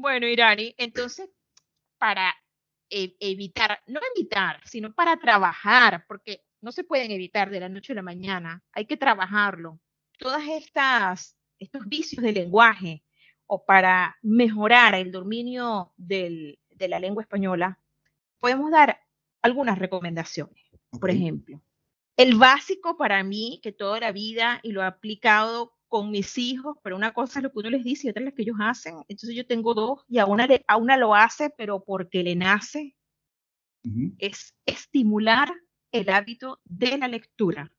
Bueno, 0.02 0.28
Irani, 0.28 0.74
entonces, 0.78 1.30
para 1.98 2.34
e-, 2.90 3.18
evitar, 3.20 3.82
no 3.88 4.00
evitar, 4.16 4.62
sino 4.66 4.94
para 4.94 5.18
trabajar, 5.18 6.06
porque 6.08 6.46
no 6.62 6.72
se 6.72 6.86
pueden 6.86 7.12
evitar 7.12 7.50
de 7.50 7.60
la 7.60 7.68
noche 7.68 7.92
a 7.92 7.98
la 7.98 8.02
mañana, 8.02 8.64
hay 8.72 8.86
que 8.86 8.96
trabajarlo 8.96 9.82
todas 10.20 10.44
estas 10.48 11.40
estos 11.60 11.88
vicios 11.88 12.24
de 12.24 12.32
lenguaje 12.32 13.04
o 13.48 13.66
para 13.66 14.18
mejorar 14.22 14.96
el 14.96 15.12
dominio 15.12 15.94
de 15.98 16.58
la 16.80 17.00
lengua 17.00 17.24
española, 17.24 17.80
podemos 18.40 18.72
dar 18.72 19.02
algunas 19.42 19.80
recomendaciones. 19.80 20.64
Por 21.00 21.10
ejemplo, 21.10 21.62
el 22.16 22.36
básico 22.36 22.98
para 22.98 23.24
mí, 23.24 23.60
que 23.64 23.72
toda 23.72 24.00
la 24.00 24.12
vida 24.12 24.60
y 24.64 24.72
lo 24.72 24.82
he 24.82 24.86
aplicado 24.86 25.76
con 25.88 26.12
mis 26.12 26.38
hijos, 26.38 26.78
pero 26.84 26.96
una 26.96 27.14
cosa 27.14 27.40
es 27.40 27.44
lo 27.44 27.52
que 27.52 27.60
uno 27.60 27.72
les 27.72 27.84
dice 27.84 28.08
y 28.08 28.10
otra 28.12 28.22
es 28.22 28.30
lo 28.30 28.36
que 28.36 28.44
ellos 28.44 28.58
hacen. 28.60 28.96
Entonces 29.08 29.36
yo 29.36 29.46
tengo 29.46 29.74
dos 29.74 30.06
y 30.08 30.20
a 30.20 30.26
una, 30.26 30.48
a 30.68 30.78
una 30.78 30.98
lo 30.98 31.16
hace, 31.16 31.50
pero 31.50 31.84
porque 31.84 32.24
le 32.24 32.36
nace, 32.36 32.96
es 34.20 34.56
estimular 34.66 35.52
el 35.92 36.10
hábito 36.10 36.62
de 36.66 36.98
la 36.98 37.08
lectura 37.08 37.72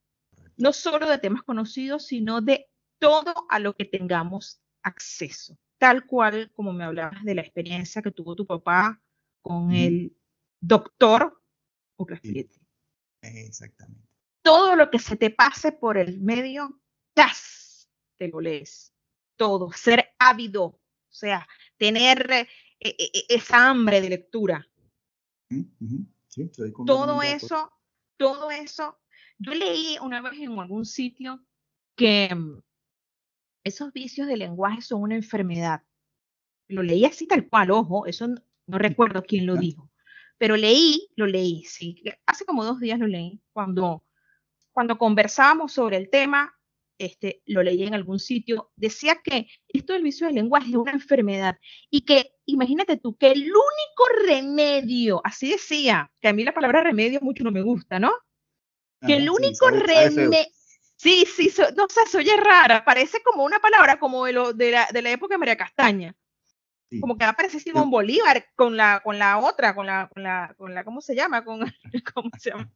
no 0.57 0.73
solo 0.73 1.09
de 1.09 1.17
temas 1.17 1.43
conocidos, 1.43 2.05
sino 2.07 2.41
de 2.41 2.69
todo 2.99 3.33
a 3.49 3.59
lo 3.59 3.75
que 3.75 3.85
tengamos 3.85 4.61
acceso. 4.83 5.57
Tal 5.77 6.05
cual 6.05 6.51
como 6.53 6.73
me 6.73 6.83
hablabas 6.83 7.23
de 7.23 7.35
la 7.35 7.41
experiencia 7.41 8.01
que 8.01 8.11
tuvo 8.11 8.35
tu 8.35 8.45
papá 8.45 9.01
con 9.41 9.71
el 9.71 10.15
doctor 10.59 11.41
Exactamente. 13.21 14.07
todo 14.41 14.75
lo 14.75 14.89
que 14.89 14.99
se 14.99 15.15
te 15.15 15.29
pase 15.29 15.71
por 15.71 15.97
el 15.97 16.19
medio, 16.19 16.81
¡tas! 17.13 17.89
te 18.17 18.27
lo 18.27 18.39
lees. 18.39 18.93
Todo, 19.35 19.71
ser 19.71 20.13
ávido, 20.19 20.63
o 20.63 20.79
sea, 21.09 21.47
tener 21.77 22.31
eh, 22.31 22.47
eh, 22.79 22.95
eh, 22.99 23.25
esa 23.29 23.69
hambre 23.69 23.99
de 23.99 24.09
lectura. 24.09 24.67
todo 26.85 27.23
eso, 27.23 27.71
todo 28.17 28.51
eso. 28.51 29.00
Yo 29.43 29.55
leí 29.55 29.97
una 29.99 30.21
vez 30.21 30.33
en 30.39 30.59
algún 30.59 30.85
sitio 30.85 31.43
que 31.95 32.29
mm, 32.33 32.61
esos 33.63 33.91
vicios 33.91 34.27
de 34.27 34.37
lenguaje 34.37 34.81
son 34.81 35.01
una 35.01 35.15
enfermedad. 35.15 35.81
Lo 36.67 36.83
leí 36.83 37.05
así 37.05 37.25
tal 37.25 37.49
cual, 37.49 37.71
ojo, 37.71 38.05
eso 38.05 38.27
no, 38.27 38.77
recuerdo 38.77 39.23
quién 39.23 39.47
lo 39.47 39.55
dijo, 39.55 39.89
pero 40.37 40.55
leí, 40.55 41.09
lo 41.15 41.25
leí, 41.25 41.63
sí, 41.63 42.03
hace 42.27 42.45
como 42.45 42.63
dos 42.63 42.79
días 42.79 42.99
lo 42.99 43.07
leí, 43.07 43.41
cuando, 43.51 44.05
cuando 44.71 44.99
conversábamos 44.99 45.73
sobre 45.73 45.97
el 45.97 46.11
tema, 46.11 46.55
este, 46.99 47.41
lo 47.47 47.63
leí 47.63 47.83
en 47.83 47.95
algún 47.95 48.19
sitio, 48.19 48.71
decía 48.75 49.21
que 49.23 49.47
esto 49.67 49.93
del 49.93 50.03
vicio 50.03 50.27
del 50.27 50.35
lenguaje 50.35 50.69
es 50.69 50.75
una 50.75 50.91
enfermedad 50.91 51.57
y 51.89 52.01
que, 52.01 52.35
imagínate 52.45 52.97
tú, 52.97 53.17
que 53.17 53.31
el 53.31 53.41
único 53.41 54.27
remedio, 54.27 55.19
así 55.23 55.49
decía, 55.49 56.11
que 56.21 56.27
a 56.27 56.33
mí 56.33 56.43
la 56.43 56.53
palabra 56.53 56.83
remedio 56.83 57.19
mucho 57.21 57.43
no 57.43 57.51
me 57.51 57.63
gusta, 57.63 57.99
¿no? 57.99 58.11
Que 59.05 59.17
el 59.17 59.29
único 59.29 59.69
remedio, 59.69 60.31
Sí, 61.01 61.25
sí, 61.25 61.51
no 61.75 61.87
sé, 61.89 62.05
se 62.05 62.19
oye 62.19 62.37
rara, 62.37 62.85
parece 62.85 63.23
como 63.23 63.43
una 63.43 63.57
palabra 63.57 63.97
como 63.97 64.25
de, 64.25 64.33
lo, 64.33 64.53
de, 64.53 64.69
la, 64.69 64.87
de 64.93 65.01
la 65.01 65.09
época 65.09 65.33
de 65.33 65.39
María 65.39 65.57
Castaña. 65.57 66.15
Como 66.99 67.17
que 67.17 67.23
aparece 67.23 67.59
Simón 67.59 67.89
Bolívar 67.89 68.45
con 68.53 68.77
la, 68.77 69.01
con 69.03 69.17
la 69.17 69.39
otra, 69.39 69.73
con 69.73 69.87
la, 69.87 70.09
con 70.13 70.21
la, 70.21 70.53
con 70.55 70.75
la, 70.75 70.83
¿cómo 70.83 71.01
se 71.01 71.15
llama? 71.15 71.43
Con, 71.43 71.61
¿Cómo 72.13 72.29
se 72.37 72.51
llama? 72.51 72.71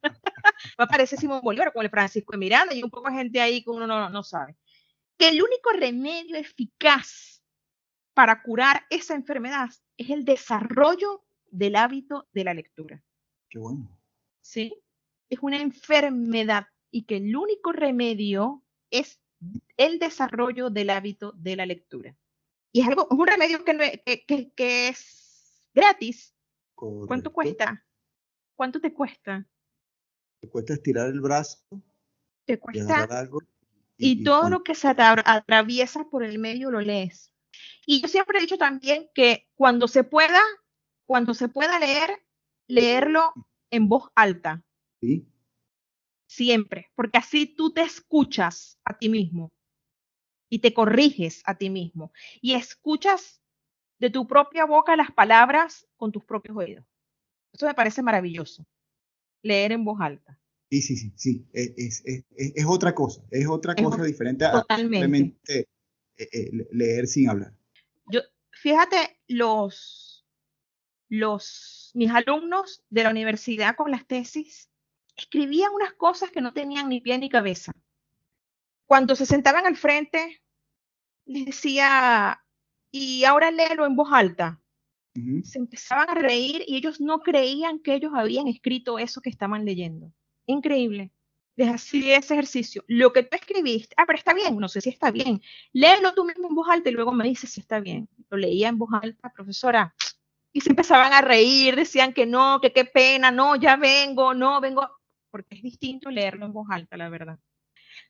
aparece 0.78 1.18
Simón 1.18 1.42
Bolívar 1.44 1.72
con 1.72 1.84
el 1.84 1.92
Francisco 1.92 2.32
de 2.32 2.40
Miranda 2.40 2.74
y 2.74 2.82
un 2.82 2.90
poco 2.90 3.12
de 3.12 3.18
gente 3.18 3.40
ahí 3.40 3.64
que 3.64 3.70
uno 3.70 3.86
no, 3.86 4.10
no 4.10 4.24
sabe. 4.24 4.56
Que 5.18 5.30
el 5.30 5.44
único 5.44 5.70
remedio 5.74 6.36
eficaz 6.36 7.44
para 8.16 8.42
curar 8.42 8.88
esa 8.90 9.14
enfermedad 9.14 9.70
es 9.98 10.10
el 10.10 10.26
desarrollo 10.26 11.26
del 11.52 11.76
hábito 11.76 12.28
de 12.34 12.44
la 12.44 12.56
lectura. 12.56 13.04
Qué 13.50 13.60
bueno. 13.60 13.88
Sí, 14.42 14.82
es 15.30 15.40
una 15.42 15.62
enfermedad 15.62 16.68
y 16.92 17.04
que 17.04 17.18
el 17.18 17.36
único 17.36 17.72
remedio 17.72 18.64
es 18.90 19.20
el 19.78 20.00
desarrollo 20.00 20.70
del 20.70 20.90
hábito 20.90 21.34
de 21.34 21.56
la 21.56 21.66
lectura. 21.66 22.16
Y 22.72 22.82
es 22.82 22.88
algo, 22.88 23.08
un 23.10 23.26
remedio 23.26 23.64
que, 23.64 24.02
que, 24.28 24.52
que, 24.52 24.88
es 24.90 25.62
gratis. 25.74 26.36
¿Cuánto 26.76 27.32
cuesta? 27.32 27.86
¿Cuánto 28.56 28.82
te 28.82 28.94
cuesta? 28.94 29.48
Te 30.42 30.50
cuesta 30.50 30.74
estirar 30.74 31.08
el 31.08 31.22
brazo. 31.22 31.60
Te 32.46 32.60
cuesta. 32.60 33.30
Y, 33.98 34.24
todo 34.24 34.50
lo 34.50 34.64
que 34.64 34.76
se 34.76 34.90
atraviesa 34.90 36.04
por 36.10 36.24
el 36.24 36.38
medio 36.38 36.70
lo 36.70 36.82
lees. 36.82 37.32
Y 37.86 38.02
yo 38.02 38.08
siempre 38.08 38.38
he 38.38 38.42
dicho 38.42 38.58
también 38.58 39.10
que 39.14 39.48
cuando 39.56 39.88
se 39.88 40.04
pueda, 40.04 40.42
cuando 41.06 41.34
se 41.34 41.48
pueda 41.48 41.80
leer, 41.80 42.10
leerlo 42.68 43.34
en 43.72 43.88
voz 43.88 44.12
alta. 44.16 44.64
Sí 45.06 45.28
siempre, 46.28 46.92
porque 46.96 47.18
así 47.18 47.46
tú 47.46 47.72
te 47.72 47.82
escuchas 47.82 48.80
a 48.84 48.98
ti 48.98 49.10
mismo 49.10 49.52
y 50.50 50.60
te 50.60 50.74
corriges 50.74 51.42
a 51.46 51.58
ti 51.58 51.70
mismo 51.70 52.12
y 52.42 52.54
escuchas 52.54 53.42
de 54.00 54.10
tu 54.10 54.28
propia 54.28 54.66
boca 54.66 54.96
las 54.96 55.12
palabras 55.12 55.88
con 55.96 56.12
tus 56.12 56.24
propios 56.24 56.58
oídos. 56.58 56.86
Eso 57.54 57.66
me 57.66 57.74
parece 57.74 58.02
maravilloso, 58.02 58.68
leer 59.42 59.72
en 59.72 59.86
voz 59.86 60.00
alta. 60.02 60.40
Sí, 60.70 60.82
sí, 60.82 60.98
sí, 60.98 61.14
sí, 61.16 61.48
e, 61.54 61.74
es, 61.78 62.04
es, 62.06 62.26
es, 62.36 62.66
otra 62.66 62.94
cosa, 62.94 63.24
es 63.32 63.48
otra 63.48 63.76
cosa 63.76 64.04
diferente 64.04 64.46
a 64.46 64.66
simplemente 64.76 65.70
eh, 66.18 66.30
eh, 66.32 66.68
leer 66.72 67.08
sin 67.08 67.30
hablar. 67.30 67.54
Yo, 68.08 68.22
fíjate, 68.52 69.22
los, 69.28 70.26
los, 71.08 71.92
mis 71.94 72.12
alumnos 72.12 72.84
de 72.90 73.04
la 73.04 73.12
universidad 73.12 73.76
con 73.76 73.92
las 73.92 74.06
tesis, 74.06 74.70
escribían 75.16 75.74
unas 75.74 75.94
cosas 75.94 76.32
que 76.32 76.42
no 76.42 76.54
tenían 76.54 76.90
ni 76.90 77.02
pie 77.02 77.18
ni 77.18 77.30
cabeza. 77.30 77.72
Cuando 78.86 79.16
se 79.16 79.26
sentaban 79.26 79.66
al 79.66 79.78
frente, 79.78 80.42
les 81.26 81.46
decía, 81.46 82.44
y 82.92 83.24
ahora 83.24 83.52
léelo 83.52 83.86
en 83.86 83.96
voz 83.96 84.10
alta. 84.12 84.62
Se 85.44 85.60
empezaban 85.60 86.10
a 86.10 86.14
reír 86.14 86.66
y 86.68 86.76
ellos 86.76 87.00
no 87.00 87.22
creían 87.22 87.80
que 87.80 87.96
ellos 87.96 88.12
habían 88.14 88.50
escrito 88.50 89.00
eso 89.00 89.22
que 89.22 89.30
estaban 89.30 89.64
leyendo. 89.64 90.12
Increíble. 90.46 91.10
Les 91.56 91.70
hacía 91.70 92.18
ese 92.18 92.34
ejercicio. 92.34 92.84
Lo 92.88 93.14
que 93.14 93.24
tú 93.24 93.38
escribiste, 93.38 93.96
ah, 93.98 94.04
pero 94.06 94.18
está 94.18 94.34
bien, 94.34 94.58
no 94.58 94.68
sé 94.68 94.82
si 94.82 94.90
está 94.90 95.12
bien. 95.12 95.42
Léelo 95.72 96.14
tú 96.14 96.26
mismo 96.26 96.50
en 96.50 96.56
voz 96.56 96.68
alta 96.70 96.90
y 96.90 96.92
luego 96.92 97.14
me 97.14 97.24
dices 97.24 97.50
si 97.50 97.62
está 97.62 97.80
bien. 97.80 98.10
Lo 98.30 98.38
leía 98.38 98.68
en 98.68 98.78
voz 98.78 98.90
alta, 99.02 99.32
profesora, 99.32 99.96
y 100.52 100.60
se 100.60 100.70
empezaban 100.70 101.14
a 101.14 101.22
reír, 101.22 101.78
decían 101.78 102.14
que 102.14 102.26
no, 102.26 102.60
que 102.62 102.74
qué 102.74 102.84
pena, 102.84 103.32
no, 103.32 103.56
ya 103.56 103.78
vengo, 103.78 104.34
no, 104.34 104.60
vengo 104.60 104.90
porque 105.36 105.56
es 105.56 105.62
distinto 105.62 106.10
leerlo 106.10 106.46
en 106.46 106.54
voz 106.54 106.70
alta, 106.72 106.96
la 106.96 107.10
verdad. 107.10 107.38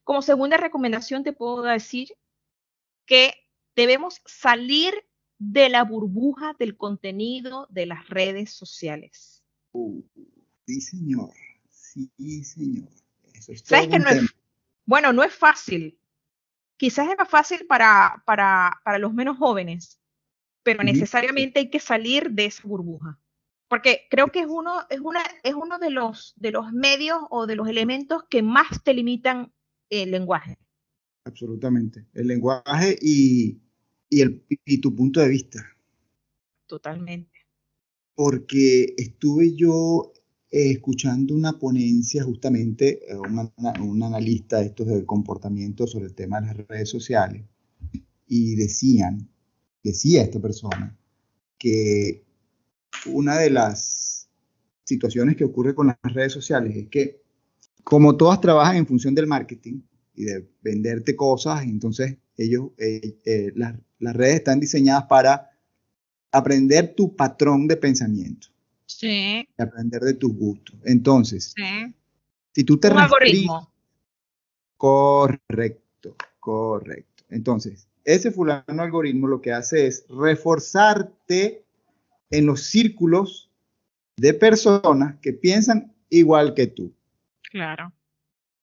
Como 0.03 0.21
segunda 0.21 0.57
recomendación 0.57 1.23
te 1.23 1.33
puedo 1.33 1.63
decir 1.63 2.09
que 3.07 3.33
debemos 3.75 4.21
salir 4.25 4.93
de 5.39 5.69
la 5.69 5.83
burbuja 5.83 6.55
del 6.59 6.77
contenido 6.77 7.65
de 7.71 7.87
las 7.87 8.07
redes 8.09 8.51
sociales. 8.51 9.43
Uh, 9.71 10.03
sí, 10.67 10.81
señor. 10.81 11.31
Sí, 11.71 12.43
señor. 12.43 12.89
Eso 13.33 13.53
es 13.53 13.63
¿Sabes 13.65 13.87
que 13.87 13.97
no 13.97 14.09
es, 14.09 14.21
bueno, 14.85 15.11
no 15.11 15.23
es 15.23 15.33
fácil. 15.33 15.97
Quizás 16.77 17.09
es 17.09 17.17
más 17.17 17.27
fácil 17.27 17.65
para, 17.65 18.21
para, 18.27 18.81
para 18.83 18.99
los 18.99 19.15
menos 19.15 19.39
jóvenes, 19.39 19.99
pero 20.61 20.83
necesariamente 20.83 21.57
hay 21.57 21.71
que 21.71 21.79
salir 21.79 22.29
de 22.29 22.45
esa 22.45 22.67
burbuja 22.67 23.17
porque 23.67 24.01
creo 24.09 24.27
que 24.27 24.41
es 24.41 24.47
uno, 24.47 24.81
es 24.89 24.99
una, 24.99 25.21
es 25.43 25.53
uno 25.53 25.79
de 25.79 25.89
los, 25.89 26.33
de 26.37 26.51
los 26.51 26.71
medios 26.71 27.19
o 27.29 27.47
de 27.47 27.55
los 27.55 27.67
elementos 27.67 28.23
que 28.29 28.41
más 28.41 28.83
te 28.83 28.93
limitan 28.93 29.51
el 29.89 30.11
lenguaje. 30.11 30.57
Absolutamente. 31.25 32.05
El 32.13 32.27
lenguaje 32.27 32.97
y, 33.01 33.59
y, 34.09 34.21
el, 34.21 34.45
y 34.65 34.77
tu 34.79 34.95
punto 34.95 35.19
de 35.19 35.29
vista. 35.29 35.65
Totalmente. 36.67 37.31
Porque 38.13 38.93
estuve 38.97 39.55
yo 39.55 40.13
eh, 40.51 40.71
escuchando 40.71 41.33
una 41.33 41.57
ponencia 41.57 42.23
justamente, 42.23 43.11
eh, 43.11 43.17
un 43.17 44.03
analista 44.03 44.59
de 44.59 44.67
estos 44.67 44.87
de 44.87 45.05
comportamiento 45.05 45.87
sobre 45.87 46.05
el 46.05 46.15
tema 46.15 46.39
de 46.39 46.47
las 46.47 46.67
redes 46.67 46.89
sociales, 46.89 47.43
y 48.27 48.55
decían, 48.55 49.29
decía 49.83 50.23
esta 50.23 50.39
persona, 50.39 50.97
que 51.57 52.24
una 53.05 53.37
de 53.37 53.49
las 53.49 54.29
situaciones 54.83 55.35
que 55.35 55.43
ocurre 55.43 55.75
con 55.75 55.87
las 55.87 55.97
redes 56.13 56.33
sociales 56.33 56.75
es 56.75 56.87
que 56.89 57.21
como 57.83 58.17
todas 58.17 58.41
trabajan 58.41 58.77
en 58.77 58.87
función 58.87 59.13
del 59.13 59.27
marketing 59.27 59.81
y 60.15 60.25
de 60.25 60.47
venderte 60.61 61.15
cosas, 61.15 61.63
entonces 61.63 62.17
ellos, 62.37 62.69
eh, 62.77 63.17
eh, 63.25 63.51
las, 63.55 63.75
redes 63.99 64.35
están 64.35 64.59
diseñadas 64.59 65.05
para 65.05 65.51
aprender 66.31 66.93
tu 66.95 67.15
patrón 67.15 67.67
de 67.67 67.77
pensamiento. 67.77 68.47
Sí. 68.87 69.47
aprender 69.57 70.01
de 70.01 70.13
tus 70.13 70.33
gustos. 70.33 70.75
Entonces, 70.85 71.53
si 72.53 72.63
tú 72.63 72.77
te... 72.79 72.89
Un 72.89 72.99
algoritmo. 72.99 73.71
Correcto, 74.77 76.15
correcto. 76.39 77.23
Entonces, 77.29 77.87
ese 78.03 78.31
fulano 78.31 78.83
algoritmo 78.83 79.27
lo 79.27 79.41
que 79.41 79.51
hace 79.51 79.87
es 79.87 80.05
reforzarte 80.07 81.64
en 82.29 82.45
los 82.45 82.63
círculos 82.63 83.51
de 84.17 84.33
personas 84.33 85.15
que 85.21 85.33
piensan 85.33 85.93
igual 86.09 86.53
que 86.53 86.67
tú. 86.67 86.93
Claro. 87.51 87.91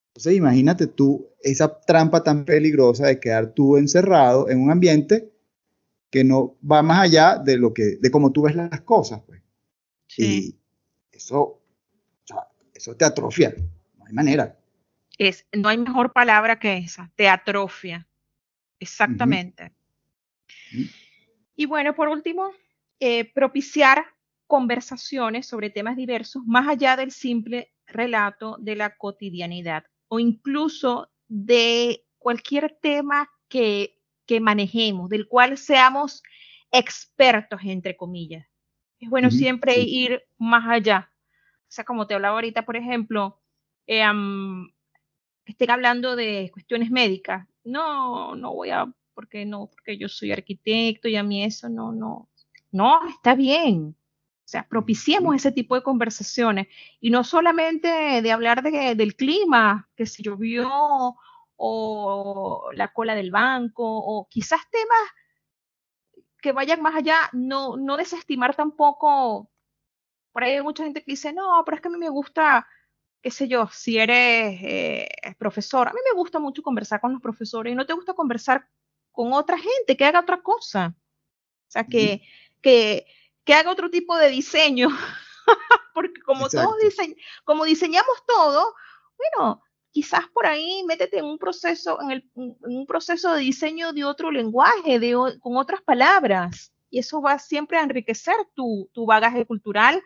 Entonces 0.09 0.35
imagínate 0.35 0.87
tú 0.87 1.29
esa 1.41 1.81
trampa 1.81 2.23
tan 2.23 2.45
peligrosa 2.45 3.07
de 3.07 3.19
quedar 3.19 3.53
tú 3.55 3.77
encerrado 3.77 4.49
en 4.51 4.61
un 4.61 4.71
ambiente 4.71 5.33
que 6.11 6.25
no 6.25 6.57
va 6.71 6.83
más 6.83 7.01
allá 7.01 7.39
de 7.39 7.57
lo 7.57 7.73
que, 7.73 7.97
de 7.99 8.11
cómo 8.11 8.33
tú 8.33 8.43
ves 8.43 8.55
las 8.55 8.83
cosas, 8.83 9.23
pues. 9.27 9.41
Sí. 10.09 10.59
Y 11.13 11.17
eso, 11.17 11.63
eso 12.75 12.95
te 12.95 13.07
atrofia, 13.07 13.55
no 13.97 14.05
hay 14.05 14.13
manera. 14.13 14.59
Es, 15.17 15.47
no 15.53 15.71
hay 15.71 15.79
mejor 15.79 16.13
palabra 16.13 16.59
que 16.59 16.77
esa, 16.77 17.11
te 17.17 17.29
atrofia. 17.29 18.07
Exactamente. 18.79 19.73
Y 21.57 21.67
bueno, 21.67 21.95
por 21.95 22.09
último, 22.09 22.51
eh, 23.05 23.33
propiciar 23.35 24.07
conversaciones 24.47 25.49
sobre 25.49 25.71
temas 25.71 25.97
diversos 25.97 26.45
más 26.47 26.69
allá 26.69 26.97
del 26.97 27.11
simple 27.11 27.75
relato 27.85 28.59
de 28.61 28.77
la 28.77 28.97
cotidianidad 28.97 29.83
o 30.07 30.21
incluso 30.21 31.11
de 31.27 32.05
cualquier 32.19 32.79
tema 32.81 33.29
que, 33.49 33.99
que 34.25 34.39
manejemos, 34.39 35.11
del 35.11 35.27
cual 35.27 35.59
seamos 35.59 36.23
expertos, 36.71 37.61
entre 37.65 37.97
comillas. 37.97 38.47
Es 39.01 39.11
bueno 39.11 39.33
siempre 39.33 39.81
ir 39.81 40.23
más 40.39 40.69
allá. 40.69 41.11
O 41.63 41.71
sea, 41.71 41.83
como 41.83 42.07
te 42.07 42.15
hablaba 42.15 42.37
ahorita, 42.37 42.65
por 42.65 42.77
ejemplo, 42.77 43.43
eh, 43.89 44.05
estén 45.45 45.71
hablando 45.73 46.15
de 46.15 46.51
cuestiones 46.53 46.93
médicas. 46.93 47.49
No, 47.65 48.37
no 48.37 48.55
voy 48.55 48.71
a, 48.71 48.87
porque 49.13 49.45
no, 49.45 49.67
porque 49.67 49.99
yo 49.99 50.09
soy 50.09 50.31
arquitecto 50.31 51.09
y 51.09 51.17
a 51.17 51.25
mí 51.25 51.43
eso 51.43 51.69
no, 51.69 51.91
no, 51.91 52.29
no, 52.73 53.07
está 53.09 53.35
bien. 53.35 53.97
O 54.45 54.49
sea, 54.53 54.68
propiciemos 54.68 55.37
ese 55.37 55.53
tipo 55.53 55.75
de 55.75 55.83
conversaciones 55.83 56.66
y 57.01 57.11
no 57.11 57.25
solamente 57.25 57.89
de 58.23 58.33
hablar 58.33 58.62
de, 58.62 58.95
del 58.95 59.14
clima, 59.16 59.89
que 59.97 60.07
si 60.07 60.23
llovió 60.23 61.16
o 61.57 62.70
la 62.75 62.93
cola 62.93 63.14
del 63.14 63.31
banco 63.31 63.85
o 63.85 64.27
quizás 64.29 64.61
temas 64.70 65.09
que 66.41 66.53
vayan 66.53 66.83
más 66.83 66.97
allá, 66.97 67.31
no, 67.33 67.77
no 67.77 67.97
desestimar 67.97 68.57
tampoco. 68.57 69.49
Por 70.33 70.45
ahí 70.45 70.55
hay 70.55 70.62
mucha 70.62 70.85
gente 70.85 71.05
que 71.05 71.12
dice, 71.12 71.33
no, 71.33 71.62
pero 71.64 71.77
es 71.77 71.83
que 71.83 71.89
a 71.89 71.93
mí 71.93 71.99
me 71.99 72.09
gusta 72.09 72.66
qué 73.23 73.31
sé 73.31 73.47
yo, 73.47 73.68
si 73.73 73.99
eres 73.99 74.59
eh, 74.62 75.09
profesor, 75.39 75.89
a 75.89 75.93
mí 75.93 76.01
me 76.12 76.18
gusta 76.18 76.41
mucho 76.41 76.62
conversar 76.62 77.01
con 77.01 77.12
los 77.12 77.23
profesores 77.23 77.73
y 77.73 77.77
no 77.77 77.87
te 77.87 77.93
gusta 77.93 78.14
conversar 78.14 78.66
con 79.12 79.33
otra 79.33 79.57
gente 79.59 79.97
que 79.97 80.05
haga 80.05 80.20
otra 80.20 80.43
cosa. 80.43 80.95
O 81.68 81.70
sea, 81.70 81.85
que, 81.85 82.23
que, 82.63 83.07
que 83.45 83.55
haga 83.55 83.71
otro 83.71 83.91
tipo 83.91 84.17
de 84.17 84.29
diseño. 84.29 84.89
Porque 85.95 86.23
como 86.23 86.49
todos 86.49 86.77
como 87.45 87.65
diseñamos 87.65 88.25
todo, 88.27 88.75
bueno, 89.19 89.63
quizás 89.91 90.27
por 90.33 90.47
ahí 90.47 90.83
métete 90.87 91.19
en 91.19 91.27
un 91.27 91.39
proceso, 91.39 92.01
en, 92.01 92.11
el, 92.13 92.31
un 92.35 92.87
proceso 92.87 93.35
de 93.35 93.41
diseño 93.41 93.93
de 93.93 94.05
otro 94.05 94.31
lenguaje, 94.31 94.99
de, 94.99 95.13
con 95.41 95.57
otras 95.57 95.83
palabras. 95.83 96.73
Y 96.89 96.99
eso 96.99 97.21
va 97.21 97.39
siempre 97.39 97.79
a 97.79 97.83
enriquecer 97.83 98.37
tu, 98.55 98.91
tu 98.93 99.07
bagaje 99.07 99.47
cultural, 99.47 100.03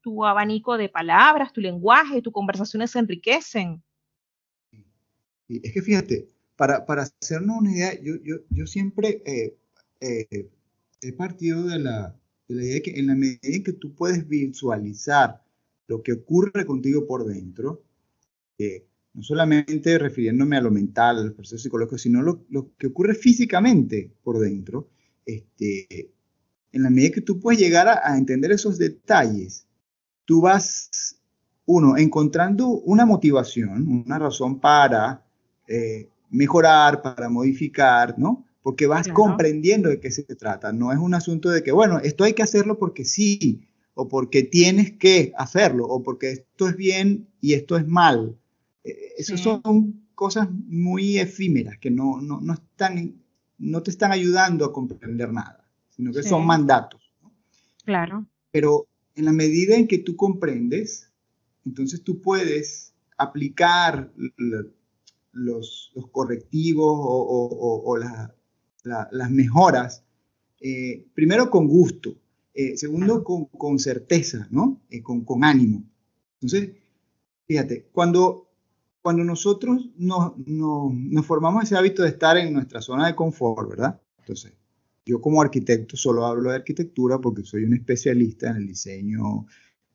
tu 0.00 0.24
abanico 0.24 0.76
de 0.76 0.88
palabras, 0.88 1.52
tu 1.52 1.60
lenguaje, 1.60 2.22
tus 2.22 2.32
conversaciones 2.32 2.90
se 2.90 2.98
enriquecen. 2.98 3.82
Es 5.48 5.72
que 5.72 5.82
fíjate, 5.82 6.28
para, 6.56 6.84
para 6.84 7.02
hacernos 7.02 7.58
una 7.58 7.72
idea, 7.72 7.94
yo, 8.02 8.14
yo, 8.22 8.36
yo 8.50 8.66
siempre 8.66 9.22
eh, 9.24 9.56
eh, 10.00 10.50
he 11.00 11.12
partido 11.12 11.64
de 11.64 11.78
la, 11.78 12.14
de 12.48 12.54
la 12.54 12.62
idea 12.62 12.74
de 12.74 12.82
que 12.82 12.98
en 12.98 13.06
la 13.06 13.14
medida 13.14 13.38
en 13.42 13.62
que 13.62 13.72
tú 13.72 13.94
puedes 13.94 14.26
visualizar 14.28 15.42
lo 15.86 16.02
que 16.02 16.12
ocurre 16.12 16.66
contigo 16.66 17.06
por 17.06 17.24
dentro, 17.24 17.82
eh, 18.58 18.84
no 19.14 19.22
solamente 19.22 19.98
refiriéndome 19.98 20.56
a 20.56 20.60
lo 20.60 20.70
mental, 20.70 21.18
al 21.18 21.32
proceso 21.32 21.62
psicológico, 21.62 21.98
sino 21.98 22.22
lo, 22.22 22.44
que 22.76 22.86
ocurre 22.88 23.14
físicamente 23.14 24.10
por 24.22 24.38
dentro, 24.38 24.88
este, 25.24 26.10
en 26.72 26.82
la 26.82 26.90
medida 26.90 27.14
que 27.14 27.20
tú 27.22 27.40
puedes 27.40 27.60
llegar 27.60 27.88
a, 27.88 28.00
a 28.04 28.18
entender 28.18 28.52
esos 28.52 28.78
detalles, 28.78 29.66
tú 30.24 30.42
vas, 30.42 31.16
uno, 31.64 31.96
encontrando 31.96 32.68
una 32.68 33.06
motivación, 33.06 33.88
una 33.88 34.18
razón 34.18 34.60
para 34.60 35.24
eh, 35.66 36.08
mejorar, 36.30 37.02
para 37.02 37.28
modificar, 37.28 38.18
¿no? 38.18 38.44
Porque 38.68 38.86
vas 38.86 39.08
comprendiendo 39.08 39.88
de 39.88 39.98
qué 39.98 40.10
se 40.10 40.24
trata. 40.24 40.74
No 40.74 40.92
es 40.92 40.98
un 40.98 41.14
asunto 41.14 41.48
de 41.48 41.62
que, 41.62 41.72
bueno, 41.72 42.00
esto 42.00 42.24
hay 42.24 42.34
que 42.34 42.42
hacerlo 42.42 42.78
porque 42.78 43.06
sí, 43.06 43.66
o 43.94 44.08
porque 44.08 44.42
tienes 44.42 44.92
que 44.92 45.32
hacerlo, 45.38 45.86
o 45.86 46.02
porque 46.02 46.32
esto 46.32 46.68
es 46.68 46.76
bien 46.76 47.28
y 47.40 47.54
esto 47.54 47.78
es 47.78 47.88
mal. 47.88 48.36
Eh, 48.84 49.14
Esas 49.16 49.40
son 49.40 50.02
cosas 50.14 50.50
muy 50.50 51.16
efímeras 51.16 51.78
que 51.78 51.90
no, 51.90 52.20
no, 52.20 52.42
no, 52.42 52.52
están, 52.52 53.14
no 53.56 53.82
te 53.82 53.90
están 53.90 54.12
ayudando 54.12 54.66
a 54.66 54.72
comprender 54.74 55.32
nada, 55.32 55.66
sino 55.88 56.12
que 56.12 56.22
son 56.22 56.44
mandatos. 56.44 57.00
Claro. 57.86 58.26
Pero 58.50 58.86
en 59.14 59.24
la 59.24 59.32
medida 59.32 59.76
en 59.76 59.88
que 59.88 59.96
tú 59.96 60.14
comprendes, 60.14 61.10
entonces 61.64 62.02
tú 62.02 62.20
puedes 62.20 62.92
aplicar 63.16 64.12
los, 65.32 65.90
correctivos 66.12 66.92
o, 67.00 67.96
las 68.84 69.30
mejoras, 69.30 70.04
eh, 70.60 71.06
primero 71.14 71.50
con 71.50 71.66
gusto, 71.66 72.16
eh, 72.54 72.76
segundo 72.76 73.22
con, 73.22 73.78
certeza, 73.78 74.48
¿no? 74.50 74.80
Eh, 74.90 75.02
con, 75.02 75.44
ánimo. 75.44 75.84
Entonces, 76.40 76.70
fíjate, 77.46 77.86
cuando, 77.92 78.48
cuando 79.00 79.24
nosotros 79.24 79.90
nos, 79.96 80.32
nos 80.46 81.26
formamos 81.26 81.64
ese 81.64 81.76
hábito 81.76 82.02
de 82.02 82.10
estar 82.10 82.36
en 82.36 82.52
nuestra 82.52 82.80
zona 82.80 83.06
de 83.06 83.14
confort, 83.14 83.70
¿verdad? 83.70 84.00
Entonces, 84.18 84.52
yo 85.06 85.20
como 85.20 85.40
arquitecto 85.40 85.96
solo 85.96 86.26
hablo 86.26 86.50
de 86.50 86.56
arquitectura 86.56 87.18
porque 87.18 87.42
soy 87.42 87.64
un 87.64 87.74
especialista 87.74 88.50
en 88.50 88.56
el 88.56 88.66
diseño 88.66 89.46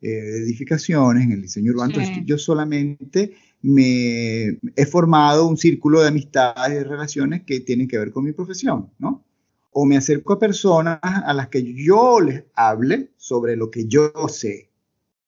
de 0.02 0.40
edificaciones, 0.40 1.24
en 1.24 1.32
el 1.34 1.42
diseño 1.42 1.72
urbano. 1.72 1.94
Entonces, 1.94 2.24
yo 2.26 2.38
solamente 2.38 3.34
me 3.64 4.60
he 4.76 4.86
formado 4.86 5.48
un 5.48 5.58
círculo 5.58 6.02
de 6.02 6.10
amistades 6.10 6.82
y 6.82 6.84
relaciones 6.84 7.44
que 7.44 7.62
tienen 7.62 7.88
que 7.88 7.98
ver 7.98 8.12
con 8.12 8.24
mi 8.24 8.32
profesión, 8.32 8.92
¿no? 9.00 9.24
O 9.72 9.86
me 9.86 9.98
acerco 9.98 10.34
a 10.34 10.40
personas 10.40 11.00
a 11.02 11.34
las 11.34 11.48
que 11.48 11.74
yo 11.74 12.22
les 12.22 12.44
hable 12.54 13.12
sobre 13.18 13.56
lo 13.56 13.72
que 13.72 13.88
yo 13.88 14.12
sé. 14.28 14.70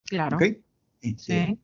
Claro. 0.06 0.36
¿okay? 0.36 0.62
Este, 1.02 1.58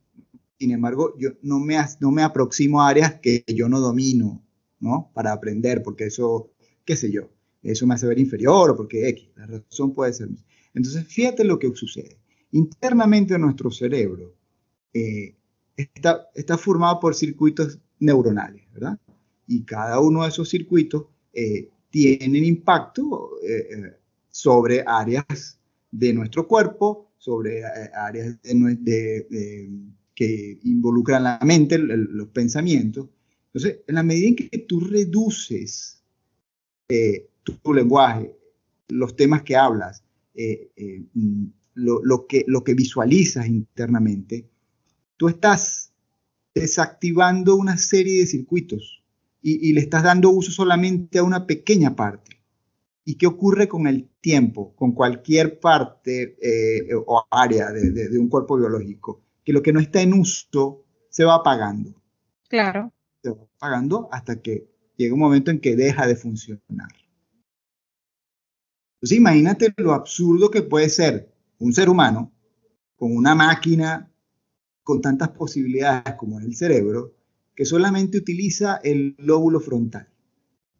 sin 0.58 0.72
embargo, 0.72 1.14
yo 1.20 1.32
no 1.44 1.60
me, 1.60 1.78
no 2.00 2.10
me 2.10 2.24
aproximo 2.24 2.82
a 2.82 2.90
áreas 2.90 3.20
que 3.22 3.44
yo 3.48 3.70
no 3.70 3.80
domino, 3.80 4.42
¿no? 4.80 5.12
Para 5.14 5.32
aprender, 5.32 5.84
porque 5.84 6.06
eso, 6.06 6.50
qué 6.84 6.96
sé 6.96 7.12
yo 7.12 7.30
eso 7.64 7.86
me 7.86 7.94
hace 7.94 8.08
ver 8.08 8.20
inferior 8.20 8.72
o 8.72 8.76
porque 8.76 9.08
X, 9.10 9.30
la 9.36 9.46
razón 9.46 9.94
puede 9.94 10.14
ser. 10.14 10.30
Entonces, 10.74 11.06
fíjate 11.08 11.44
lo 11.44 11.60
que 11.60 11.74
sucede. 11.76 12.18
Internamente 12.52 13.38
nuestro 13.38 13.72
cerebro 13.72 14.36
eh, 14.94 15.36
está, 15.76 16.30
está 16.36 16.58
formado 16.58 17.00
por 17.00 17.16
circuitos 17.16 17.80
neuronales, 18.00 18.64
¿verdad? 18.74 19.00
Y 19.48 19.64
cada 19.64 20.00
uno 20.00 20.24
de 20.24 20.30
esos 20.30 20.50
circuitos 20.50 21.06
eh, 21.34 21.70
tienen 21.90 22.44
impacto 22.44 23.32
eh, 23.44 23.98
sobre 24.30 24.84
áreas 24.86 25.60
de 25.92 26.14
nuestro 26.14 26.48
cuerpo, 26.48 27.12
sobre 27.18 27.64
áreas 27.66 28.38
que 30.16 30.60
involucran 30.64 31.24
la 31.24 31.40
mente, 31.44 31.78
los 31.78 32.30
pensamientos. 32.30 33.10
Entonces, 33.48 33.82
en 33.88 33.96
la 33.96 34.04
medida 34.04 34.30
en 34.30 34.36
que 34.36 34.58
tú 34.60 34.80
reduces 34.80 36.02
tu, 37.44 37.74
lenguaje, 37.74 38.36
los 38.88 39.16
temas 39.16 39.44
que 39.44 39.56
hablas, 39.56 40.04
eh, 40.34 40.72
eh, 40.76 41.04
mm, 41.14 41.46
lo, 41.76 42.28
que, 42.28 42.44
lo 42.48 42.64
que 42.64 42.74
visualizas 42.74 43.48
internamente, 43.48 44.50
tú 45.22 45.30
estás 45.30 45.94
desactivando 46.56 47.56
una 47.56 47.78
serie 47.78 48.22
de 48.22 48.26
circuitos 48.26 49.04
y, 49.40 49.72
le 49.72 49.82
estás 49.82 50.02
dando 50.02 50.32
uso 50.32 50.50
solamente 50.52 51.20
a 51.20 51.24
una 51.24 51.46
pequeña 51.46 51.96
parte. 51.96 52.42
¿Y 53.06 53.20
qué 53.20 53.28
ocurre 53.28 53.68
con 53.68 53.86
el 53.86 54.10
tiempo, 54.20 54.76
con 54.76 54.94
cualquier 54.94 55.60
parte 55.60 56.38
eh, 56.42 56.96
o 57.06 57.24
área 57.30 57.70
de, 57.70 57.92
de, 57.92 58.18
un 58.18 58.30
cuerpo 58.30 58.58
biológico? 58.58 59.22
Que 59.46 59.54
lo 59.54 59.62
que 59.62 59.72
no 59.72 59.80
está 59.80 60.02
en 60.02 60.14
uso 60.14 60.86
se 61.12 61.24
va 61.24 61.36
apagando. 61.36 61.94
Claro. 62.50 62.92
Se 63.22 63.30
va 63.30 63.44
apagando 63.58 64.10
hasta 64.12 64.42
que 64.42 64.72
llega 64.98 65.14
un 65.14 65.20
momento 65.20 65.52
en 65.52 65.60
que 65.60 65.76
deja 65.76 66.08
de 66.08 66.16
funcionar. 66.16 66.90
Entonces 68.96 69.18
imagínate 69.20 69.72
lo 69.78 69.94
absurdo 69.94 70.50
que 70.50 70.64
puede 70.64 70.90
ser 70.90 71.32
un 71.60 71.74
ser 71.74 71.90
humano 71.90 72.32
con 72.96 73.16
una 73.16 73.36
máquina 73.36 74.11
con 74.84 75.02
tantas 75.02 75.30
posibilidades 75.30 76.16
como 76.16 76.40
el 76.40 76.56
cerebro, 76.56 77.14
que 77.56 77.66
solamente 77.66 78.18
utiliza 78.18 78.80
el 78.84 79.16
lóbulo 79.18 79.60
frontal. 79.60 80.08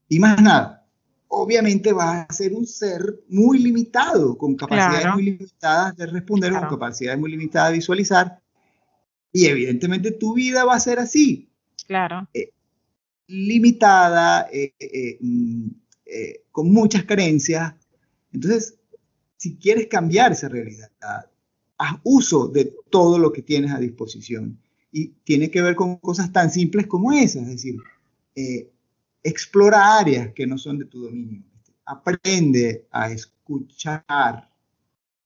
Y 0.08 0.20
más 0.20 0.42
nada, 0.42 0.88
obviamente 1.28 1.94
va 1.94 2.22
a 2.22 2.34
ser 2.34 2.54
un 2.54 2.66
ser 2.66 3.24
muy 3.30 3.60
limitado, 3.60 4.38
con 4.38 4.56
capacidades 4.56 5.14
muy 5.14 5.24
limitadas 5.24 5.96
de 5.96 6.06
responder, 6.08 6.52
con 6.52 6.70
capacidades 6.70 7.20
muy 7.20 7.32
limitadas 7.32 7.72
de 7.72 7.78
visualizar. 7.78 8.42
Y 9.32 9.46
evidentemente 9.46 10.12
tu 10.12 10.34
vida 10.34 10.66
va 10.66 10.76
a 10.76 10.80
ser 10.80 11.00
así. 11.00 11.50
Claro. 11.88 12.28
Eh, 12.34 12.52
limitada, 13.28 14.50
eh, 14.52 14.74
eh, 14.80 15.18
mm, 15.22 15.68
con 16.52 16.70
muchas 16.74 17.06
carencias, 17.06 17.74
entonces, 18.34 18.76
si 19.38 19.58
quieres 19.58 19.88
cambiar 19.88 20.32
esa 20.32 20.48
realidad, 20.48 20.90
haz 21.82 22.00
uso 22.04 22.48
de 22.48 22.66
todo 22.92 23.18
lo 23.18 23.34
que 23.34 23.42
tienes 23.42 23.72
a 23.72 23.80
disposición. 23.80 24.60
Y 24.92 25.08
tiene 25.24 25.50
que 25.50 25.62
ver 25.62 25.76
con 25.76 25.98
cosas 25.98 26.32
tan 26.32 26.52
simples 26.52 26.86
como 26.86 27.12
esas, 27.12 27.44
es 27.44 27.50
decir, 27.50 27.78
eh, 28.36 28.70
explora 29.24 29.98
áreas 29.98 30.32
que 30.34 30.46
no 30.46 30.58
son 30.60 30.78
de 30.78 30.86
tu 30.86 31.02
dominio. 31.02 31.42
Aprende 31.86 32.86
a 32.92 33.12
escuchar. 33.12 34.50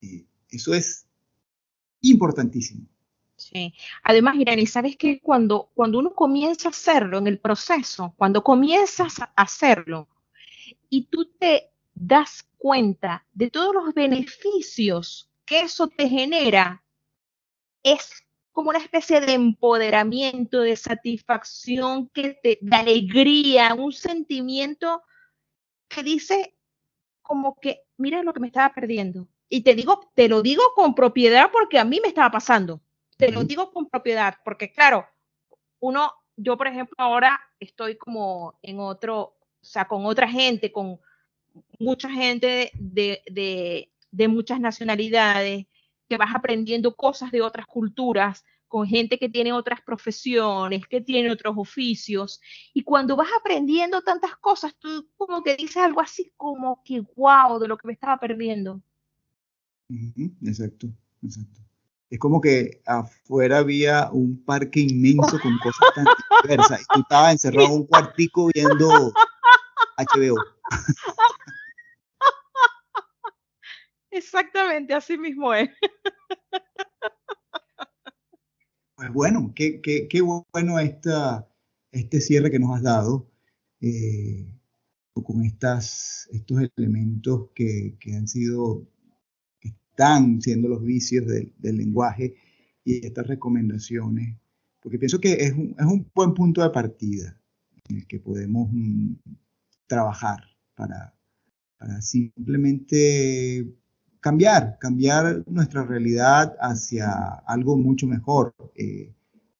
Eh, 0.00 0.24
eso 0.50 0.72
es 0.72 1.04
importantísimo. 2.00 2.86
Sí. 3.36 3.74
Además, 4.02 4.36
Irani, 4.36 4.66
¿sabes 4.66 4.96
que 4.96 5.20
cuando, 5.20 5.68
cuando 5.74 5.98
uno 5.98 6.14
comienza 6.14 6.68
a 6.68 6.70
hacerlo 6.70 7.18
en 7.18 7.26
el 7.26 7.38
proceso, 7.38 8.14
cuando 8.16 8.42
comienzas 8.42 9.20
a 9.20 9.30
hacerlo 9.36 10.08
y 10.88 11.04
tú 11.04 11.26
te 11.38 11.68
das 11.94 12.48
cuenta 12.56 13.26
de 13.34 13.50
todos 13.50 13.74
los 13.74 13.92
beneficios 13.92 15.28
que 15.46 15.60
eso 15.60 15.88
te 15.88 16.08
genera, 16.08 16.84
es 17.82 18.26
como 18.52 18.70
una 18.70 18.78
especie 18.78 19.20
de 19.20 19.34
empoderamiento, 19.34 20.60
de 20.60 20.76
satisfacción, 20.76 22.08
que 22.08 22.34
te, 22.42 22.58
de 22.60 22.76
alegría, 22.76 23.74
un 23.74 23.92
sentimiento 23.92 25.02
que 25.88 26.02
dice 26.02 26.56
como 27.22 27.58
que, 27.60 27.82
mira 27.96 28.22
lo 28.22 28.32
que 28.32 28.40
me 28.40 28.46
estaba 28.48 28.74
perdiendo. 28.74 29.28
Y 29.48 29.62
te 29.62 29.74
digo, 29.74 30.10
te 30.14 30.28
lo 30.28 30.42
digo 30.42 30.62
con 30.74 30.94
propiedad 30.94 31.50
porque 31.52 31.78
a 31.78 31.84
mí 31.84 32.00
me 32.00 32.08
estaba 32.08 32.30
pasando. 32.30 32.80
Te 33.16 33.30
lo 33.30 33.44
digo 33.44 33.72
con 33.72 33.88
propiedad, 33.88 34.36
porque 34.44 34.72
claro, 34.72 35.06
uno, 35.80 36.12
yo 36.36 36.56
por 36.56 36.66
ejemplo 36.66 36.94
ahora 36.98 37.40
estoy 37.60 37.96
como 37.96 38.58
en 38.62 38.78
otro, 38.80 39.20
o 39.22 39.64
sea, 39.64 39.86
con 39.86 40.04
otra 40.04 40.28
gente, 40.28 40.70
con 40.70 41.00
mucha 41.78 42.10
gente 42.10 42.70
de, 42.74 43.22
de, 43.30 43.90
de 44.16 44.28
muchas 44.28 44.60
nacionalidades, 44.60 45.66
que 46.08 46.16
vas 46.16 46.34
aprendiendo 46.34 46.96
cosas 46.96 47.30
de 47.30 47.42
otras 47.42 47.66
culturas, 47.66 48.44
con 48.66 48.86
gente 48.86 49.18
que 49.18 49.28
tiene 49.28 49.52
otras 49.52 49.80
profesiones, 49.82 50.86
que 50.86 51.00
tiene 51.00 51.30
otros 51.30 51.54
oficios. 51.56 52.40
Y 52.74 52.82
cuando 52.82 53.16
vas 53.16 53.28
aprendiendo 53.38 54.02
tantas 54.02 54.36
cosas, 54.36 54.74
tú 54.78 55.08
como 55.16 55.42
que 55.42 55.56
dices 55.56 55.76
algo 55.76 56.00
así 56.00 56.32
como 56.36 56.82
que 56.84 57.02
wow, 57.16 57.58
de 57.58 57.68
lo 57.68 57.76
que 57.76 57.86
me 57.86 57.92
estaba 57.92 58.18
perdiendo. 58.18 58.82
Exacto, 60.42 60.88
exacto. 61.22 61.60
Es 62.08 62.18
como 62.18 62.40
que 62.40 62.80
afuera 62.86 63.58
había 63.58 64.10
un 64.12 64.42
parque 64.44 64.80
inmenso 64.80 65.38
con 65.40 65.58
cosas 65.58 65.88
tan 65.94 66.06
diversas 66.42 66.80
y 66.80 66.84
tú 66.94 67.00
estabas 67.00 67.32
encerrado 67.32 67.66
en 67.66 67.72
un 67.74 67.86
cuartico 67.86 68.48
viendo 68.54 69.12
HBO. 69.96 70.36
Exactamente, 74.16 74.94
así 74.94 75.18
mismo 75.18 75.52
es. 75.52 75.68
Pues 78.96 79.12
bueno, 79.12 79.52
qué, 79.54 79.82
qué, 79.82 80.08
qué 80.08 80.22
bueno 80.22 80.78
esta, 80.78 81.46
este 81.92 82.22
cierre 82.22 82.50
que 82.50 82.58
nos 82.58 82.74
has 82.74 82.82
dado 82.82 83.30
eh, 83.82 84.50
con 85.12 85.44
estas, 85.44 86.30
estos 86.32 86.62
elementos 86.76 87.50
que, 87.54 87.98
que, 88.00 88.14
han 88.14 88.26
sido, 88.26 88.86
que 89.60 89.68
están 89.68 90.40
siendo 90.40 90.68
los 90.68 90.82
vicios 90.82 91.26
del, 91.26 91.52
del 91.58 91.76
lenguaje 91.76 92.36
y 92.84 93.04
estas 93.04 93.26
recomendaciones, 93.26 94.38
porque 94.80 94.98
pienso 94.98 95.20
que 95.20 95.34
es 95.34 95.52
un, 95.52 95.76
es 95.78 95.84
un, 95.84 96.10
buen 96.14 96.32
punto 96.32 96.62
de 96.62 96.70
partida 96.70 97.38
en 97.90 97.96
el 97.96 98.06
que 98.06 98.18
podemos 98.18 98.70
mm, 98.72 99.12
trabajar 99.86 100.40
para, 100.74 101.14
para 101.76 102.00
simplemente 102.00 103.76
cambiar, 104.20 104.78
cambiar 104.78 105.44
nuestra 105.46 105.84
realidad 105.84 106.56
hacia 106.60 107.10
algo 107.46 107.76
mucho 107.76 108.06
mejor, 108.06 108.54
eh, 108.74 109.12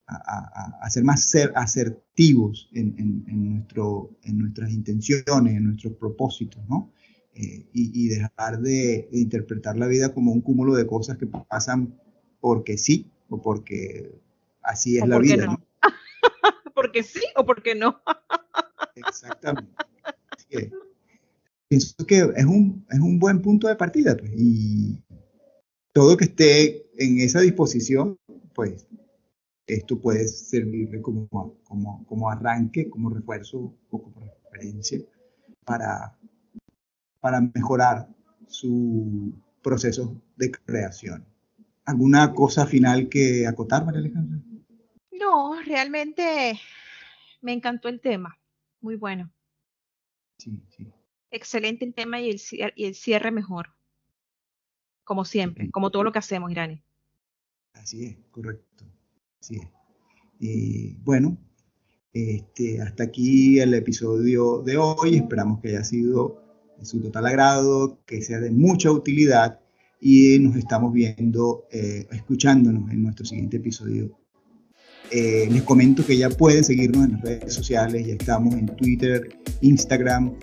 a, 0.08 0.88
ser 0.88 1.02
más 1.02 1.22
ser 1.24 1.52
asertivos 1.56 2.68
en, 2.72 3.24
nuestro, 3.50 4.10
en 4.22 4.38
nuestras 4.38 4.70
intenciones, 4.70 5.56
en 5.56 5.64
nuestros 5.64 5.94
propósitos, 5.94 6.62
¿no? 6.68 6.92
Eh, 7.34 7.66
y, 7.72 8.08
dejar 8.08 8.60
de, 8.60 9.08
interpretar 9.12 9.76
la 9.76 9.86
vida 9.86 10.14
como 10.14 10.32
un 10.32 10.40
cúmulo 10.40 10.74
de 10.74 10.86
cosas 10.86 11.18
que 11.18 11.26
pasan 11.26 12.00
porque 12.40 12.78
sí 12.78 13.10
o 13.28 13.42
porque 13.42 14.18
así 14.62 14.96
es 14.96 15.06
la 15.06 15.18
vida, 15.18 15.46
no. 15.46 15.60
porque 16.74 17.02
sí 17.02 17.22
o 17.34 17.44
porque 17.44 17.74
no. 17.74 18.00
Exactamente 18.94 19.74
pienso 21.68 21.94
que 22.06 22.18
es 22.36 22.44
un, 22.44 22.86
es 22.90 23.00
un 23.00 23.18
buen 23.18 23.42
punto 23.42 23.68
de 23.68 23.76
partida. 23.76 24.16
Pues, 24.16 24.32
y 24.36 25.02
todo 25.92 26.16
que 26.16 26.24
esté 26.24 26.86
en 26.98 27.18
esa 27.20 27.40
disposición, 27.40 28.18
pues 28.54 28.86
esto 29.66 30.00
puede 30.00 30.28
servir 30.28 31.00
como, 31.02 31.28
como, 31.64 32.04
como 32.06 32.30
arranque, 32.30 32.88
como 32.88 33.10
refuerzo 33.10 33.74
o 33.90 34.02
como 34.02 34.26
referencia 34.44 35.00
para, 35.64 36.16
para 37.20 37.40
mejorar 37.40 38.08
su 38.46 39.32
proceso 39.62 40.20
de 40.36 40.52
creación. 40.52 41.26
¿Alguna 41.84 42.32
cosa 42.34 42.66
final 42.66 43.08
que 43.08 43.46
acotar, 43.46 43.84
María 43.84 44.00
Alejandra? 44.00 44.40
No, 45.12 45.60
realmente 45.62 46.58
me 47.40 47.52
encantó 47.52 47.88
el 47.88 48.00
tema. 48.00 48.38
Muy 48.80 48.96
bueno. 48.96 49.32
Sí, 50.38 50.62
sí 50.68 50.92
excelente 51.36 51.84
el 51.84 51.94
tema 51.94 52.20
y 52.20 52.30
el, 52.30 52.40
y 52.74 52.84
el 52.84 52.94
cierre 52.94 53.30
mejor. 53.30 53.68
Como 55.04 55.24
siempre, 55.24 55.70
como 55.70 55.90
todo 55.90 56.02
lo 56.02 56.12
que 56.12 56.18
hacemos, 56.18 56.50
Irani. 56.50 56.82
Así 57.74 58.04
es, 58.04 58.16
correcto. 58.30 58.84
Así 59.40 59.56
es. 59.56 59.68
Y 60.40 60.94
bueno, 60.96 61.38
este, 62.12 62.80
hasta 62.80 63.04
aquí 63.04 63.60
el 63.60 63.74
episodio 63.74 64.62
de 64.62 64.76
hoy. 64.78 65.16
Esperamos 65.16 65.60
que 65.60 65.68
haya 65.68 65.84
sido 65.84 66.42
de 66.78 66.84
su 66.84 67.00
total 67.00 67.26
agrado, 67.26 68.00
que 68.06 68.22
sea 68.22 68.40
de 68.40 68.50
mucha 68.50 68.90
utilidad 68.90 69.60
y 70.00 70.38
nos 70.38 70.56
estamos 70.56 70.92
viendo, 70.92 71.66
eh, 71.70 72.06
escuchándonos 72.10 72.90
en 72.90 73.02
nuestro 73.02 73.24
siguiente 73.24 73.58
episodio. 73.58 74.18
Eh, 75.10 75.48
les 75.50 75.62
comento 75.62 76.04
que 76.04 76.16
ya 76.16 76.28
pueden 76.30 76.64
seguirnos 76.64 77.04
en 77.04 77.12
las 77.12 77.22
redes 77.22 77.54
sociales, 77.54 78.06
ya 78.06 78.14
estamos 78.14 78.54
en 78.54 78.66
Twitter, 78.76 79.38
Instagram, 79.60 80.34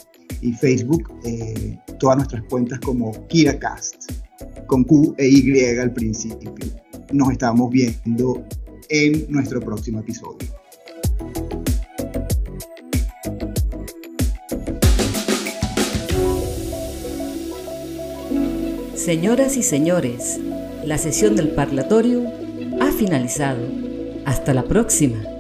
y 0.42 0.54
Facebook 0.54 1.12
eh, 1.26 1.78
todas 2.00 2.18
nuestras 2.18 2.44
cuentas 2.44 2.80
como 2.80 3.12
KiraCast, 3.28 4.12
con 4.68 4.84
Q 4.84 5.16
e 5.18 5.28
Y 5.28 5.66
al 5.80 5.94
principio. 5.94 6.52
Nos 7.12 7.32
estamos 7.32 7.70
viendo 7.70 8.44
en 8.90 9.26
nuestro 9.30 9.60
próximo 9.60 10.00
episodio. 10.00 10.48
Señoras 18.96 19.58
y 19.58 19.64
señores, 19.64 20.40
la 20.86 20.98
sesión 20.98 21.36
del 21.36 21.50
parlatorio 21.50 22.24
ha 22.80 22.92
finalizado. 22.92 23.68
Hasta 24.26 24.54
la 24.54 24.64
próxima. 24.64 25.33